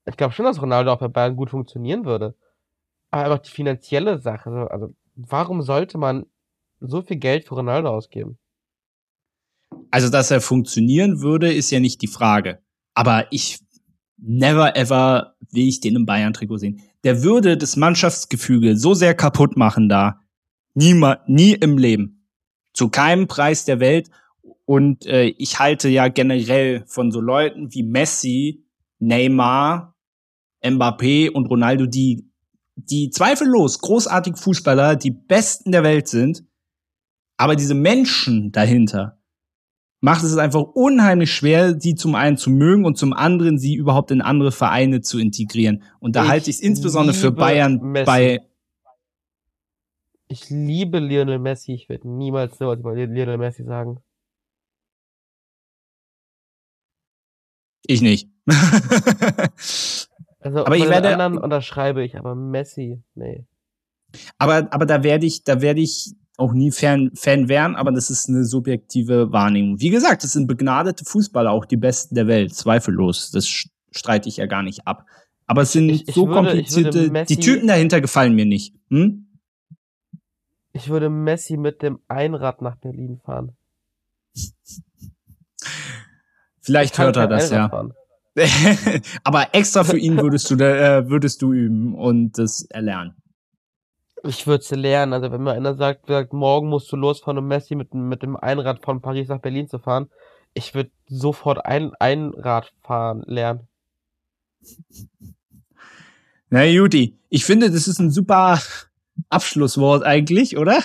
Ich 0.07 0.17
glaube 0.17 0.33
schon, 0.33 0.47
dass 0.47 0.63
Ronaldo 0.63 0.93
auch 0.93 0.99
bei 0.99 1.09
Bayern 1.09 1.37
gut 1.37 1.51
funktionieren 1.51 2.07
würde. 2.07 2.35
Aber 3.11 3.25
einfach 3.25 3.39
die 3.41 3.51
finanzielle 3.51 4.19
Sache, 4.19 4.69
also 4.71 4.95
warum 5.15 5.61
sollte 5.61 5.99
man 5.99 6.25
so 6.81 7.03
viel 7.03 7.19
Geld 7.19 7.47
für 7.47 7.57
Ronaldo 7.57 7.91
ausgeben? 7.91 8.39
Also, 9.91 10.09
dass 10.09 10.31
er 10.31 10.41
funktionieren 10.41 11.21
würde, 11.21 11.53
ist 11.53 11.71
ja 11.71 11.81
nicht 11.81 12.01
die 12.01 12.09
Frage. 12.09 12.61
Aber 12.95 13.27
ich 13.31 13.61
never 14.17 14.77
ever 14.77 15.35
will 15.51 15.69
ich 15.69 15.81
den 15.81 15.97
im 15.97 16.07
Bayern-Trikot 16.07 16.59
sehen. 16.59 16.81
Der 17.05 17.23
würde 17.23 17.57
das 17.57 17.77
Mannschaftsgefüge 17.77 18.77
so 18.77 18.95
sehr 18.95 19.15
kaputt 19.15 19.57
machen 19.57 19.89
da. 19.89 20.21
Niema, 20.75 21.21
nie 21.27 21.53
im 21.53 21.79
Leben. 21.79 22.27
Zu 22.73 22.89
keinem 22.89 23.27
Preis 23.27 23.65
der 23.65 23.81
Welt. 23.81 24.11
Und 24.65 25.07
äh, 25.07 25.27
ich 25.39 25.59
halte 25.59 25.89
ja 25.89 26.09
generell 26.09 26.85
von 26.87 27.13
so 27.13 27.21
Leuten 27.21 27.73
wie 27.73 27.83
Messi, 27.83 28.65
Neymar, 28.99 29.95
Mbappé 30.65 31.31
und 31.31 31.47
Ronaldo, 31.47 31.87
die, 31.87 32.31
die 32.75 33.11
zweifellos 33.11 33.81
großartige 33.81 34.37
Fußballer, 34.37 34.97
die 34.97 35.11
besten 35.11 35.73
der 35.73 35.85
Welt 35.85 36.09
sind. 36.09 36.45
Aber 37.37 37.57
diese 37.57 37.75
Menschen 37.75 38.53
dahinter, 38.53 39.19
macht 40.05 40.23
es 40.23 40.37
einfach 40.37 40.61
unheimlich 40.61 41.33
schwer, 41.33 41.81
sie 41.81 41.95
zum 41.95 42.15
einen 42.15 42.37
zu 42.37 42.51
mögen 42.51 42.85
und 42.85 42.99
zum 42.99 43.15
anderen 43.15 43.59
sie 43.59 43.75
überhaupt 43.75 44.11
in 44.11 44.21
andere 44.21 44.53
Vereine 44.53 45.01
zu 45.01 45.19
integrieren. 45.19 45.83
Und 45.99 46.15
da 46.15 46.25
ich 46.25 46.29
halte 46.29 46.51
ich 46.51 46.57
es 46.57 46.63
insbesondere 46.63 47.17
für 47.17 47.33
Bayern 47.33 47.81
Messi. 47.81 48.05
bei. 48.05 48.41
Ich 50.29 50.51
liebe 50.51 50.99
Lionel 50.99 51.39
Messi. 51.39 51.73
Ich 51.73 51.89
werde 51.89 52.07
niemals 52.07 52.59
so 52.59 52.71
über 52.71 52.95
Lionel 52.95 53.39
Messi 53.39 53.65
sagen. 53.65 54.03
Ich 57.87 58.03
nicht. 58.03 58.29
also 60.39 60.67
aber 60.67 60.77
ich 60.77 60.87
werde 60.87 61.15
anderen 61.15 61.39
unterschreibe 61.39 62.05
ich, 62.05 62.19
aber 62.19 62.35
Messi, 62.35 63.03
nee. 63.15 63.47
Aber 64.37 64.69
aber 64.71 64.85
da 64.85 65.03
werde 65.03 65.25
ich, 65.25 65.45
da 65.45 65.63
werde 65.63 65.81
ich 65.81 66.15
auch 66.37 66.53
nie 66.53 66.71
Fan, 66.73 67.13
Fan 67.15 67.49
wären, 67.49 67.77
aber 67.77 67.93
das 67.93 68.11
ist 68.11 68.29
eine 68.29 68.45
subjektive 68.45 69.33
Wahrnehmung. 69.33 69.81
Wie 69.81 69.91
gesagt, 69.91 70.25
das 70.25 70.33
sind 70.33 70.47
begnadete 70.47 71.05
Fußballer, 71.05 71.51
auch 71.51 71.65
die 71.65 71.77
besten 71.77 72.15
der 72.15 72.27
Welt, 72.27 72.55
zweifellos. 72.55 73.31
Das 73.31 73.47
streite 73.91 74.29
ich 74.29 74.39
ja 74.39 74.47
gar 74.47 74.63
nicht 74.63 74.87
ab. 74.87 75.07
Aber 75.47 75.63
es 75.63 75.73
sind 75.73 75.89
ich, 75.89 76.09
ich 76.09 76.15
so 76.15 76.27
würde, 76.27 76.35
komplizierte, 76.35 77.11
Messi, 77.11 77.37
die 77.37 77.41
Typen 77.41 77.69
dahinter 77.69 78.01
gefallen 78.01 78.35
mir 78.35 78.47
nicht. 78.47 78.75
Hm? 78.91 79.27
Ich 80.73 80.89
würde 80.89 81.09
Messi 81.09 81.57
mit 81.57 81.83
dem 81.83 82.01
Einrad 82.09 82.63
nach 82.63 82.77
Berlin 82.77 83.21
fahren. 83.25 83.57
Vielleicht 86.61 86.99
hört 86.99 87.17
er 87.17 87.29
das 87.29 87.51
ja. 87.51 87.71
Aber 89.23 89.55
extra 89.55 89.85
für 89.85 89.99
ihn 89.99 90.21
würdest 90.21 90.51
du, 90.51 90.57
äh, 90.57 91.09
würdest 91.09 91.43
du 91.43 91.53
üben 91.53 91.95
und 91.95 92.37
das 92.39 92.63
erlernen. 92.63 93.15
Ich 94.27 94.47
würde 94.47 94.63
es 94.63 94.71
lernen. 94.71 95.13
Also 95.13 95.31
wenn 95.31 95.43
mir 95.43 95.53
einer 95.53 95.75
sagt, 95.75 96.07
sagt, 96.07 96.33
morgen 96.33 96.69
musst 96.69 96.91
du 96.91 96.97
losfahren, 96.97 97.39
um 97.39 97.47
Messi 97.47 97.75
mit, 97.75 97.93
mit 97.93 98.23
dem 98.23 98.37
Einrad 98.37 98.83
von 98.83 99.01
Paris 99.03 99.29
nach 99.29 99.41
Berlin 99.41 99.69
zu 99.69 99.79
fahren, 99.79 100.11
ich 100.55 100.75
würde 100.75 100.91
sofort 101.07 101.65
ein 101.67 101.93
Einrad 101.99 102.73
fahren 102.83 103.23
lernen. 103.27 103.69
Na 106.49 106.65
Juti, 106.65 107.19
ich 107.29 107.45
finde, 107.45 107.71
das 107.71 107.87
ist 107.87 107.99
ein 107.99 108.11
super 108.11 108.61
Abschlusswort 109.29 110.05
eigentlich, 110.05 110.57
oder? 110.57 110.83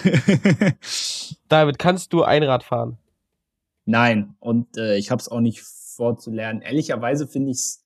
David, 1.47 1.79
kannst 1.79 2.11
du 2.11 2.23
Einrad 2.23 2.63
fahren? 2.63 2.97
Nein, 3.85 4.35
und 4.39 4.77
äh, 4.77 4.97
ich 4.97 5.11
habe 5.11 5.21
es 5.21 5.29
auch 5.29 5.39
nicht 5.39 5.61
vorzulernen. 5.61 6.61
Ehrlicherweise 6.61 7.27
finde 7.27 7.51
ich 7.51 7.77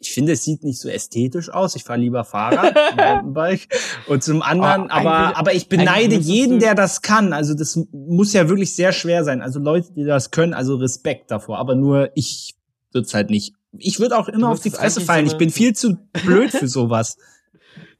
ich 0.00 0.12
finde, 0.12 0.32
es 0.32 0.44
sieht 0.44 0.62
nicht 0.62 0.80
so 0.80 0.88
ästhetisch 0.88 1.50
aus. 1.50 1.74
Ich 1.74 1.82
fahre 1.82 1.98
lieber 1.98 2.24
Fahrrad, 2.24 2.74
Mountainbike. 2.96 3.68
Und 4.06 4.22
zum 4.22 4.42
anderen, 4.42 4.84
oh, 4.84 4.90
aber, 4.90 5.36
aber 5.36 5.54
ich 5.54 5.68
beneide 5.68 6.14
jeden, 6.14 6.60
der 6.60 6.74
das 6.74 7.02
kann. 7.02 7.32
Also 7.32 7.54
das 7.54 7.80
muss 7.92 8.32
ja 8.32 8.48
wirklich 8.48 8.74
sehr 8.74 8.92
schwer 8.92 9.24
sein. 9.24 9.42
Also 9.42 9.58
Leute, 9.58 9.92
die 9.92 10.04
das 10.04 10.30
können, 10.30 10.54
also 10.54 10.76
Respekt 10.76 11.30
davor. 11.30 11.58
Aber 11.58 11.74
nur 11.74 12.10
ich 12.14 12.54
würde 12.92 13.06
es 13.06 13.14
halt 13.14 13.30
nicht. 13.30 13.54
Ich 13.72 13.98
würde 13.98 14.16
auch 14.16 14.28
immer 14.28 14.50
auf 14.50 14.60
die 14.60 14.70
Fresse 14.70 15.00
fallen. 15.00 15.26
So 15.26 15.32
ich 15.32 15.38
bin 15.38 15.50
viel 15.50 15.74
zu 15.74 15.96
blöd 16.12 16.50
für 16.50 16.68
sowas. 16.68 17.16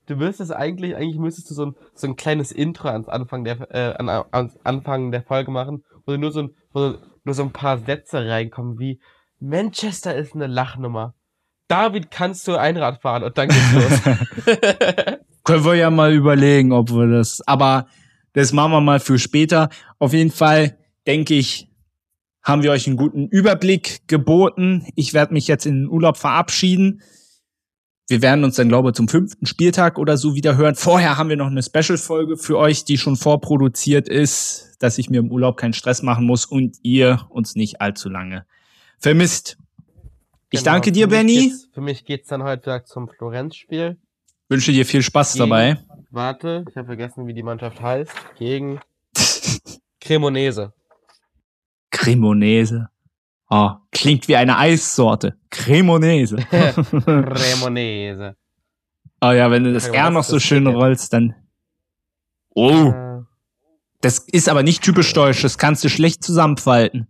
Du 0.06 0.16
müsstest 0.16 0.52
eigentlich, 0.52 0.96
eigentlich 0.96 1.18
müsstest 1.18 1.50
du 1.50 1.54
so 1.54 1.66
ein, 1.66 1.76
so 1.94 2.06
ein 2.06 2.16
kleines 2.16 2.50
Intro 2.50 2.88
ans 2.88 3.10
Anfang 3.10 3.44
der, 3.44 3.68
äh, 3.70 3.94
an, 3.98 4.08
ans 4.08 4.56
Anfang 4.64 5.12
der 5.12 5.22
Folge 5.22 5.50
machen, 5.50 5.84
wo 6.06 6.16
nur 6.16 6.32
so 6.32 6.44
ein, 6.44 6.54
wo 6.72 6.94
nur 7.24 7.34
so 7.34 7.42
ein 7.42 7.52
paar 7.52 7.76
Sätze 7.76 8.26
reinkommen 8.26 8.78
wie 8.78 9.00
Manchester 9.38 10.16
ist 10.16 10.34
eine 10.34 10.46
Lachnummer. 10.46 11.14
David, 11.68 12.10
kannst 12.10 12.48
du 12.48 12.56
Einrad 12.56 13.02
fahren? 13.02 13.22
Und 13.22 13.36
dann 13.38 13.48
geht's 13.48 13.72
los. 13.72 14.00
Können 15.44 15.64
wir 15.64 15.74
ja 15.74 15.90
mal 15.90 16.12
überlegen, 16.12 16.72
ob 16.72 16.90
wir 16.90 17.06
das, 17.06 17.40
aber 17.46 17.86
das 18.32 18.52
machen 18.52 18.72
wir 18.72 18.80
mal 18.80 19.00
für 19.00 19.18
später. 19.18 19.68
Auf 19.98 20.12
jeden 20.12 20.30
Fall, 20.30 20.78
denke 21.06 21.34
ich, 21.34 21.68
haben 22.42 22.62
wir 22.62 22.70
euch 22.70 22.86
einen 22.86 22.96
guten 22.96 23.28
Überblick 23.28 24.06
geboten. 24.08 24.86
Ich 24.94 25.12
werde 25.12 25.34
mich 25.34 25.46
jetzt 25.48 25.66
in 25.66 25.82
den 25.82 25.88
Urlaub 25.88 26.16
verabschieden. 26.16 27.02
Wir 28.08 28.22
werden 28.22 28.42
uns 28.42 28.56
dann, 28.56 28.68
glaube 28.68 28.88
ich, 28.88 28.94
zum 28.94 29.06
fünften 29.06 29.44
Spieltag 29.44 29.98
oder 29.98 30.16
so 30.16 30.34
wieder 30.34 30.56
hören. 30.56 30.74
Vorher 30.74 31.18
haben 31.18 31.28
wir 31.28 31.36
noch 31.36 31.48
eine 31.48 31.62
Special-Folge 31.62 32.38
für 32.38 32.56
euch, 32.56 32.86
die 32.86 32.96
schon 32.96 33.16
vorproduziert 33.16 34.08
ist, 34.08 34.76
dass 34.78 34.96
ich 34.96 35.10
mir 35.10 35.18
im 35.18 35.30
Urlaub 35.30 35.58
keinen 35.58 35.74
Stress 35.74 36.02
machen 36.02 36.24
muss 36.24 36.46
und 36.46 36.78
ihr 36.82 37.26
uns 37.28 37.54
nicht 37.54 37.82
allzu 37.82 38.08
lange 38.08 38.46
vermisst. 38.98 39.57
Ich 40.50 40.60
genau, 40.60 40.72
danke 40.72 40.92
dir, 40.92 41.08
Benny. 41.08 41.52
Für 41.74 41.80
mich 41.82 42.04
geht's 42.04 42.28
dann 42.28 42.42
heute 42.42 42.82
zum 42.84 43.08
Florenz-Spiel. 43.08 43.98
Wünsche 44.48 44.72
dir 44.72 44.86
viel 44.86 45.02
Spaß 45.02 45.34
gegen, 45.34 45.40
dabei. 45.40 45.78
Warte, 46.10 46.64
ich 46.70 46.76
habe 46.76 46.86
vergessen, 46.86 47.26
wie 47.26 47.34
die 47.34 47.42
Mannschaft 47.42 47.82
heißt. 47.82 48.10
Gegen 48.38 48.80
Cremonese. 50.00 50.72
Cremonese. 51.90 52.88
Oh, 53.50 53.72
klingt 53.92 54.26
wie 54.28 54.36
eine 54.36 54.56
Eissorte. 54.56 55.36
Cremonese. 55.50 56.36
Cremonese. 56.50 58.36
Oh 59.20 59.32
ja, 59.32 59.50
wenn 59.50 59.64
du 59.64 59.72
das 59.72 59.88
R 59.88 60.10
noch 60.10 60.24
so 60.24 60.38
schön 60.38 60.66
rollst, 60.66 61.12
dann. 61.12 61.34
Oh. 62.54 62.90
Äh. 62.90 63.22
Das 64.00 64.20
ist 64.20 64.48
aber 64.48 64.62
nicht 64.62 64.82
typisch 64.82 65.12
deutsch, 65.12 65.42
das 65.42 65.58
kannst 65.58 65.82
du 65.84 65.88
schlecht 65.88 66.22
zusammenfalten. 66.22 67.08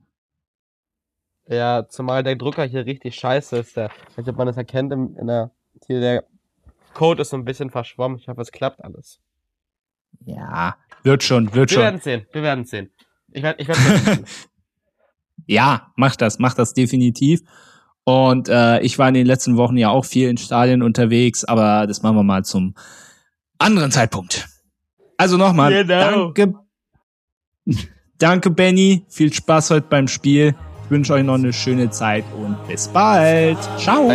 Ja, 1.49 1.89
zumal 1.89 2.23
der 2.23 2.37
Drucker 2.37 2.65
hier 2.65 2.85
richtig 2.85 3.15
scheiße 3.15 3.57
ist. 3.57 3.77
Der, 3.77 3.87
ich 3.87 4.11
weiß 4.11 4.17
nicht, 4.19 4.29
ob 4.29 4.37
man 4.37 4.47
das 4.47 4.57
erkennt, 4.57 4.93
in, 4.93 5.17
in 5.17 5.27
der, 5.27 5.51
hier 5.87 6.01
der 6.01 6.25
Code 6.93 7.23
ist 7.23 7.31
so 7.31 7.37
ein 7.37 7.45
bisschen 7.45 7.71
verschwommen. 7.71 8.19
Ich 8.19 8.29
hoffe, 8.29 8.41
es 8.41 8.53
klappt 8.53 8.85
alles. 8.85 9.21
Ja, 10.25 10.77
wird 11.03 11.23
schon, 11.23 11.55
wird 11.55 11.71
wir 11.71 11.75
schon. 11.75 11.83
Wir 11.83 11.85
werden 11.85 12.01
sehen, 12.01 12.27
wir 12.33 12.43
werden 12.43 12.65
sehen. 12.65 12.91
Ich 13.31 13.43
werde, 13.43 13.63
ich 13.63 13.69
werde. 13.69 14.25
ja, 15.47 15.93
mach 15.97 16.17
das, 16.17 16.39
mach 16.39 16.55
das 16.55 16.75
definitiv. 16.75 17.41
Und 18.05 18.49
äh, 18.49 18.81
ich 18.81 18.99
war 18.99 19.09
in 19.09 19.15
den 19.15 19.27
letzten 19.27 19.57
Wochen 19.57 19.77
ja 19.77 19.91
auch 19.91 20.05
viel 20.05 20.29
in 20.29 20.39
Stadien 20.39 20.83
unterwegs, 20.83 21.45
aber 21.45 21.87
das 21.87 22.03
machen 22.03 22.17
wir 22.17 22.23
mal 22.23 22.45
zum 22.45 22.75
anderen 23.59 23.91
Zeitpunkt. 23.91 24.49
Also 25.17 25.37
nochmal, 25.37 25.85
genau. 25.85 26.33
danke, 26.33 26.55
danke 28.19 28.51
Benny, 28.51 29.05
viel 29.09 29.33
Spaß 29.33 29.71
heute 29.71 29.87
beim 29.89 30.09
Spiel. 30.09 30.55
Ich 30.89 30.93
wünsche 30.93 31.13
euch 31.13 31.23
noch 31.23 31.35
eine 31.35 31.53
schöne 31.53 31.91
Zeit 31.91 32.25
und 32.35 32.57
bis 32.67 32.89
bald. 32.89 33.59
Ciao. 33.77 34.09